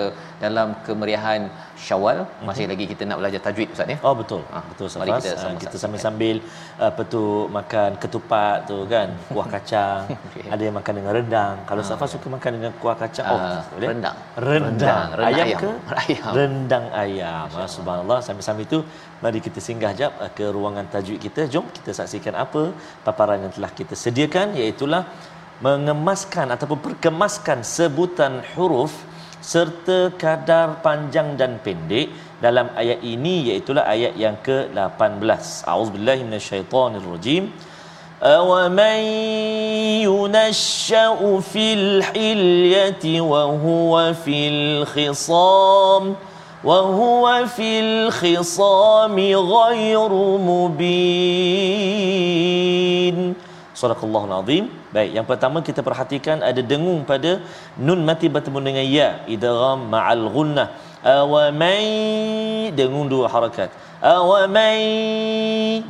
dalam 0.43 0.67
kemeriahan 0.85 1.41
Syawal 1.85 2.17
masih 2.47 2.65
lagi 2.71 2.85
kita 2.91 3.03
nak 3.09 3.17
belajar 3.21 3.41
tajwid 3.45 3.69
Ustaz 3.75 3.93
ya. 3.93 3.97
Oh 4.07 4.15
betul. 4.21 4.41
Ah, 4.57 4.63
betul 4.71 4.87
Safas. 4.91 5.01
mari 5.01 5.11
kita 5.17 5.31
sama-sama 5.31 5.61
kita 5.63 5.77
sambil-sambil 5.83 6.35
apa 6.89 7.01
tu 7.13 7.23
makan 7.57 7.89
ketupat 8.03 8.57
tu 8.69 8.77
kan, 8.93 9.07
kuah 9.31 9.47
kacang. 9.55 10.03
Okey. 10.27 10.45
Ada 10.53 10.61
yang 10.67 10.75
makan 10.79 10.93
dengan 10.99 11.11
rendang. 11.17 11.55
Kalau 11.69 11.83
Safas 11.89 12.09
suka 12.15 12.27
makan 12.35 12.51
dengan 12.59 12.71
kuah 12.81 12.97
kacang, 13.03 13.31
oh 13.31 13.39
boleh. 13.73 13.87
rendang. 13.91 14.17
Rendang. 14.49 14.59
Rendang, 14.61 15.07
rendang 15.19 15.31
ayam, 15.31 15.47
ayam. 15.47 15.59
ke? 15.63 15.71
Ayam. 16.03 16.31
Rendang 16.39 16.85
ayam. 17.03 17.47
Ah, 17.63 17.69
subhanallah. 17.80 18.18
Sambil-sambil 18.26 18.66
tu 18.74 18.78
mari 19.24 19.40
kita 19.46 19.60
singgah 19.66 19.92
jap 20.00 20.12
ah, 20.24 20.30
ke 20.38 20.44
ruangan 20.56 20.84
tajwid 20.92 21.20
kita. 21.26 21.48
Jom 21.48 21.64
kita 21.76 21.90
saksikan 21.98 22.36
apa 22.44 22.62
paparan 23.06 23.40
yang 23.44 23.52
telah 23.56 23.72
kita 23.80 23.96
sediakan 24.04 24.60
iaitu 24.60 24.84
mengemaskan 25.64 26.52
ataupun 26.52 26.78
perkemaskan 26.86 27.64
sebutan 27.64 28.44
huruf 28.52 28.92
serta 29.40 29.98
kadar 30.22 30.84
panjang 30.84 31.28
dan 31.40 31.56
pendek 31.64 32.12
dalam 32.44 32.68
ayat 32.76 33.00
ini 33.14 33.48
iaitu 33.48 33.72
ayat 33.72 34.12
yang 34.24 34.36
ke-18. 34.44 35.64
A'udzubillahi 35.64 36.22
minasyaitonirrajim. 36.28 37.44
أَوَمَن 38.16 39.00
يُنَشَّأُ 40.08 41.40
فِي 41.52 41.66
الْحِلْيَةِ 41.74 43.04
وَهُوَ 43.20 43.92
فِي 44.24 44.38
الْخِصَامِ 44.48 46.04
وَهُوَ 46.64 47.24
فِي 47.56 47.70
الْخِصَامِ 47.86 49.16
غَيْرُ 49.56 50.12
مُبِينٍ 50.50 51.56
صدق 53.76 54.00
الله 54.08 54.22
العظيم 54.24 54.64
Baik, 54.96 55.10
yang 55.12 55.26
pertama 55.28 55.60
kita 55.60 55.84
perhatikan 55.84 56.40
ada 56.40 56.64
dengung 56.64 57.04
pada 57.04 57.44
nun 57.76 58.00
mati 58.08 58.32
bertemu 58.32 58.58
dengan 58.64 58.80
ya 58.88 59.08
idgham 59.28 59.92
ma'al 59.92 60.24
gunnah. 60.32 60.72
Awamai 61.04 62.72
dengung 62.72 63.04
dua 63.04 63.28
harakat. 63.28 63.68
Awamai 64.00 64.80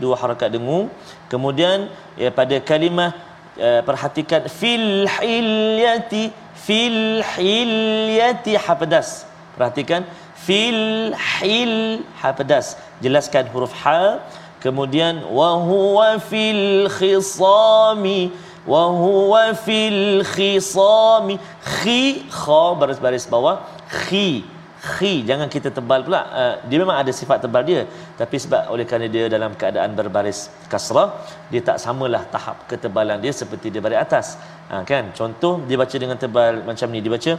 dua 0.03 0.19
harakat 0.19 0.51
dengung. 0.51 0.91
Kemudian 1.31 1.87
ya, 2.19 2.35
pada 2.35 2.59
kalimah 2.59 3.15
uh, 3.62 3.81
perhatikan 3.87 4.51
fil 4.51 5.07
hilyati 5.07 6.35
fil 6.67 7.23
hilyati 7.23 8.59
hafadas. 8.59 9.23
Perhatikan 9.55 10.03
fil 10.46 11.14
hil 11.14 12.06
hafadas. 12.22 12.78
Jelaskan 13.02 13.50
huruf 13.54 13.74
ha. 13.84 14.20
Kemudian 14.62 15.26
wa 15.26 15.58
huwa 15.58 16.22
fil 16.22 16.90
khisami. 16.98 18.32
Wa 18.66 18.84
huwa 18.94 19.54
fil 19.66 20.22
khisami. 20.34 21.38
Khi 21.82 22.26
kha 22.30 22.64
baris 22.80 23.00
baris 23.02 23.26
bawah. 23.26 23.62
Khi 23.90 24.44
khi 24.82 25.22
jangan 25.30 25.46
kita 25.46 25.70
tebal 25.78 26.02
pula 26.06 26.22
uh, 26.41 26.56
dia 26.70 26.78
memang 26.82 26.98
ada 27.02 27.12
sifat 27.13 27.38
tebal 27.46 27.62
dia. 27.62 27.82
Tapi 28.17 28.36
sebab 28.44 28.74
oleh 28.74 28.86
kerana 28.89 29.06
dia 29.15 29.30
dalam 29.30 29.54
keadaan 29.54 29.94
berbaris 29.94 30.50
kasrah 30.72 31.22
dia 31.54 31.62
tak 31.62 31.78
samalah 31.84 32.26
tahap 32.34 32.65
ketebalan 32.65 33.22
dia 33.22 33.30
seperti 33.41 33.70
dia 33.70 33.82
baris 33.86 34.02
atas. 34.02 34.28
Ha, 34.72 34.82
kan? 34.91 35.13
Contoh 35.20 35.54
dia 35.70 35.78
baca 35.78 35.96
dengan 36.04 36.17
tebal 36.24 36.65
macam 36.70 36.88
ni. 36.89 37.00
Dia 37.06 37.13
baca 37.13 37.34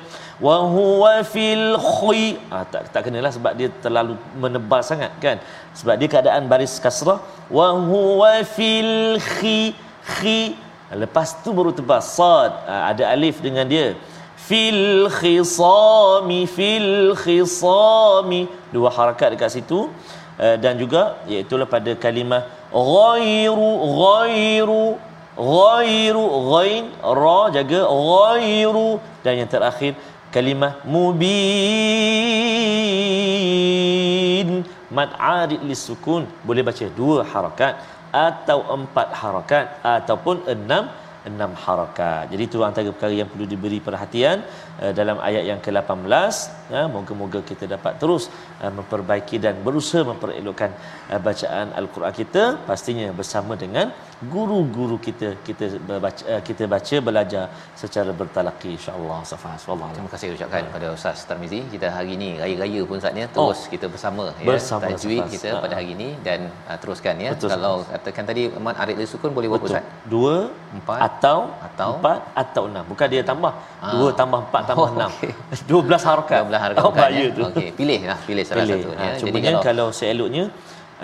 wa 0.47 0.57
huwa 0.75 1.15
fil 1.33 1.67
khi 1.91 2.39
ha, 2.53 2.63
tak 2.73 2.95
tak 2.95 3.03
kenalah 3.11 3.33
sebab 3.35 3.53
dia 3.59 3.69
terlalu 3.85 4.15
menebal 4.39 4.81
sangat 4.91 5.11
kan? 5.19 5.43
Sebab 5.75 5.99
dia 5.99 6.09
keadaan 6.15 6.47
baris 6.47 6.79
kasrah. 6.79 7.19
Wa 7.51 7.75
huwa 7.91 8.35
fil 8.47 9.19
khi. 9.19 9.75
Khi 10.03 10.55
lepas 10.95 11.43
tu 11.43 11.51
baru 11.59 11.75
tebal. 11.75 11.99
Sad. 11.99 12.55
Ha, 12.71 12.95
ada 12.95 13.11
alif 13.11 13.43
dengan 13.43 13.67
dia 13.67 13.99
fil 14.53 15.09
khisami 15.19 16.41
fil 16.57 16.93
khisami. 17.23 18.41
Dua 18.75 18.89
harakat 18.97 19.29
dekat 19.35 19.51
situ. 19.57 19.81
Uh, 20.45 20.57
dan 20.65 20.75
juga 20.83 21.03
iaitu 21.33 21.55
pada 21.75 21.93
kalimah 22.05 22.43
ghairu 22.93 23.71
ghairu 24.01 24.87
ghairu 25.53 26.25
ghain 26.53 26.85
ra 27.21 27.43
jaga 27.57 27.81
ghairu. 27.89 28.89
Dan 29.25 29.33
yang 29.41 29.51
terakhir 29.55 29.93
kalimah 30.35 30.73
mubin 30.93 31.33
mad 34.97 35.11
arid 35.37 35.61
lisukun 35.71 36.23
boleh 36.49 36.63
baca 36.69 36.87
dua 37.01 37.19
harakat 37.33 37.75
atau 38.29 38.59
empat 38.77 39.09
harakat 39.21 39.65
ataupun 39.97 40.37
enam 40.55 40.85
enam 41.29 41.55
harakat. 41.55 42.31
Jadi 42.33 42.43
itu 42.51 42.59
antara 42.67 42.91
perkara 42.91 43.15
yang 43.15 43.31
perlu 43.31 43.47
diberi 43.47 43.79
perhatian 43.79 44.43
dalam 44.99 45.17
ayat 45.29 45.45
yang 45.51 45.61
ke-18. 45.65 46.35
Ya, 46.75 46.83
moga-moga 46.95 47.41
kita 47.51 47.65
dapat 47.75 48.01
terus 48.03 48.25
uh, 48.65 48.73
memperbaiki 48.79 49.37
dan 49.45 49.55
berusaha 49.67 50.03
memperelokkan 50.11 50.71
uh, 51.13 51.21
bacaan 51.27 51.67
al-Quran 51.81 52.15
kita 52.21 52.43
pastinya 52.69 53.09
bersama 53.19 53.53
dengan 53.63 53.87
guru-guru 54.35 54.97
kita 55.07 55.29
kita 55.47 55.67
baca 56.05 56.25
kita 56.49 56.65
baca 56.75 56.97
belajar 57.09 57.45
secara 57.83 58.11
bertalaqi 58.21 58.71
insya-Allah 58.79 59.19
safa 59.31 59.53
Allah. 59.75 59.89
Terima 59.97 60.11
kasih 60.15 60.27
ucapkan 60.37 60.63
kepada 60.69 60.87
Ustaz 60.97 61.27
Tarmizi. 61.29 61.61
Kita 61.75 61.91
hari 61.97 62.13
ini 62.19 62.31
raya-raya 62.43 62.83
pun 62.91 62.99
saatnya 63.05 63.27
terus 63.35 63.61
oh, 63.67 63.71
kita 63.75 63.87
bersama 63.95 64.25
ya 64.47 64.49
bersama 64.51 64.83
tajwid 64.93 65.23
kita 65.35 65.49
uh, 65.53 65.61
pada 65.65 65.75
hari 65.79 65.91
ini 65.97 66.09
dan 66.29 66.41
uh, 66.71 66.79
teruskan 66.83 67.15
ya. 67.27 67.31
Betul, 67.35 67.51
Kalau 67.55 67.75
katakan 67.93 68.25
tadi 68.31 68.43
Mat 68.67 68.79
Arif 68.83 69.05
Sukun 69.13 69.33
boleh 69.37 69.51
buat 69.53 69.69
Ustaz? 69.69 69.85
Dua, 70.15 70.37
empat, 70.79 70.99
atau 71.09 71.39
atau 71.69 71.91
empat 71.99 72.21
atau 72.45 72.65
enam. 72.71 72.85
Bukan 72.93 73.07
dia 73.15 73.23
tambah. 73.31 73.53
Ah. 73.85 73.93
Dua 73.99 74.11
tambah 74.21 74.41
empat 74.47 74.62
tambah 74.69 74.89
oh, 74.89 74.97
enam. 74.97 75.11
Dua 75.71 75.83
belas 75.83 76.03
harakat. 76.03 76.39
Dua 76.43 76.49
belas 76.49 76.61
harakat. 76.65 76.85
Oh, 76.85 76.93
bahaya 76.93 77.25
ya? 77.29 77.37
tu. 77.37 77.43
Okey, 77.49 77.69
pilih 77.77 78.01
lah. 78.07 78.19
Pilih 78.23 78.45
salah 78.47 78.65
pilih. 78.65 78.83
satu. 78.83 78.91
Ha, 78.95 79.05
ya. 79.05 79.13
Jadi 79.21 79.39
kalau, 79.43 79.61
kalau 79.61 79.87
seeloknya 79.91 80.45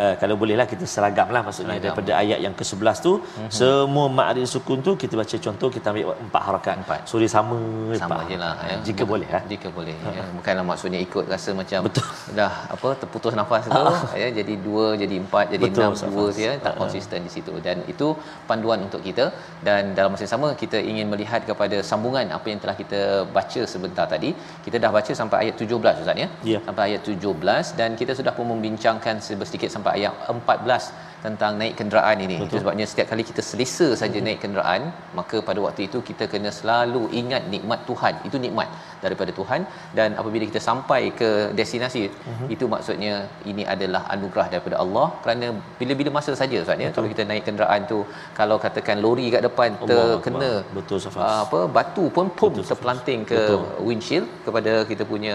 Uh, 0.03 0.15
kalau 0.21 0.35
bolehlah 0.41 0.67
kita 0.73 0.85
seragam 0.95 1.29
lah 1.35 1.43
maksudnya 1.47 1.75
seragam. 1.75 1.85
daripada 1.85 2.11
ayat 2.23 2.39
yang 2.45 2.55
ke-11 2.59 2.97
tu 3.07 3.13
mm-hmm. 3.19 3.51
semua 3.59 4.07
ma'rif 4.19 4.47
sukun 4.53 4.79
tu 4.87 4.93
kita 5.03 5.15
baca 5.21 5.37
contoh 5.47 5.69
kita 5.77 5.87
ambil 5.93 6.15
empat 6.27 6.43
harakat 6.49 6.75
empat. 6.83 7.01
so 7.11 7.15
dia 7.23 7.31
sama 7.37 7.59
sama 8.03 8.21
je 8.31 8.37
lah 8.43 8.55
ya. 8.71 8.77
jika 8.89 9.03
Bukan, 9.03 9.13
boleh 9.13 9.29
lah 9.35 9.43
jika 9.53 9.69
boleh 9.79 9.97
uh 10.09 10.15
ya. 10.19 10.25
bukanlah 10.37 10.65
maksudnya 10.71 11.01
ikut 11.07 11.25
rasa 11.33 11.51
macam 11.61 11.81
Betul. 11.87 12.07
dah 12.39 12.53
apa 12.75 12.89
terputus 13.03 13.35
nafas 13.41 13.67
tu 13.67 13.81
uh 13.81 14.03
ya 14.23 14.29
jadi 14.39 14.55
dua 14.67 14.87
jadi 15.03 15.17
empat 15.25 15.47
jadi 15.55 15.65
Betul, 15.67 15.83
enam 15.83 16.15
dua 16.15 16.27
ya 16.47 16.53
tak 16.67 16.73
uh 16.75 16.81
konsisten 16.83 17.19
di 17.27 17.33
situ 17.37 17.55
dan 17.67 17.77
itu 17.93 18.09
panduan 18.51 18.79
untuk 18.87 19.03
kita 19.09 19.25
dan 19.67 19.83
dalam 19.99 20.11
masa 20.15 20.25
yang 20.27 20.35
sama 20.37 20.49
kita 20.63 20.79
ingin 20.91 21.07
melihat 21.13 21.43
kepada 21.51 21.77
sambungan 21.91 22.27
apa 22.39 22.47
yang 22.53 22.61
telah 22.63 22.77
kita 22.83 23.01
baca 23.37 23.61
sebentar 23.75 24.07
tadi 24.15 24.31
kita 24.67 24.77
dah 24.85 24.91
baca 24.99 25.13
sampai 25.21 25.39
ayat 25.43 25.55
17 25.67 26.03
Ustaz 26.05 26.17
ya 26.23 26.29
yeah. 26.53 26.63
sampai 26.69 26.83
ayat 26.89 27.03
17 27.13 27.79
dan 27.81 27.91
kita 28.01 28.15
sudah 28.21 28.33
pun 28.39 28.47
membincangkan 28.55 29.17
sedikit 29.51 29.71
sampai 29.75 29.88
ayat 29.97 30.15
14 30.33 31.09
tentang 31.25 31.53
naik 31.61 31.75
kenderaan 31.81 32.19
ini. 32.27 32.37
Betul. 32.39 32.49
Itu 32.49 32.57
sebabnya 32.63 32.87
setiap 32.91 33.07
kali 33.13 33.23
kita 33.31 33.43
selesa 33.49 33.89
saja 34.01 34.19
uh-huh. 34.19 34.27
naik 34.27 34.41
kenderaan, 34.45 34.83
maka 35.19 35.37
pada 35.49 35.61
waktu 35.67 35.81
itu 35.89 35.99
kita 36.09 36.25
kena 36.33 36.51
selalu 36.59 37.03
ingat 37.21 37.43
nikmat 37.55 37.81
Tuhan. 37.91 38.15
Itu 38.29 38.39
nikmat 38.45 38.69
daripada 39.05 39.33
Tuhan 39.39 39.61
dan 39.99 40.11
apabila 40.21 40.45
kita 40.51 40.63
sampai 40.69 41.01
ke 41.21 41.31
destinasi, 41.61 42.03
uh-huh. 42.11 42.49
itu 42.55 42.65
maksudnya 42.75 43.15
ini 43.51 43.65
adalah 43.75 44.03
anugerah 44.15 44.47
daripada 44.55 44.79
Allah 44.85 45.07
kerana 45.25 45.49
bila-bila 45.81 46.13
masa 46.19 46.35
saja 46.43 46.59
Ustaz 46.65 46.85
ya. 46.87 46.91
Kalau 46.99 47.11
kita 47.15 47.25
naik 47.31 47.45
kenderaan 47.51 47.83
tu, 47.93 47.99
kalau 48.41 48.59
katakan 48.67 48.99
lori 49.07 49.27
kat 49.35 49.43
depan 49.49 49.71
terkena 49.91 50.51
betul 50.77 50.99
uh, 51.27 51.41
apa 51.45 51.61
batu 51.77 52.05
pun 52.17 52.27
pum 52.39 52.55
terpelanting 52.71 53.21
ke 53.31 53.41
betul. 53.41 53.63
windshield 53.89 54.29
kepada 54.47 54.73
kita 54.91 55.03
punya 55.13 55.35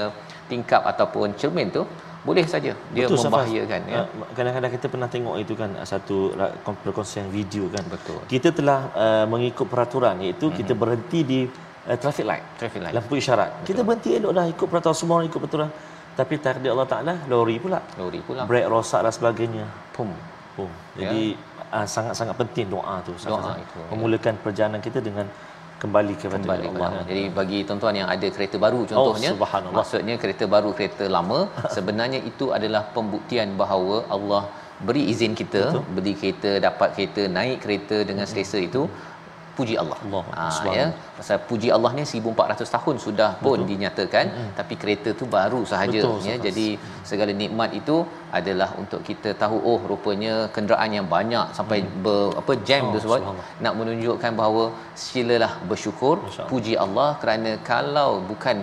tingkap 0.52 0.82
ataupun 0.92 1.28
cermin 1.42 1.70
tu 1.78 1.84
boleh 2.24 2.46
saja. 2.48 2.72
Dia 2.96 3.06
Betul, 3.06 3.20
membahayakan 3.28 3.82
ya. 3.92 4.08
Uh, 4.08 4.28
kadang-kadang 4.32 4.72
kita 4.72 4.88
pernah 4.88 5.10
tengok 5.12 5.36
itu 5.44 5.54
kan 5.60 5.70
satu 5.84 6.32
perkongsian 6.64 7.28
video 7.28 7.68
kan. 7.68 7.84
Betul. 7.84 8.24
kita 8.32 8.56
telah 8.56 8.80
uh, 8.96 9.26
mengikut 9.28 9.68
peraturan 9.68 10.16
iaitu 10.24 10.48
mm-hmm. 10.48 10.60
kita 10.64 10.74
berhenti 10.74 11.20
di 11.28 11.40
uh, 11.88 11.98
traffic 12.00 12.24
light. 12.24 12.44
Traffic 12.56 12.80
light. 12.80 12.96
Lampu 12.96 13.20
isyarat. 13.20 13.50
Betul. 13.52 13.66
kita 13.68 13.82
berhenti 13.84 14.10
elok 14.16 14.32
dah 14.32 14.46
ikut 14.48 14.68
peraturan 14.72 14.96
semua 14.96 15.14
orang 15.20 15.28
ikut 15.28 15.40
peraturan. 15.44 15.70
Tapi 16.14 16.34
takdir 16.40 16.72
Allah 16.72 16.88
Taala 16.88 17.14
lori 17.28 17.58
pula. 17.60 17.80
Lori 18.00 18.22
pula. 18.24 18.48
Brake 18.48 18.68
rosak 18.72 19.04
dan 19.04 19.12
sebagainya. 19.12 19.66
Pum. 19.92 20.10
Pum. 20.56 20.72
Jadi 20.96 21.36
ya. 21.36 21.84
uh, 21.84 21.88
sangat-sangat 21.90 22.36
penting 22.40 22.72
doa 22.72 23.04
tu 23.04 23.12
doa 23.28 23.60
itu 23.60 23.78
ya. 23.84 23.88
memulakan 23.92 24.34
ya. 24.38 24.40
perjalanan 24.40 24.80
kita 24.80 25.04
dengan 25.04 25.28
kembali 25.84 26.14
kepada 26.22 26.44
kembali 26.44 26.68
Allah. 26.72 26.90
Allah. 26.90 27.06
Jadi 27.10 27.24
bagi 27.38 27.60
tuan-tuan 27.68 27.96
yang 28.02 28.10
ada 28.16 28.28
kereta 28.36 28.58
baru 28.66 28.82
contohnya, 28.92 29.32
oh, 29.36 29.72
maksudnya 29.78 30.16
kereta 30.24 30.46
baru, 30.56 30.70
kereta 30.78 31.06
lama, 31.18 31.40
sebenarnya 31.76 32.20
itu 32.32 32.48
adalah 32.58 32.84
pembuktian 32.98 33.50
bahawa 33.62 33.98
Allah 34.16 34.44
beri 34.88 35.04
izin 35.14 35.34
kita 35.42 35.64
Betul. 35.66 35.84
beli 35.96 36.14
kereta, 36.20 36.52
dapat 36.68 36.90
kereta, 36.96 37.24
naik 37.38 37.58
kereta 37.64 37.98
dengan 38.10 38.26
selesa 38.32 38.60
itu 38.70 38.84
puji 39.58 39.76
Allah. 39.82 39.98
Allah 40.06 40.24
ha, 40.38 40.46
ya. 40.78 40.86
Pasal 41.18 41.38
puji 41.50 41.70
Allah 41.76 41.92
ni 41.98 42.04
1400 42.10 42.76
tahun 42.76 42.96
sudah 43.06 43.32
pun 43.46 43.58
Betul. 43.58 43.70
dinyatakan 43.72 44.26
mm-hmm. 44.32 44.52
tapi 44.60 44.74
kereta 44.82 45.10
tu 45.20 45.26
baru 45.38 45.62
sahaja 45.72 46.00
Betul, 46.02 46.28
ya. 46.30 46.36
Jadi 46.46 46.68
segala 47.10 47.32
nikmat 47.42 47.72
itu 47.80 47.98
adalah 48.40 48.70
untuk 48.82 49.02
kita 49.10 49.32
tahu 49.44 49.58
oh 49.72 49.80
rupanya 49.92 50.36
kenderaan 50.56 50.92
yang 50.98 51.08
banyak 51.16 51.48
sampai 51.58 51.80
mm. 51.86 51.98
ber, 52.06 52.22
apa 52.42 52.54
jam 52.70 52.84
oh, 52.90 52.94
tu 52.94 53.00
sebab 53.06 53.22
nak 53.66 53.74
menunjukkan 53.80 54.32
bahawa 54.42 54.64
silalah 55.04 55.54
bersyukur 55.72 56.16
puji 56.52 56.74
Allah 56.86 57.10
kerana 57.24 57.52
kalau 57.72 58.10
bukan 58.32 58.58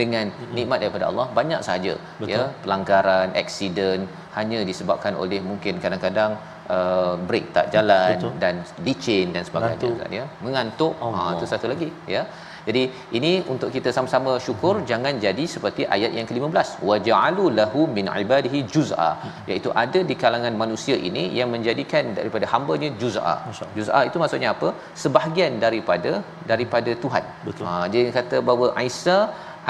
dengan 0.00 0.26
mm-hmm. 0.30 0.54
nikmat 0.56 0.78
daripada 0.82 1.06
Allah 1.10 1.26
banyak 1.38 1.60
sahaja 1.66 1.94
ya 2.32 2.42
pelanggaran 2.62 3.30
aksiden 3.42 4.06
hanya 4.38 4.60
disebabkan 4.70 5.14
oleh 5.22 5.40
mungkin 5.50 5.74
kadang-kadang 5.84 6.32
uh, 6.76 7.14
brake 7.28 7.48
tak 7.56 7.66
jalan 7.74 8.16
Betul. 8.18 8.34
dan 8.42 8.54
licin 8.86 9.26
dan 9.34 9.42
sebagainya 9.48 9.94
kan 10.02 10.10
ya. 10.18 10.24
Mengantuk. 10.46 10.94
Ha 11.02 11.22
itu 11.36 11.46
satu 11.52 11.68
lagi 11.72 11.88
ya. 12.16 12.22
Jadi 12.68 12.82
ini 13.18 13.32
untuk 13.52 13.68
kita 13.74 13.90
sama-sama 13.96 14.32
syukur 14.46 14.74
hmm. 14.76 14.86
jangan 14.90 15.14
jadi 15.24 15.44
seperti 15.54 15.82
ayat 15.96 16.12
yang 16.18 16.26
ke-15 16.30 16.68
waja'alu 16.88 17.44
lahu 17.58 17.80
min 17.96 18.06
ibadihi 18.22 18.60
juz'a. 18.74 19.10
Hmm. 19.22 19.34
iaitu 19.50 19.70
ada 19.82 20.00
di 20.10 20.14
kalangan 20.22 20.54
manusia 20.62 20.96
ini 21.08 21.24
yang 21.38 21.50
menjadikan 21.54 22.14
daripada 22.18 22.46
hamba-Nya 22.52 22.90
juz'a. 23.02 23.36
Juz'a 23.78 24.00
itu 24.10 24.18
maksudnya 24.22 24.50
apa? 24.56 24.70
Sebahagian 25.02 25.62
daripada 25.66 26.12
daripada 26.52 26.92
Tuhan. 27.04 27.24
Betul. 27.48 27.66
Ha, 27.68 27.74
dia 27.92 28.10
kata 28.18 28.38
bahawa 28.48 28.68
Aisyah 28.82 29.22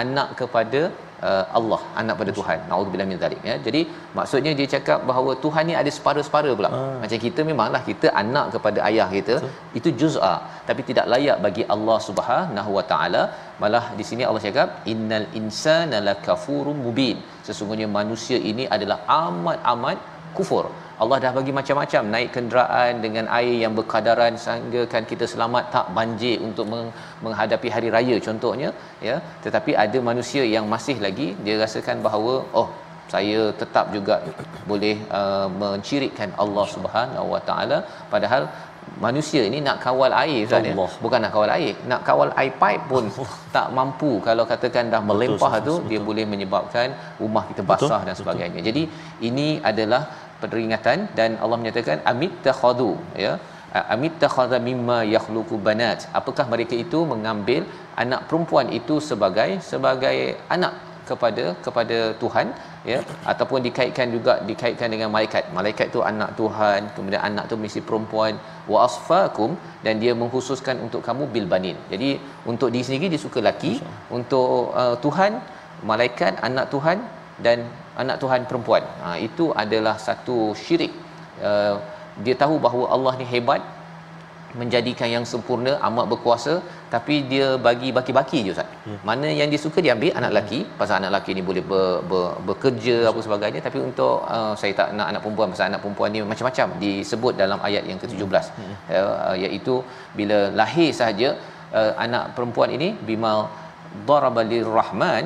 anak 0.05 0.29
kepada 0.41 0.81
uh, 1.29 1.45
Allah 1.59 1.81
anak 2.01 2.15
pada 2.21 2.33
Tuhan. 2.39 2.59
Naudzubillah 2.71 3.07
min 3.11 3.19
zalik 3.25 3.41
ya. 3.49 3.55
Jadi 3.67 3.81
maksudnya 4.19 4.53
dia 4.59 4.69
cakap 4.75 4.99
bahawa 5.11 5.33
Tuhan 5.45 5.65
ni 5.71 5.75
ada 5.83 5.91
separa-separa 5.97 6.51
pula. 6.59 6.71
Uh. 6.79 6.97
macam 7.03 7.21
kita 7.27 7.41
memanglah 7.51 7.83
kita 7.91 8.11
anak 8.23 8.47
kepada 8.57 8.79
ayah 8.89 9.09
kita 9.17 9.37
Betul. 9.39 9.79
itu 9.81 9.89
juz'a. 10.03 10.35
Tapi 10.69 10.83
tidak 10.91 11.07
layak 11.15 11.39
bagi 11.47 11.65
Allah 11.77 11.99
Subhanahu 12.09 12.73
wa 12.79 12.85
taala. 12.93 13.23
Malah 13.63 13.85
di 14.01 14.05
sini 14.11 14.23
Allah 14.29 14.43
cakap 14.49 14.69
innal 14.95 15.29
insana 15.41 16.01
lakafurum 16.09 16.79
mubin. 16.87 17.19
Sesungguhnya 17.49 17.89
manusia 18.01 18.41
ini 18.53 18.67
adalah 18.77 18.99
amat 19.23 19.61
amat 19.75 19.99
kufur 20.39 20.65
Allah 21.05 21.17
dah 21.25 21.33
bagi 21.39 21.53
macam-macam. 21.59 22.03
Naik 22.15 22.31
kenderaan 22.37 22.93
dengan 23.05 23.25
air 23.39 23.57
yang 23.65 23.73
berkadaran 23.79 24.35
sehingga 24.45 24.83
kita 25.13 25.27
selamat 25.33 25.65
tak 25.75 25.87
banjir 25.99 26.37
untuk 26.49 26.67
meng- 26.73 26.93
menghadapi 27.25 27.69
hari 27.75 27.91
raya 27.97 28.17
contohnya 28.29 28.71
ya. 29.09 29.17
Tetapi 29.45 29.75
ada 29.85 30.01
manusia 30.11 30.45
yang 30.57 30.67
masih 30.75 30.97
lagi 31.07 31.29
dia 31.47 31.57
rasakan 31.65 32.01
bahawa 32.09 32.35
oh 32.61 32.69
saya 33.15 33.41
tetap 33.61 33.87
juga 33.97 34.15
boleh 34.71 34.95
uh, 35.19 35.49
mencirikan 35.63 36.31
Allah 36.45 36.67
Subhanahu 36.77 37.29
Wa 37.35 37.43
Taala. 37.49 37.79
Padahal 38.15 38.45
manusia 39.05 39.41
ini 39.49 39.59
nak 39.67 39.77
kawal 39.85 40.13
air 40.23 40.41
Ustaz 40.47 40.67
ya. 40.67 40.73
Allah. 40.73 40.91
bukan 41.05 41.19
nak 41.25 41.33
kawal 41.35 41.51
air 41.55 41.73
nak 41.91 42.01
kawal 42.09 42.31
air 42.41 42.53
pipe 42.63 42.85
pun 42.91 43.05
tak 43.57 43.69
mampu. 43.79 44.11
Kalau 44.29 44.45
katakan 44.53 44.93
dah 44.95 45.01
melempah 45.11 45.53
Ustaz, 45.53 45.67
tu 45.69 45.75
betul. 45.77 45.89
dia 45.91 46.01
boleh 46.09 46.25
menyebabkan 46.33 46.89
rumah 47.23 47.45
kita 47.51 47.63
basah 47.71 48.01
Betul, 48.01 48.07
dan 48.09 48.17
sebagainya. 48.21 48.61
Jadi 48.69 48.83
ini 49.29 49.49
adalah 49.71 50.03
peringatan 50.43 50.99
dan 51.19 51.31
Allah 51.43 51.59
menyatakan 51.63 52.01
amit 52.13 52.33
takhadu 52.47 52.91
ya. 53.25 53.35
Amit 53.95 54.15
takhadha 54.23 54.59
mimma 54.67 54.99
yakhluqu 55.15 55.57
banat. 55.67 55.99
Apakah 56.19 56.45
mereka 56.53 56.75
itu 56.85 56.99
mengambil 57.13 57.63
anak 58.03 58.21
perempuan 58.29 58.69
itu 58.79 58.95
sebagai 59.09 59.51
sebagai 59.71 60.17
anak 60.55 60.75
kepada 61.09 61.45
kepada 61.65 61.99
Tuhan 62.23 62.47
ya? 62.93 62.99
Ataupun 63.33 63.61
dikaitkan 63.67 64.09
juga 64.17 64.35
dikaitkan 64.51 64.89
dengan 64.95 65.11
malaikat. 65.15 65.53
Malaikat 65.59 65.93
tu 65.97 66.01
anak 66.13 66.33
Tuhan 66.41 66.89
kemudian 66.97 67.23
anak 67.31 67.45
tu 67.53 67.59
mesti 67.65 67.83
perempuan. 67.89 68.35
Wa 68.73 68.79
asfakum 68.89 69.53
dan 69.85 70.01
dia 70.05 70.15
mengkhususkan 70.23 70.79
untuk 70.87 71.03
kamu 71.09 71.27
bil 71.35 71.49
banin. 71.55 71.77
Jadi 71.93 72.11
untuk 72.53 72.71
diri 72.75 72.87
sendiri 72.89 73.13
dia 73.15 73.23
suka 73.27 73.43
laki 73.49 73.75
untuk 74.19 74.73
uh, 74.83 74.97
Tuhan 75.05 75.35
malaikat 75.91 76.41
anak 76.49 76.69
Tuhan 76.73 76.99
dan 77.45 77.59
anak 78.03 78.17
Tuhan 78.23 78.41
perempuan 78.51 78.85
ha, 79.03 79.17
itu 79.29 79.47
adalah 79.63 79.97
satu 80.07 80.39
syirik 80.65 80.93
uh, 81.49 81.75
dia 82.25 82.35
tahu 82.43 82.55
bahawa 82.67 82.85
Allah 82.97 83.15
ni 83.21 83.27
hebat 83.33 83.63
menjadikan 84.61 85.09
yang 85.15 85.25
sempurna 85.31 85.73
amat 85.89 86.07
berkuasa 86.13 86.53
tapi 86.95 87.15
dia 87.31 87.47
bagi 87.67 87.89
baki-baki 87.97 88.39
je 88.47 88.51
Ustaz. 88.55 88.69
Hmm. 88.87 88.99
Mana 89.09 89.29
yang 89.39 89.49
dia 89.53 89.61
suka 89.65 89.79
dia 89.85 89.93
ambil 89.97 90.13
anak 90.19 90.31
lelaki 90.33 90.61
pasal 90.81 90.95
anak 90.99 91.11
lelaki 91.13 91.31
ni 91.39 91.43
boleh 91.49 91.65
ber, 91.71 91.89
ber, 92.11 92.27
bekerja 92.49 92.97
apa 93.11 93.21
sebagainya 93.27 93.61
tapi 93.67 93.79
untuk 93.89 94.17
uh, 94.37 94.55
saya 94.61 94.73
tak 94.81 94.89
nak 94.99 95.07
anak 95.13 95.21
perempuan 95.25 95.51
pasal 95.55 95.67
anak 95.71 95.83
perempuan 95.85 96.11
ni 96.15 96.21
macam-macam 96.33 96.67
disebut 96.85 97.35
dalam 97.43 97.61
ayat 97.69 97.85
yang 97.91 98.01
ke-17 98.03 98.45
hmm. 98.59 98.75
uh, 99.01 99.35
iaitu 99.45 99.77
bila 100.21 100.39
lahir 100.61 100.91
sahaja 101.01 101.31
uh, 101.81 101.93
anak 102.07 102.25
perempuan 102.39 102.73
ini 102.79 102.91
bimal 103.11 103.41
daraba 104.09 104.43
lirrahman 104.53 105.25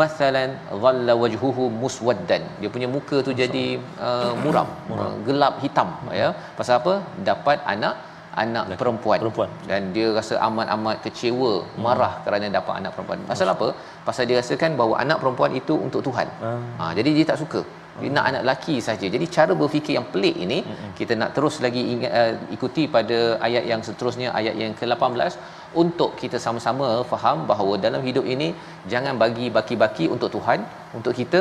mathalan 0.00 0.50
dhalla 0.82 1.14
wajhuhu 1.22 1.64
muswaddan 1.82 2.42
dia 2.60 2.68
punya 2.74 2.88
muka 2.96 3.16
tu 3.26 3.32
jadi 3.42 3.64
uh, 4.08 4.32
muram, 4.42 4.68
muram. 4.90 5.14
gelap 5.28 5.54
hitam 5.62 5.88
ya 6.20 6.28
pasal 6.58 6.76
apa 6.80 6.94
dapat 7.30 7.58
anak 7.74 7.94
anak 8.42 8.64
perempuan. 8.80 9.18
perempuan. 9.22 9.50
dan 9.70 9.82
dia 9.94 10.06
rasa 10.18 10.34
amat-amat 10.46 10.96
kecewa 11.04 11.52
marah 11.84 12.12
hmm. 12.14 12.22
kerana 12.24 12.46
dapat 12.58 12.74
anak 12.80 12.92
perempuan 12.96 13.20
pasal 13.30 13.48
apa 13.54 13.68
pasal 14.08 14.24
dia 14.28 14.38
rasakan 14.40 14.76
bahawa 14.80 14.94
anak 15.04 15.18
perempuan 15.22 15.52
itu 15.60 15.76
untuk 15.86 16.02
Tuhan 16.08 16.28
Ah. 16.48 16.60
ha, 16.78 16.92
jadi 16.98 17.10
dia 17.16 17.26
tak 17.30 17.40
suka 17.42 17.60
dia 18.00 18.10
nak 18.16 18.26
anak 18.30 18.42
lelaki 18.44 18.76
saja. 18.86 19.06
Jadi 19.14 19.26
cara 19.36 19.52
berfikir 19.60 19.94
yang 19.98 20.06
pelik 20.14 20.36
ini 20.46 20.58
kita 20.98 21.12
nak 21.20 21.30
terus 21.36 21.56
lagi 21.64 21.82
ingat, 21.92 22.12
uh, 22.20 22.32
ikuti 22.56 22.84
pada 22.96 23.18
ayat 23.48 23.64
yang 23.70 23.82
seterusnya 23.88 24.28
ayat 24.40 24.54
yang 24.62 24.74
ke-18 24.80 25.36
untuk 25.82 26.10
kita 26.22 26.38
sama-sama 26.46 26.88
faham 27.12 27.38
bahawa 27.50 27.74
dalam 27.86 28.02
hidup 28.08 28.26
ini 28.34 28.48
jangan 28.94 29.14
bagi 29.24 29.46
baki-baki 29.58 30.06
untuk 30.16 30.30
Tuhan, 30.36 30.60
untuk 30.98 31.14
kita 31.20 31.40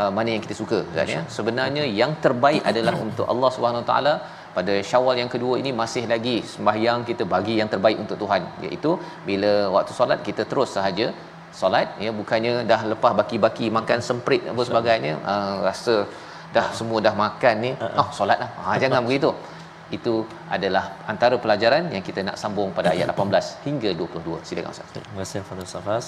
uh, 0.00 0.10
mana 0.16 0.28
yang 0.34 0.44
kita 0.46 0.56
suka 0.62 0.78
Ustaz 0.92 1.16
ya. 1.16 1.22
Sebenarnya 1.38 1.84
yang 2.00 2.14
terbaik 2.26 2.62
adalah 2.72 2.96
untuk 3.08 3.26
Allah 3.34 3.50
Subhanahu 3.56 3.86
taala 3.90 4.14
pada 4.56 4.74
Syawal 4.88 5.16
yang 5.20 5.30
kedua 5.34 5.54
ini 5.60 5.70
masih 5.82 6.04
lagi 6.12 6.36
sembahyang 6.54 7.02
kita 7.10 7.24
bagi 7.34 7.54
yang 7.60 7.70
terbaik 7.74 7.98
untuk 8.04 8.16
Tuhan 8.22 8.42
iaitu 8.66 8.90
bila 9.28 9.52
waktu 9.76 9.92
solat 9.98 10.20
kita 10.28 10.42
terus 10.50 10.72
sahaja 10.76 11.06
solat 11.60 11.88
ya 12.04 12.10
bukannya 12.20 12.52
dah 12.70 12.80
lepas 12.92 13.12
baki-baki 13.20 13.66
makan 13.78 13.98
semprit 14.08 14.42
apa 14.52 14.62
sebagainya. 14.68 15.14
Uh, 15.32 15.54
rasa 15.68 15.94
dah 16.56 16.66
semua 16.78 16.98
dah 17.06 17.14
makan 17.24 17.54
ni 17.64 17.72
oh 18.02 18.08
solatlah 18.18 18.50
ha 18.64 18.76
jangan 18.84 19.02
begitu. 19.08 19.32
Itu 19.96 20.24
adalah 20.56 20.84
antara 21.12 21.36
pelajaran 21.44 21.92
yang 21.94 22.04
kita 22.08 22.20
nak 22.28 22.36
sambung 22.42 22.68
pada 22.76 22.88
ayat 22.94 23.06
18 23.12 23.66
hingga 23.66 23.90
22 23.92 24.46
silakan 24.48 24.72
ustaz. 24.74 24.88
Terima 24.96 25.20
kasih 25.22 25.44
Fadil 25.48 25.68
Safas. 25.68 26.06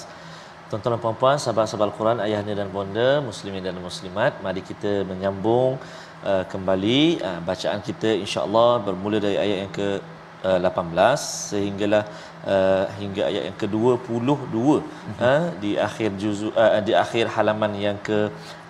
Tuan-tuan 0.69 0.97
dan 0.97 1.01
puan-puan, 1.03 1.37
sahabat-sahabat 1.37 1.85
Al-Quran, 1.93 2.17
ayahanda 2.25 2.53
dan 2.59 2.69
bonda, 2.73 3.09
muslimin 3.21 3.61
dan 3.61 3.77
muslimat, 3.77 4.33
mari 4.45 4.65
kita 4.69 5.05
menyambung 5.09 5.77
uh, 6.25 6.43
kembali 6.53 7.01
uh, 7.21 7.39
bacaan 7.49 7.85
kita 7.85 8.09
insya-Allah 8.23 8.81
bermula 8.81 9.21
dari 9.25 9.37
ayat 9.43 9.57
yang 9.61 9.71
ke 9.77 10.01
uh, 10.48 10.58
18 10.58 11.16
sehinggalah 11.50 12.04
uh, 12.52 12.84
hingga 13.00 13.22
ayat 13.30 13.42
yang 13.48 13.56
ke-22 13.62 14.56
mm-hmm. 14.56 15.16
uh, 15.28 15.44
di 15.62 15.72
akhir 15.88 16.10
juzu 16.22 16.48
uh, 16.62 16.80
di 16.88 16.94
akhir 17.04 17.24
halaman 17.36 17.74
yang 17.86 17.98
ke 18.08 18.18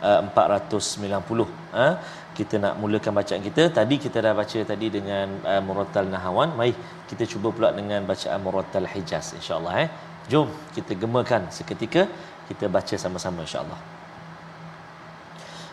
uh, 0.08 0.20
490 0.34 1.46
uh, 1.84 1.94
kita 2.38 2.56
nak 2.64 2.74
mulakan 2.82 3.12
bacaan 3.20 3.42
kita 3.48 3.62
tadi 3.78 3.94
kita 4.04 4.18
dah 4.26 4.34
baca 4.40 4.58
tadi 4.72 4.86
dengan 4.96 5.28
uh, 5.52 5.62
murattal 5.68 6.06
nahawan 6.14 6.50
mari 6.58 6.74
kita 7.10 7.24
cuba 7.32 7.48
pula 7.56 7.70
dengan 7.78 8.02
bacaan 8.10 8.40
murattal 8.46 8.88
hijaz 8.94 9.28
insyaallah 9.38 9.74
eh 9.84 9.88
jom 10.32 10.48
kita 10.76 10.94
gemakan 11.02 11.42
seketika 11.56 12.04
kita 12.50 12.66
baca 12.76 12.96
sama-sama 13.06 13.42
insyaallah 13.48 13.80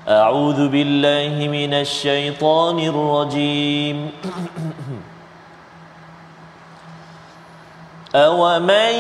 أعوذ 0.08 0.60
بالله 0.72 1.36
من 1.52 1.72
الشيطان 1.84 2.78
الرجيم 2.80 3.98
أومن 8.15 8.95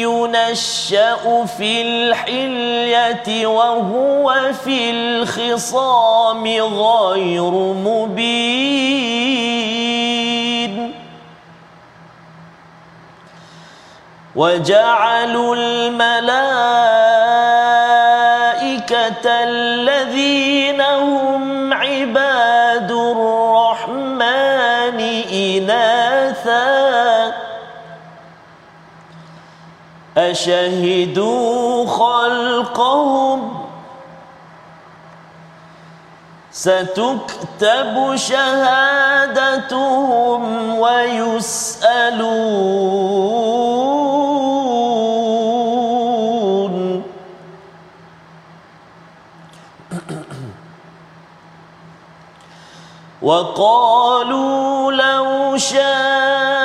ينشأ 0.00 1.44
في 1.58 1.82
الحلية 1.82 3.46
وهو 3.46 4.52
في 4.64 4.90
الخصام 4.90 6.46
غير 6.58 7.50
مبين 7.84 8.90
وجعلوا 14.36 15.56
الملائكة 15.56 16.50
الذين 19.26 20.79
أشهدوا 30.30 31.86
خلقهم؟ 31.86 33.60
ستكتب 36.52 38.16
شهادتهم 38.16 39.64
ويسألون. 40.78 42.60
وقالوا 53.22 54.92
لو 54.92 55.56
شاء 55.56 56.59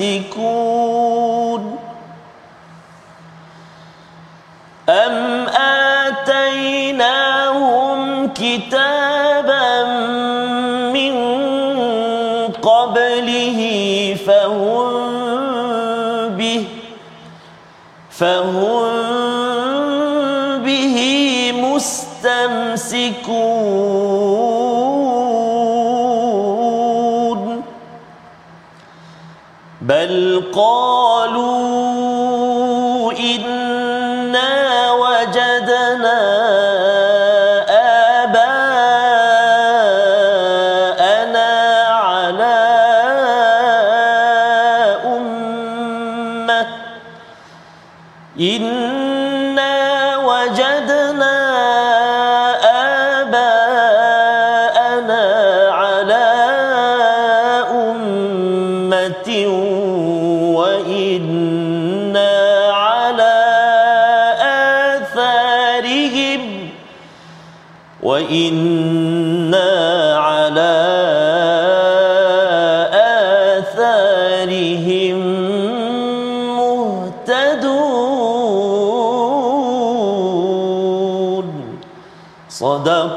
يمسكون 0.00 1.76
أم 4.88 5.46
آتيناهم 6.06 8.00
كتابا 8.34 9.84
من 10.92 11.14
قبله 12.62 13.60
فهم 14.26 14.90
به 16.36 16.64
فهم 18.10 18.94
به 20.64 20.96
مستمسكون 21.54 23.14
إن 48.40 48.83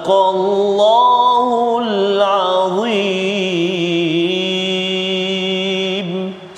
صدق 0.07 0.09
الله 0.35 1.49
العظيم 1.85 3.43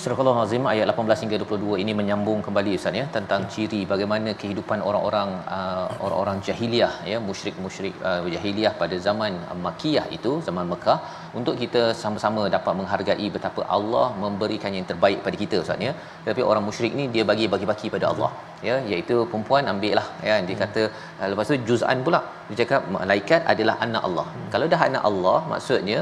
Surah 0.04 0.20
Al-Azim 0.20 0.64
ayat 0.72 0.86
18 0.92 1.24
hingga 1.24 1.36
22 1.40 1.80
ini 1.82 1.92
menyambung 2.00 2.38
kembali 2.46 2.70
Ustaz 2.78 2.98
ya 3.00 3.04
tentang 3.14 3.42
ciri 3.52 3.80
bagaimana 3.92 4.30
kehidupan 4.40 4.78
orang-orang 4.88 5.30
uh, 5.56 5.86
orang-orang 6.04 6.38
jahiliah 6.46 6.92
ya 7.12 7.18
musyrik-musyrik 7.28 7.94
uh, 8.10 8.20
jahiliah 8.34 8.72
pada 8.82 8.96
zaman 9.06 9.32
uh, 9.52 9.56
Makkiyah 9.66 10.06
itu 10.16 10.32
zaman 10.48 10.66
Mekah 10.72 10.98
untuk 11.37 11.55
kita 11.61 11.81
sama-sama 12.01 12.43
dapat 12.55 12.73
menghargai 12.79 13.27
betapa 13.35 13.61
Allah 13.75 14.05
memberikan 14.23 14.71
yang 14.77 14.85
terbaik 14.91 15.19
pada 15.25 15.37
kita 15.41 15.55
Ustaz 15.63 15.85
ya. 15.87 15.93
Tapi 16.27 16.41
orang 16.49 16.63
musyrik 16.67 16.93
ni 16.99 17.05
dia 17.15 17.23
bagi 17.31 17.45
bagi-bagi 17.53 17.89
pada 17.95 18.05
Allah 18.11 18.31
ya. 18.67 18.75
Iaitu 18.91 19.15
perempuan 19.31 19.71
ambil 19.73 19.93
lah 19.99 20.07
ya. 20.29 20.35
Dia 20.47 20.57
kata 20.63 20.81
uh, 21.19 21.27
lepas 21.33 21.51
tu 21.51 21.59
juz'an 21.69 22.01
pula 22.07 22.21
dia 22.49 22.57
cakap 22.61 22.83
malaikat 22.97 23.41
adalah 23.53 23.77
anak 23.87 24.03
Allah. 24.09 24.27
Kalau 24.55 24.67
dah 24.73 24.81
anak 24.89 25.03
Allah 25.11 25.39
maksudnya 25.53 25.99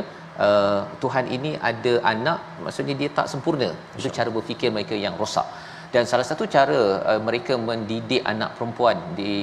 uh, 0.47 0.82
Tuhan 1.03 1.28
ini 1.38 1.53
ada 1.71 1.93
anak 2.13 2.39
maksudnya 2.65 2.97
dia 3.01 3.11
tak 3.19 3.30
sempurna. 3.34 3.71
Itu 3.99 4.11
cara 4.19 4.32
berfikir 4.38 4.71
mereka 4.78 4.97
yang 5.07 5.17
rosak. 5.23 5.49
Dan 5.93 6.03
salah 6.11 6.25
satu 6.30 6.43
cara 6.55 6.80
uh, 7.09 7.19
mereka 7.28 7.53
mendidik 7.69 8.23
anak 8.32 8.49
perempuan 8.57 8.97
di 9.19 9.34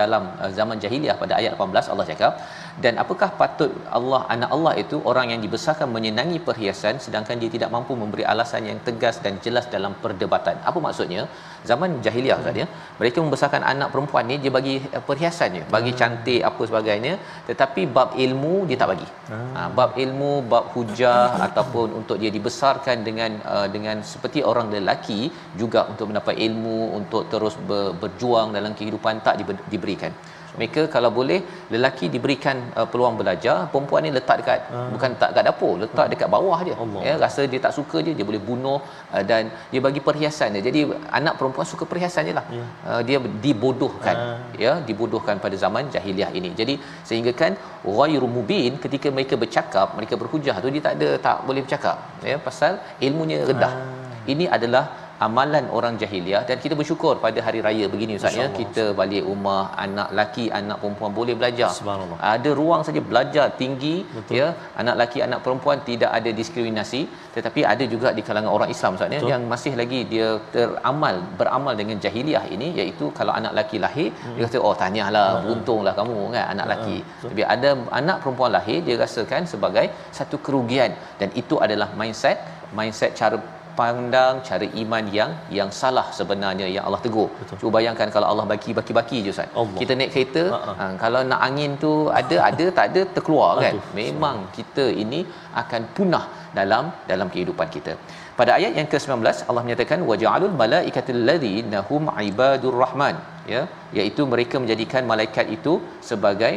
dalam 0.00 0.24
uh, 0.42 0.50
zaman 0.58 0.76
jahiliah 0.82 1.16
pada 1.22 1.34
ayat 1.40 1.52
18 1.56 1.92
Allah 1.92 2.06
cakap 2.12 2.32
dan 2.82 2.94
apakah 3.02 3.28
patut 3.40 3.70
Allah 3.96 4.20
anak 4.34 4.50
Allah 4.54 4.72
itu 4.82 4.96
orang 5.10 5.26
yang 5.32 5.40
dibesarkan 5.44 5.88
menyenangi 5.96 6.38
perhiasan 6.46 6.94
sedangkan 7.04 7.36
dia 7.42 7.50
tidak 7.54 7.70
mampu 7.74 7.92
memberi 8.00 8.24
alasan 8.32 8.66
yang 8.70 8.78
tegas 8.86 9.16
dan 9.24 9.38
jelas 9.44 9.66
dalam 9.74 9.92
perdebatan? 10.04 10.58
Apa 10.68 10.78
maksudnya? 10.86 11.22
Zaman 11.70 11.90
jahiliah 12.06 12.38
ya. 12.60 12.66
Mereka 13.00 13.18
membesarkan 13.24 13.62
anak 13.72 13.88
perempuan 13.94 14.26
ni 14.30 14.36
dia 14.44 14.52
bagi 14.58 14.74
uh, 14.96 15.02
perhiasannya 15.08 15.62
bagi 15.76 15.92
cantik 16.00 16.42
apa 16.50 16.62
sebagainya. 16.70 17.14
Tetapi 17.48 17.82
bab 17.96 18.10
ilmu 18.26 18.54
dia 18.68 18.78
tak 18.82 18.90
bagi. 18.92 19.08
Ha, 19.30 19.60
bab 19.78 19.90
ilmu 20.04 20.32
bab 20.52 20.66
hujah 20.74 21.40
ataupun 21.46 21.88
untuk 22.00 22.18
dia 22.22 22.30
dibesarkan 22.36 23.06
dengan 23.08 23.32
uh, 23.54 23.68
dengan 23.74 23.96
seperti 24.12 24.42
orang 24.50 24.68
lelaki 24.76 25.20
juga 25.62 25.82
untuk 25.92 26.08
mendapat 26.10 26.36
ilmu 26.46 26.78
untuk 26.98 27.22
terus 27.32 27.56
ber, 27.68 27.96
berjuang 28.02 28.50
dalam 28.58 28.74
kehidupan 28.78 29.22
tak 29.26 29.36
diber, 29.40 29.56
diberikan 29.72 30.12
mereka 30.58 30.82
kalau 30.94 31.10
boleh 31.18 31.38
lelaki 31.74 32.06
diberikan 32.14 32.56
uh, 32.78 32.86
peluang 32.92 33.16
belajar 33.20 33.56
perempuan 33.72 34.02
ni 34.06 34.10
letak 34.16 34.36
dekat 34.40 34.60
uh. 34.78 34.88
bukan 34.94 35.10
tak 35.22 35.30
dekat 35.32 35.44
dapur 35.50 35.72
letak 35.82 36.06
dekat 36.12 36.28
bawah 36.34 36.58
je 36.68 36.74
Allah. 36.84 37.02
ya 37.08 37.14
rasa 37.24 37.42
dia 37.52 37.60
tak 37.66 37.72
suka 37.78 37.98
je 38.06 38.12
dia 38.18 38.26
boleh 38.30 38.42
bunuh 38.48 38.78
uh, 39.14 39.22
dan 39.30 39.42
dia 39.72 39.80
bagi 39.86 40.02
perhiasan 40.08 40.56
dia 40.56 40.62
jadi 40.68 40.80
anak 41.20 41.34
perempuan 41.40 41.68
suka 41.72 41.86
perhiasan 41.92 42.30
je 42.30 42.34
lah 42.40 42.46
Ya. 42.58 42.64
uh, 42.90 43.00
dia 43.08 43.18
dibodohkan 43.46 44.16
Ah. 44.24 44.38
ya 44.64 44.72
dibodohkan 44.88 45.36
pada 45.44 45.56
zaman 45.64 45.84
jahiliah 45.94 46.30
ini 46.38 46.50
jadi 46.60 46.74
sehingga 47.08 47.32
kan 47.40 47.52
ghairu 47.98 48.28
mubin 48.36 48.72
ketika 48.84 49.08
mereka 49.16 49.34
bercakap 49.42 49.88
mereka 49.98 50.14
berhujah 50.22 50.56
tu 50.64 50.70
dia 50.74 50.82
tak 50.86 50.94
ada 50.98 51.08
tak 51.26 51.38
boleh 51.48 51.62
bercakap 51.66 51.96
ya 52.30 52.36
pasal 52.46 52.72
ilmunya 53.06 53.38
rendah 53.50 53.72
ini 54.32 54.44
adalah 54.56 54.84
amalan 55.26 55.64
orang 55.78 55.94
jahiliah 56.02 56.42
dan 56.48 56.56
kita 56.64 56.74
bersyukur 56.80 57.14
pada 57.24 57.38
hari 57.46 57.60
raya 57.66 57.86
begini 57.94 58.14
ustaz 58.18 58.38
ya. 58.40 58.46
Kita 58.60 58.84
balik 59.00 59.22
rumah 59.30 59.60
anak 59.84 60.08
laki 60.18 60.44
anak 60.60 60.78
perempuan 60.82 61.12
boleh 61.18 61.34
belajar. 61.40 61.70
Ada 62.34 62.50
ruang 62.60 62.82
saja 62.88 63.02
belajar 63.10 63.46
tinggi 63.60 63.94
Betul. 64.16 64.38
ya. 64.40 64.48
Anak 64.82 64.96
laki 65.02 65.18
anak 65.26 65.40
perempuan 65.46 65.78
tidak 65.90 66.10
ada 66.18 66.30
diskriminasi 66.40 67.02
tetapi 67.36 67.60
ada 67.72 67.84
juga 67.94 68.08
di 68.18 68.22
kalangan 68.28 68.52
orang 68.56 68.70
Islam 68.74 68.98
ustaz 68.98 69.14
ya 69.16 69.20
yang 69.32 69.42
masih 69.52 69.72
lagi 69.80 70.00
dia 70.12 70.28
teramal 70.54 71.16
beramal 71.40 71.74
dengan 71.80 71.96
jahiliah 72.04 72.44
ini 72.56 72.68
iaitu 72.80 73.06
kalau 73.18 73.32
anak 73.40 73.52
laki 73.58 73.76
lahir 73.84 74.08
hmm. 74.14 74.34
dia 74.36 74.44
kata 74.46 74.58
oh 74.66 74.74
tahniahlah 74.82 75.26
beruntunglah 75.42 75.94
kamu 76.00 76.18
kan 76.34 76.44
anak 76.54 76.66
laki 76.72 76.96
betul. 77.02 77.28
tapi 77.30 77.42
ada 77.54 77.70
anak 78.00 78.16
perempuan 78.22 78.52
lahir 78.56 78.78
dia 78.86 78.96
rasakan 79.04 79.42
sebagai 79.54 79.86
satu 80.18 80.36
kerugian. 80.46 80.92
Dan 81.20 81.28
itu 81.42 81.56
adalah 81.66 81.88
mindset 82.00 82.38
mindset 82.78 83.12
cara 83.20 83.36
pandang 83.78 84.34
cara 84.48 84.66
iman 84.82 85.04
yang 85.18 85.30
yang 85.58 85.70
salah 85.80 86.06
sebenarnya 86.18 86.66
yang 86.74 86.84
Allah 86.88 87.00
tegur. 87.06 87.28
Betul. 87.40 87.56
Cuba 87.60 87.72
bayangkan 87.76 88.08
kalau 88.14 88.26
Allah 88.32 88.46
bagi 88.52 88.70
baki-baki 88.78 89.18
je 89.26 89.30
Ustaz. 89.34 89.48
Allah. 89.60 89.78
Kita 89.82 89.92
naik 90.00 90.10
kereta, 90.14 90.42
Ha-ha. 90.54 90.72
ha, 90.80 90.86
kalau 91.04 91.20
nak 91.30 91.40
angin 91.48 91.72
tu 91.84 91.92
ada 92.20 92.36
ada 92.48 92.66
tak 92.78 92.86
ada 92.90 93.02
terkeluar 93.16 93.50
kan. 93.64 93.72
Aduh, 93.72 93.84
Memang 94.00 94.36
kita 94.58 94.86
ini 95.04 95.20
akan 95.62 95.82
punah 95.96 96.24
dalam 96.58 96.86
dalam 97.10 97.28
kehidupan 97.34 97.68
kita. 97.76 97.94
Pada 98.38 98.52
ayat 98.58 98.72
yang 98.78 98.88
ke-19 98.92 99.48
Allah 99.50 99.62
menyatakan 99.66 100.00
waja'alul 100.10 100.56
malaikatal 100.62 101.20
ladzina 101.28 101.80
hum 101.90 102.06
ibadur 102.28 102.76
rahman 102.84 103.16
ya 103.54 103.62
iaitu 103.98 104.22
mereka 104.32 104.56
menjadikan 104.62 105.02
malaikat 105.12 105.46
itu 105.56 105.74
sebagai 106.10 106.54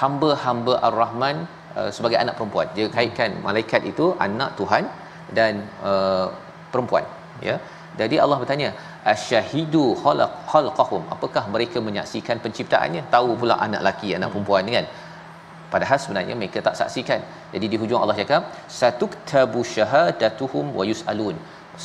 hamba-hamba 0.00 0.74
ar-rahman 0.88 1.36
uh, 1.78 1.90
sebagai 1.96 2.18
anak 2.22 2.34
perempuan. 2.38 2.68
Dia 2.76 2.86
kaitkan 2.96 3.30
malaikat 3.48 3.82
itu 3.92 4.06
anak 4.26 4.50
Tuhan 4.60 4.84
dan 5.38 5.52
uh, 5.90 6.26
perempuan 6.72 7.04
ya. 7.48 7.56
Jadi 8.00 8.16
Allah 8.24 8.36
bertanya 8.42 8.68
asyahidu 9.12 9.84
khalaq 10.02 10.32
khalqahum 10.52 11.02
apakah 11.14 11.44
mereka 11.54 11.78
menyaksikan 11.88 12.36
penciptaannya? 12.44 13.02
Tahu 13.14 13.30
pula 13.40 13.56
anak 13.66 13.82
laki 13.88 14.10
anak 14.18 14.30
perempuan 14.34 14.70
kan? 14.76 14.86
Padahal 15.72 15.98
sebenarnya 16.04 16.34
mereka 16.40 16.58
tak 16.66 16.76
saksikan. 16.80 17.20
Jadi 17.52 17.66
di 17.72 17.76
hujung 17.82 18.00
Allah 18.02 18.16
cakap 18.20 18.42
satuktabu 18.78 19.60
syahadatuhum 19.74 20.66
wa 20.78 20.84
yusalun. 20.90 21.36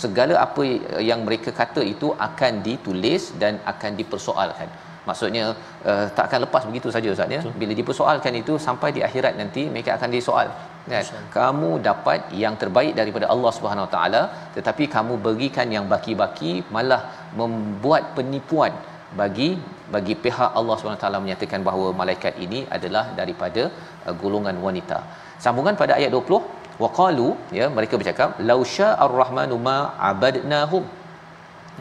Segala 0.02 0.34
apa 0.46 0.64
yang 1.10 1.20
mereka 1.28 1.50
kata 1.60 1.82
itu 1.94 2.08
akan 2.28 2.54
ditulis 2.68 3.32
dan 3.42 3.54
akan 3.72 3.92
dipersoalkan. 4.00 4.70
Maksudnya 5.08 5.44
uh, 5.90 6.06
tak 6.16 6.26
akan 6.28 6.40
lepas 6.46 6.64
begitu 6.70 6.92
saja 6.96 7.08
ustaz 7.16 7.36
ya. 7.36 7.42
Bila 7.62 7.74
dipersoalkan 7.82 8.34
itu 8.42 8.56
sampai 8.68 8.90
di 8.98 9.02
akhirat 9.08 9.40
nanti 9.42 9.64
mereka 9.74 9.92
akan 9.98 10.10
disoal 10.18 10.48
kan? 10.92 11.06
Kamu 11.38 11.70
dapat 11.88 12.20
yang 12.44 12.56
terbaik 12.62 12.94
daripada 13.00 13.26
Allah 13.34 13.52
Subhanahu 13.58 13.86
Wa 13.88 13.92
Taala 13.96 14.22
tetapi 14.58 14.84
kamu 14.96 15.16
berikan 15.28 15.68
yang 15.76 15.88
baki-baki 15.94 16.54
malah 16.76 17.02
membuat 17.40 18.04
penipuan 18.18 18.74
bagi 19.20 19.50
bagi 19.96 20.14
pihak 20.26 20.52
Allah 20.60 20.76
Subhanahu 20.78 21.00
Wa 21.00 21.06
Taala 21.06 21.20
menyatakan 21.26 21.62
bahawa 21.68 21.88
malaikat 22.02 22.36
ini 22.46 22.62
adalah 22.78 23.04
daripada 23.20 23.64
uh, 24.08 24.16
golongan 24.22 24.56
wanita. 24.68 25.00
Sambungan 25.46 25.76
pada 25.82 25.96
ayat 26.00 26.12
20 26.16 26.40
waqalu 26.84 27.28
ya 27.58 27.66
mereka 27.78 27.96
bercakap 28.00 28.30
lausya 28.50 28.90
ar-rahmanu 29.06 29.58
ma 29.68 29.78
abadnahum. 30.12 30.86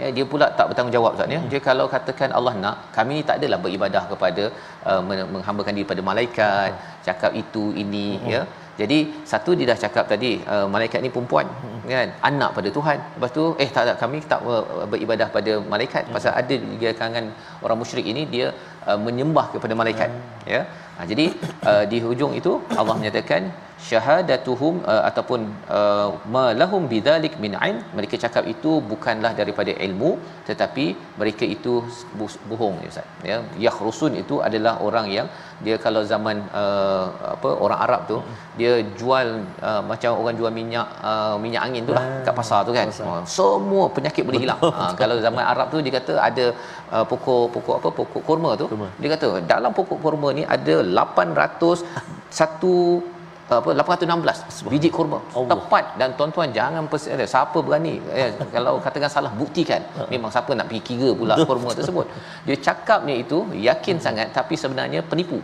Ya 0.01 0.09
dia 0.17 0.25
pula 0.33 0.47
tak 0.59 0.67
bertanggungjawab 0.71 1.13
Ustaz 1.17 1.35
ya. 1.35 1.41
Dia 1.53 1.61
kalau 1.69 1.87
katakan 1.95 2.31
Allah 2.39 2.53
nak 2.65 2.77
kami 2.97 3.13
ni 3.19 3.23
tak 3.29 3.37
adalah 3.41 3.59
beribadah 3.65 4.03
kepada 4.13 4.45
uh, 4.91 5.01
men- 5.09 5.29
menghambakan 5.35 5.73
diri 5.77 5.89
pada 5.93 6.03
malaikat 6.11 6.71
cakap 7.07 7.33
itu 7.43 7.65
ini 7.83 8.07
ya 8.33 8.43
jadi 8.81 8.99
satu 9.31 9.51
dia 9.59 9.67
dah 9.71 9.79
cakap 9.85 10.05
tadi 10.13 10.31
uh, 10.55 10.67
malaikat 10.75 11.01
ni 11.05 11.11
perempuan 11.15 11.47
kan? 11.93 12.09
Anak 12.29 12.51
pada 12.57 12.69
Tuhan. 12.77 12.99
Lepas 13.17 13.31
tu 13.37 13.45
eh 13.63 13.69
tak 13.77 13.85
tak 13.89 13.97
kami 14.03 14.19
tak 14.33 14.41
ber- 14.47 14.67
beribadah 14.93 15.29
pada 15.37 15.53
malaikat. 15.73 16.03
Pasal 16.17 16.33
ada 16.41 16.55
di 16.71 16.77
kalangan 16.99 17.27
orang 17.65 17.79
musyrik 17.83 18.07
ini 18.13 18.23
dia 18.35 18.47
uh, 18.89 18.99
menyembah 19.07 19.47
kepada 19.55 19.75
malaikat. 19.81 20.11
Ya? 20.55 20.61
Ha, 20.97 21.07
jadi 21.11 21.27
uh, 21.71 21.85
di 21.93 21.99
hujung 22.07 22.33
itu 22.41 22.53
Allah 22.79 22.97
menyatakan 23.01 23.43
syahadatuhum 23.89 24.75
uh, 24.93 25.03
ataupun 25.09 25.41
uh, 25.79 26.09
ma 26.35 26.45
lahum 26.61 26.83
bidzalik 26.93 27.35
min 27.45 27.53
ilm. 27.69 27.81
Mereka 27.99 28.17
cakap 28.25 28.45
itu 28.55 28.73
bukanlah 28.93 29.33
daripada 29.41 29.73
ilmu 29.87 30.11
tetapi 30.49 30.87
mereka 31.21 31.45
itu 31.57 31.75
bohong 32.51 32.77
ya 32.85 32.91
ustaz. 32.93 33.07
Ya 33.31 33.37
yakhrusun 33.67 34.15
itu 34.23 34.37
adalah 34.49 34.75
orang 34.87 35.09
yang 35.17 35.29
dia 35.65 35.77
kalau 35.85 36.03
zaman 36.13 36.37
uh, 36.63 37.07
apa 37.35 37.51
orang 37.65 37.79
Arab 37.85 38.01
tu 38.11 38.17
dia 38.61 38.73
jual 39.01 39.27
uh, 39.69 39.83
macam 39.91 40.11
orang 40.21 40.37
jual 40.41 40.53
minyak 40.61 40.89
uh, 41.11 41.37
minyak 41.45 41.63
angin 41.67 41.85
tu 41.89 41.95
lah 41.99 42.05
kat 42.27 42.35
pasar 42.41 42.61
tu 42.69 42.73
kan. 42.79 42.89
oh, 43.09 43.21
semua 43.37 43.85
penyakit 43.97 44.23
boleh 44.29 44.43
hilang. 44.45 44.61
Ha, 44.77 44.85
kalau 45.01 45.17
zaman 45.27 45.45
Arab 45.53 45.67
tu 45.75 45.81
dia 45.85 45.93
kata 45.99 46.15
ada 46.29 46.47
uh, 46.95 47.05
pokok 47.11 47.45
pokok 47.55 47.75
apa 47.81 47.89
pokok 47.99 48.23
kurma 48.29 48.51
tu 48.61 48.67
Kurma. 48.73 48.89
dia 49.01 49.09
kata 49.15 49.29
dalam 49.53 49.73
pokok 49.79 49.99
kurma 50.05 50.29
ni 50.39 50.43
ada 50.57 50.77
800 50.85 51.85
satu 52.39 52.75
apa 53.47 53.71
816 53.79 54.67
biji 54.73 54.91
kurma. 54.97 55.19
Allah. 55.39 55.49
tepat. 55.55 55.85
Dan 56.01 56.09
tuan-tuan 56.19 56.51
jangan 56.51 56.85
pers- 56.91 57.07
eh, 57.07 57.29
siapa 57.35 57.59
berani 57.67 58.03
eh, 58.11 58.35
kalau 58.55 58.83
katakan 58.87 59.11
salah 59.17 59.31
buktikan. 59.41 59.83
Memang 60.13 60.31
siapa 60.35 60.51
nak 60.59 60.67
pergi 60.71 60.83
kira 60.89 61.11
pula 61.21 61.35
kurma 61.49 61.71
tersebut. 61.79 62.07
Dia 62.47 62.57
cakapnya 62.67 63.15
itu 63.25 63.39
yakin 63.69 63.97
sangat 64.07 64.35
tapi 64.39 64.59
sebenarnya 64.59 65.03
penipu. 65.11 65.39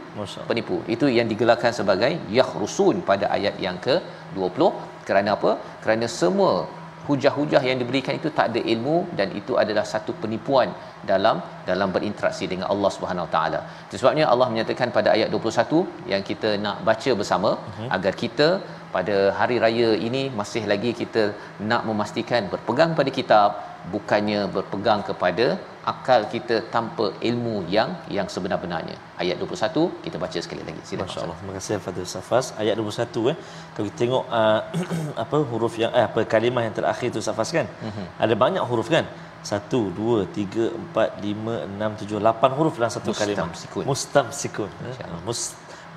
Penipu. 0.51 0.83
Itu 0.95 1.07
yang 1.07 1.31
digelarkan 1.31 1.71
sebagai 1.71 2.13
yakhrusun 2.39 3.07
pada 3.11 3.31
ayat 3.31 3.55
yang 3.67 3.79
ke-20 3.87 4.63
kerana 5.07 5.39
apa? 5.39 5.51
Kerana 5.85 6.07
semua 6.11 6.67
hujah-hujah 7.09 7.63
yang 7.69 7.79
diberikan 7.83 8.15
itu 8.21 8.29
tak 8.39 8.47
ada 8.51 8.61
ilmu 8.75 8.97
dan 9.19 9.29
itu 9.41 9.55
adalah 9.63 9.85
satu 9.93 10.13
penipuan 10.23 10.69
dalam 11.11 11.37
dalam 11.71 11.89
berinteraksi 11.97 12.47
dengan 12.53 12.67
Allah 12.73 12.91
Subhanahu 12.97 13.27
Wa 13.27 13.33
Taala. 13.35 13.61
Sebabnya 14.03 14.27
Allah 14.33 14.49
menyatakan 14.53 14.91
pada 14.99 15.09
ayat 15.17 15.29
21 15.39 16.13
yang 16.13 16.23
kita 16.31 16.53
nak 16.67 16.79
baca 16.89 17.13
bersama 17.21 17.51
uh-huh. 17.59 17.89
agar 17.97 18.15
kita 18.23 18.49
pada 18.97 19.17
hari 19.39 19.57
raya 19.65 19.91
ini 20.09 20.23
masih 20.41 20.63
lagi 20.73 20.91
kita 21.03 21.23
nak 21.71 21.83
memastikan 21.89 22.43
berpegang 22.53 22.91
pada 22.99 23.11
kitab 23.19 23.51
bukannya 23.95 24.41
berpegang 24.55 25.03
kepada 25.09 25.47
akal 25.93 26.21
kita 26.31 26.57
tanpa 26.75 27.11
ilmu 27.29 27.67
yang 27.67 27.91
yang 28.17 28.27
sebenar-benarnya. 28.35 28.97
Ayat 29.23 29.37
21 29.43 29.91
kita 30.05 30.17
baca 30.25 30.39
sekali 30.45 30.63
lagi. 30.69 30.81
Silakan. 30.87 31.09
Masya 31.11 31.21
Allah. 31.25 31.37
Terima 31.41 31.55
kasih 31.59 31.81
Fadil 31.87 32.07
Safas. 32.15 32.47
Ayat 32.63 32.75
21 32.79 33.33
eh. 33.33 33.37
Kalau 33.75 33.87
kita 33.89 33.99
tengok 34.03 34.25
uh, 34.41 34.61
apa 35.25 35.37
huruf 35.51 35.75
yang 35.83 35.91
eh, 35.99 36.05
apa 36.11 36.23
kalimah 36.35 36.63
yang 36.67 36.75
terakhir 36.79 37.11
tu 37.17 37.23
Safas 37.29 37.51
kan? 37.57 37.67
Mm-hmm. 37.67 38.07
Ada 38.23 38.35
banyak 38.45 38.65
huruf 38.71 38.89
kan? 38.95 39.07
Satu, 39.43 39.91
dua, 39.91 40.23
tiga, 40.39 40.71
empat, 40.71 41.19
lima, 41.19 41.67
enam, 41.67 41.99
tujuh, 41.99 42.23
lapan 42.23 42.51
huruf 42.55 42.79
dalam 42.79 42.95
satu 42.95 43.11
kalimah. 43.11 43.51
Mustamsikun. 43.51 43.85
Mustamsikun. 43.91 44.71
eh. 44.87 44.95
Mus, 45.27 45.41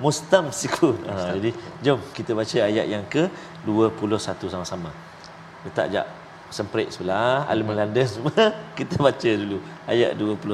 mustamsikun. 0.02 0.96
Ha, 1.06 1.38
jadi 1.38 1.50
jom 1.86 2.02
kita 2.16 2.34
baca 2.34 2.58
ayat 2.70 2.86
yang 2.90 3.04
ke 3.06 3.30
21 3.62 4.50
sama-sama. 4.50 4.90
Letak 5.62 5.86
jap 5.94 6.06
semprit 6.50 6.90
sebelah, 6.92 7.46
al 7.48 7.62
melanda 7.62 8.02
semua. 8.06 8.54
Kita 8.78 8.98
baca 9.00 9.30
dulu 9.30 9.58
ayat 9.86 10.14
21. 10.14 10.46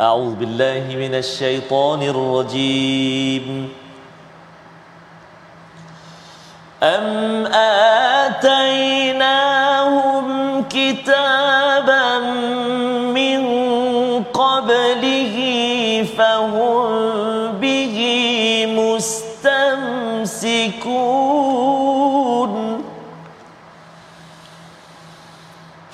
A'udzu 0.00 0.38
billahi 0.38 0.92
minasyaitonir 0.96 2.16
rajim. 2.16 3.68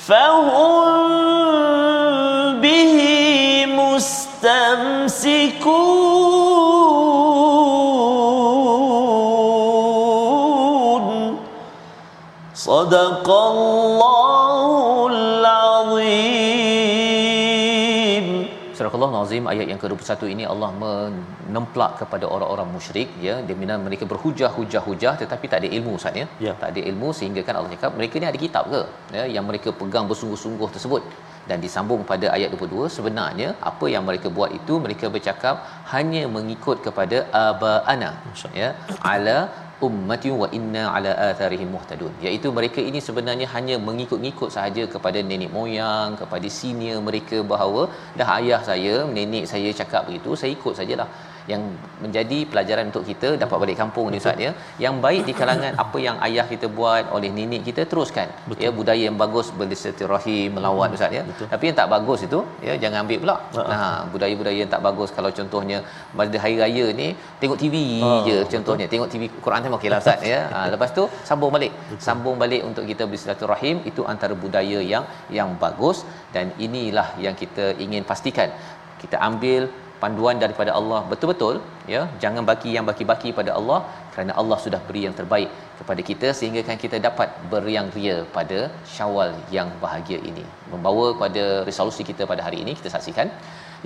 فهم 0.07 1.01
به 2.61 3.67
مستمسكون. 3.67 5.07
صدق 12.55 13.31
الله 13.31 13.86
Nazim 19.17 19.45
ayat 19.53 19.67
yang 19.73 19.81
ke-21 19.83 20.33
ini 20.35 20.45
Allah 20.53 20.71
menemplak 20.83 21.93
kepada 22.01 22.25
orang-orang 22.35 22.69
musyrik 22.77 23.11
ya. 23.27 23.37
Di 23.49 23.55
mana 23.61 23.77
mereka 23.87 24.05
berhujah-hujah-hujah 24.13 25.15
tetapi 25.23 25.47
tak 25.53 25.61
ada 25.63 25.69
ilmu 25.79 25.93
Ustaz 25.99 26.21
ya. 26.23 26.27
Ya. 26.47 26.53
Tak 26.63 26.69
ada 26.73 26.81
ilmu 26.91 27.11
sehingga 27.19 27.43
kan 27.49 27.57
Allah 27.61 27.73
cakap 27.77 27.93
mereka 28.01 28.23
ni 28.23 28.29
ada 28.33 28.41
kitab 28.45 28.65
ke? 28.75 28.83
Ya 29.19 29.25
yang 29.37 29.47
mereka 29.51 29.71
pegang 29.83 30.07
bersungguh-sungguh 30.13 30.71
tersebut. 30.77 31.05
Dan 31.51 31.59
disambung 31.65 32.01
pada 32.11 32.27
ayat 32.37 32.51
22 32.55 32.95
sebenarnya 32.97 33.49
apa 33.71 33.87
yang 33.93 34.05
mereka 34.09 34.29
buat 34.39 34.51
itu 34.59 34.75
mereka 34.87 35.07
bercakap 35.17 35.57
hanya 35.93 36.23
mengikut 36.37 36.79
kepada 36.87 37.19
abaana 37.45 38.11
ya. 38.63 38.71
Ala 39.13 39.39
ummati 39.89 40.31
wa 40.41 40.49
inna 40.59 40.83
ala 40.97 41.13
atharihim 41.29 41.71
muhtadun. 41.77 42.13
Iaitu 42.25 42.49
mereka 42.59 42.81
ini 42.89 43.01
sebenarnya 43.09 43.47
hanya 43.55 43.77
mengikut-ngikut 43.89 44.51
sahaja 44.57 44.85
kepada 44.95 45.21
nenek 45.31 45.53
moyang 45.57 46.17
kepada 46.21 46.49
senior 46.59 47.01
mereka 47.09 47.41
bahawa 47.53 47.83
dah 48.19 48.29
ayah 48.39 48.61
saya 48.71 48.95
nenek 49.17 49.45
saya 49.53 49.71
cakap 49.81 50.09
begitu 50.09 50.33
saya 50.43 50.53
ikut 50.59 50.75
sajalah 50.81 51.09
yang 51.53 51.63
menjadi 52.05 52.39
pelajaran 52.51 52.85
untuk 52.91 53.05
kita 53.11 53.29
dapat 53.43 53.57
balik 53.63 53.77
kampung 53.83 54.07
ni 54.13 54.19
ustaz 54.23 54.39
ya. 54.47 54.51
Yang 54.85 54.95
baik 55.05 55.23
di 55.29 55.35
kalangan 55.41 55.73
apa 55.85 55.99
yang 56.07 56.17
ayah 56.27 56.47
kita 56.53 56.67
buat 56.79 57.05
oleh 57.17 57.31
nenek 57.39 57.63
kita 57.69 57.83
teruskan. 57.91 58.29
Betul. 58.49 58.63
ya 58.65 58.71
budaya 58.79 59.03
yang 59.09 59.19
bagus 59.23 59.47
bersilaturahim 59.59 60.59
melawat 60.59 60.97
ustaz 60.99 61.19
ya. 61.19 61.23
Betul. 61.31 61.47
tapi 61.53 61.65
yang 61.69 61.77
tak 61.81 61.89
bagus 61.95 62.21
itu 62.29 62.41
ya 62.69 62.75
jangan 62.83 62.99
ambil 63.05 63.19
pula. 63.25 63.37
Nah 63.73 63.95
budaya-budaya 64.15 64.59
yang 64.65 64.73
tak 64.77 64.83
bagus 64.89 65.11
kalau 65.19 65.31
contohnya 65.39 65.79
pada 66.21 66.39
hari 66.45 66.57
raya 66.65 66.87
ni 67.01 67.09
tengok 67.43 67.59
TV 67.63 67.77
Ha, 68.07 68.11
je 68.29 68.37
contohnya. 68.55 68.87
Tengok 68.93 69.09
TV 69.13 69.23
Quran 69.45 69.61
time 69.65 69.77
okeylah 69.79 70.01
ustaz 70.05 70.23
ya. 70.33 70.41
Ha, 70.57 70.59
lepas 70.73 70.91
tu 70.99 71.03
sambung 71.29 71.51
balik. 71.55 71.73
Sambung 72.07 72.37
balik 72.43 72.63
untuk 72.69 72.85
kita 72.91 73.05
bersilaturahim 73.11 73.77
itu 73.91 74.03
antara 74.13 74.35
budaya 74.45 74.79
yang 74.93 75.05
yang 75.39 75.51
bagus. 75.65 75.99
Dan 76.35 76.47
inilah 76.67 77.09
yang 77.25 77.35
kita 77.43 77.67
ingin 77.85 78.03
pastikan. 78.11 78.49
Kita 79.03 79.17
ambil 79.29 79.63
panduan 80.03 80.37
daripada 80.45 80.71
Allah. 80.79 81.01
Betul-betul 81.13 81.55
ya 81.95 82.03
jangan 82.23 82.45
bagi 82.51 82.71
yang 82.77 82.87
baki-baki 82.91 83.31
pada 83.39 83.53
Allah 83.59 83.79
kerana 84.15 84.33
Allah 84.41 84.59
sudah 84.65 84.81
beri 84.89 85.03
yang 85.07 85.17
terbaik 85.21 85.51
kepada 85.81 86.03
kita 86.11 86.29
sehingga 86.39 86.61
kan 86.69 86.77
kita 86.85 86.99
dapat 87.09 87.29
beriang 87.53 87.89
ria 87.97 88.17
pada 88.37 88.61
Syawal 88.95 89.33
yang 89.57 89.71
bahagia 89.85 90.19
ini. 90.31 90.45
Membawa 90.73 91.07
pada 91.23 91.45
resolusi 91.71 92.05
kita 92.11 92.25
pada 92.33 92.45
hari 92.49 92.61
ini 92.65 92.75
kita 92.81 92.93
saksikan 92.97 93.31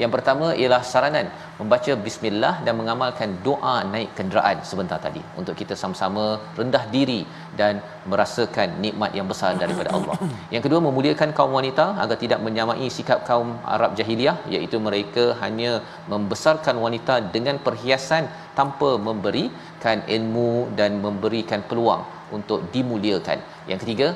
yang 0.02 0.10
pertama 0.14 0.46
ialah 0.60 0.82
saranan 0.90 1.26
membaca 1.60 1.92
bismillah 2.04 2.54
dan 2.66 2.74
mengamalkan 2.80 3.30
doa 3.46 3.76
naik 3.92 4.10
kenderaan 4.18 4.58
sebentar 4.70 4.98
tadi 5.06 5.22
untuk 5.40 5.54
kita 5.60 5.74
sama-sama 5.82 6.24
rendah 6.58 6.84
diri 6.94 7.20
dan 7.60 7.74
merasakan 8.10 8.68
nikmat 8.84 9.10
yang 9.18 9.26
besar 9.32 9.50
daripada 9.62 9.90
Allah. 9.98 10.16
Yang 10.54 10.62
kedua 10.66 10.80
memuliakan 10.88 11.30
kaum 11.38 11.52
wanita 11.58 11.86
agar 12.04 12.16
tidak 12.24 12.40
menyamai 12.46 12.88
sikap 12.96 13.20
kaum 13.30 13.50
Arab 13.76 13.92
jahiliah 13.98 14.36
iaitu 14.54 14.78
mereka 14.88 15.24
hanya 15.42 15.72
membesarkan 16.12 16.78
wanita 16.86 17.16
dengan 17.36 17.58
perhiasan 17.66 18.26
tanpa 18.60 18.90
memberikan 19.08 19.98
ilmu 20.16 20.50
dan 20.80 21.00
memberikan 21.06 21.62
peluang 21.70 22.04
untuk 22.36 22.60
dimuliakan. 22.74 23.38
Yang 23.70 23.80
ketiga 23.84 24.08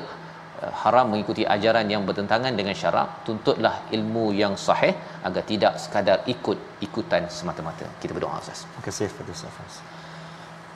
haram 0.82 1.06
mengikuti 1.12 1.42
ajaran 1.56 1.86
yang 1.92 2.02
bertentangan 2.08 2.52
dengan 2.58 2.74
syarak 2.80 3.24
tuntutlah 3.26 3.74
ilmu 3.96 4.24
yang 4.42 4.54
sahih 4.66 4.92
agar 5.28 5.42
tidak 5.50 5.72
sekadar 5.84 6.18
ikut 6.34 6.58
ikutan 6.86 7.24
semata-mata 7.38 7.88
kita 8.02 8.12
berdoa 8.16 8.36
ustaz 8.42 8.60
Terima 8.68 8.84
kasih 8.88 9.08
Fadil 9.16 9.38
Safas. 9.44 9.74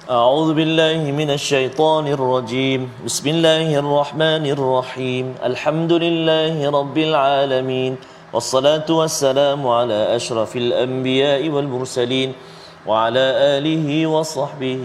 أعوذ 0.05 0.53
بالله 0.53 1.01
من 1.17 1.31
الشيطان 1.33 2.05
الرجيم 2.13 2.81
بسم 3.09 3.27
الله 3.35 3.69
الرحمن 3.81 4.45
الرحيم 4.57 5.27
الحمد 5.51 5.93
لله 6.05 6.57
رب 6.61 6.97
العالمين 7.09 7.93
والصلاة 8.33 8.85
والسلام 8.85 9.61
على 9.65 10.01
أشرف 10.17 10.57
الأنبياء 10.57 11.49
والمرسلين 11.49 12.31
وعلى 12.85 13.25
آله 13.57 13.89
وصحبه 14.07 14.85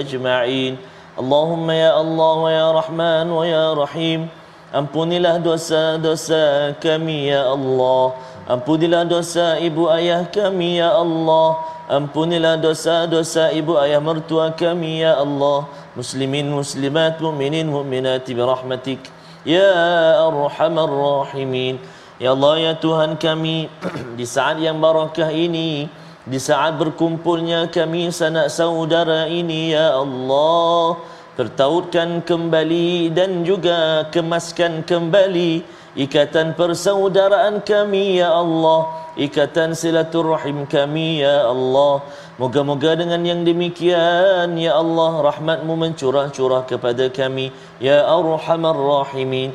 أجمعين 0.00 0.72
Allahumma 1.13 1.77
ya 1.77 1.93
Allah 1.93 2.33
wa 2.41 2.49
ya 2.49 2.67
Rahman 2.73 3.25
wa 3.29 3.45
ya 3.45 3.77
Rahim. 3.77 4.33
Ampunilah 4.73 5.37
dosa-dosa 5.37 6.73
kami 6.81 7.29
ya 7.29 7.53
Allah. 7.53 8.17
Ampunilah 8.49 9.05
dosa 9.05 9.61
ibu 9.61 9.93
ayah 9.93 10.25
kami 10.25 10.81
ya 10.81 10.89
Allah. 10.89 11.61
Ampunilah 11.85 12.57
dosa-dosa 12.57 13.53
ibu 13.53 13.77
ayah 13.77 14.01
mertua 14.01 14.57
kami 14.57 15.05
ya 15.05 15.21
Allah. 15.21 15.69
Muslimin 15.93 16.49
muslimat 16.49 17.21
mu'minin 17.21 17.69
mu'minati 17.69 18.33
birahmatik 18.33 19.05
Ya 19.45 19.69
Arhamar 20.17 20.89
Rahimin. 20.89 21.77
Ya 22.17 22.33
Allah 22.33 22.57
ya 22.57 22.73
Tuhan 22.73 23.21
kami 23.21 23.69
Di 24.17 24.25
saat 24.25 24.57
yang 24.57 24.81
barakah 24.81 25.29
ini 25.29 25.85
di 26.23 26.39
saat 26.39 26.79
berkumpulnya 26.79 27.67
kami 27.67 28.07
sanak 28.07 28.47
saudara 28.47 29.27
ini 29.27 29.75
ya 29.75 29.99
Allah 29.99 30.95
Pertautkan 31.35 32.23
kembali 32.23 33.11
dan 33.11 33.43
juga 33.43 34.07
kemaskan 34.07 34.87
kembali 34.87 35.67
Ikatan 35.99 36.55
persaudaraan 36.55 37.59
kami 37.67 38.23
ya 38.23 38.31
Allah 38.31 39.11
Ikatan 39.19 39.75
silaturahim 39.75 40.65
kami 40.65 41.21
ya 41.21 41.45
Allah. 41.45 42.01
Moga-moga 42.39 42.95
dengan 42.97 43.19
yang 43.27 43.43
demikian 43.43 44.55
Ya 44.55 44.79
Allah 44.79 45.27
rahmatmu 45.27 45.75
mencurah-curah 45.75 46.63
kepada 46.63 47.11
kami 47.11 47.51
Ya 47.83 48.07
Arhamar 48.07 48.79
Rahimin 48.79 49.51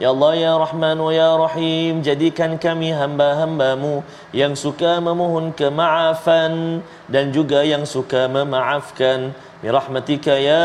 Ya 0.00 0.08
Allah 0.08 0.32
ya 0.40 0.52
Rahman 0.56 0.96
wa 0.96 1.12
ya 1.12 1.36
Rahim 1.36 2.00
jadikan 2.00 2.56
kami 2.56 2.96
hamba-hambamu 2.96 4.00
yang 4.32 4.56
suka 4.56 5.04
memohon 5.04 5.52
kemaafan 5.52 6.80
dan 7.12 7.28
juga 7.28 7.60
yang 7.60 7.84
suka 7.84 8.24
memaafkan. 8.24 9.36
Bi 9.60 9.68
rahmatika 9.68 10.32
ya 10.40 10.64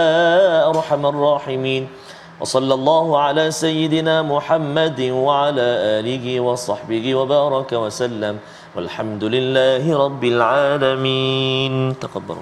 arhamar 0.72 1.12
rahimin. 1.12 1.92
Wa 2.40 2.48
sallallahu 2.48 3.20
ala 3.20 3.52
sayyidina 3.52 4.24
Muhammad 4.24 4.96
wa 5.12 5.52
ala 5.52 6.00
alihi 6.00 6.40
wa 6.40 6.56
sahbihi 6.56 7.12
wa 7.12 7.28
baraka 7.28 7.76
wa 7.84 7.92
sallam. 7.92 8.40
والحمد 8.78 9.24
rabbil 9.26 10.38
alamin. 10.38 10.38
العالمين 10.38 11.76
تقبل 12.06 12.40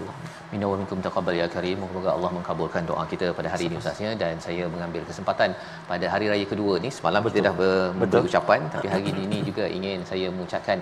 Minna 0.53 0.67
wa 0.71 0.75
minkum 0.79 0.99
taqabbal 1.05 1.35
ya 1.39 1.45
karim. 1.53 1.77
Moga 1.95 2.09
Allah 2.15 2.29
mengkabulkan 2.35 2.83
doa 2.89 3.03
kita 3.11 3.27
pada 3.37 3.47
hari 3.53 3.63
ini 3.67 3.75
ustaznya 3.81 4.11
dan 4.21 4.35
saya 4.45 4.63
mengambil 4.73 5.01
kesempatan 5.09 5.49
pada 5.89 6.05
hari 6.13 6.25
raya 6.31 6.45
kedua 6.51 6.73
ni 6.83 6.89
semalam 6.97 7.19
Betul. 7.25 7.35
kita 7.35 7.47
dah 7.47 7.55
memberi 7.99 8.21
ucapan 8.29 8.61
tapi 8.75 8.87
hari 8.93 9.11
ini 9.25 9.39
juga 9.49 9.65
ingin 9.77 9.99
saya 10.11 10.27
mengucapkan 10.35 10.77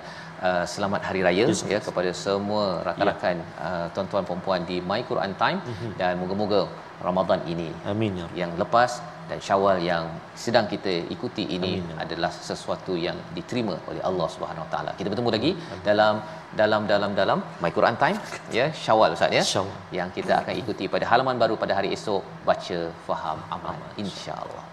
uh, 0.47 0.63
selamat 0.73 1.01
hari 1.07 1.21
raya 1.27 1.45
yes, 1.49 1.63
ya 1.73 1.79
kepada 1.87 2.11
semua 2.25 2.65
ya. 2.69 2.83
rakan-rakan 2.87 3.35
yeah. 3.41 3.65
uh, 3.65 3.85
tuan-tuan 3.95 4.23
puan-puan 4.29 4.61
di 4.69 4.77
My 4.91 5.01
Quran 5.09 5.33
Time 5.41 5.59
mm-hmm. 5.65 5.91
dan 6.01 6.13
moga-moga 6.21 6.61
Ramadan 7.07 7.41
ini 7.55 7.69
Amin, 7.93 8.13
ya. 8.21 8.27
yang 8.41 8.53
lepas 8.61 9.01
dan 9.29 9.39
Syawal 9.47 9.77
yang 9.79 10.05
sedang 10.43 10.65
kita 10.73 10.93
ikuti 11.15 11.43
ini 11.55 11.79
Amin. 11.79 12.01
Adalah 12.03 12.31
sesuatu 12.49 12.93
yang 12.97 13.17
diterima 13.37 13.75
oleh 13.89 14.01
Allah 14.09 14.27
Subhanahu 14.35 14.65
Wa 14.65 14.71
Taala. 14.73 14.91
Kita 14.99 15.07
bertemu 15.13 15.29
lagi 15.35 15.51
Amin. 15.55 15.83
dalam 15.87 16.15
dalam 16.61 16.81
dalam 16.91 17.11
dalam 17.21 17.39
My 17.63 17.71
Quran 17.77 17.95
Time 18.03 18.17
ya 18.57 18.67
Syawal 18.83 19.15
Ustaz 19.17 19.31
ya. 19.37 19.43
Syawal. 19.53 19.77
Yang 19.99 20.09
kita 20.19 20.33
akan 20.41 20.53
ikuti 20.61 20.85
pada 20.95 21.05
halaman 21.11 21.37
baru 21.37 21.55
pada 21.63 21.73
hari 21.77 21.91
esok 21.97 22.23
baca 22.47 22.79
faham 23.07 23.39
amal 23.55 23.77
insya-Allah. 24.03 24.72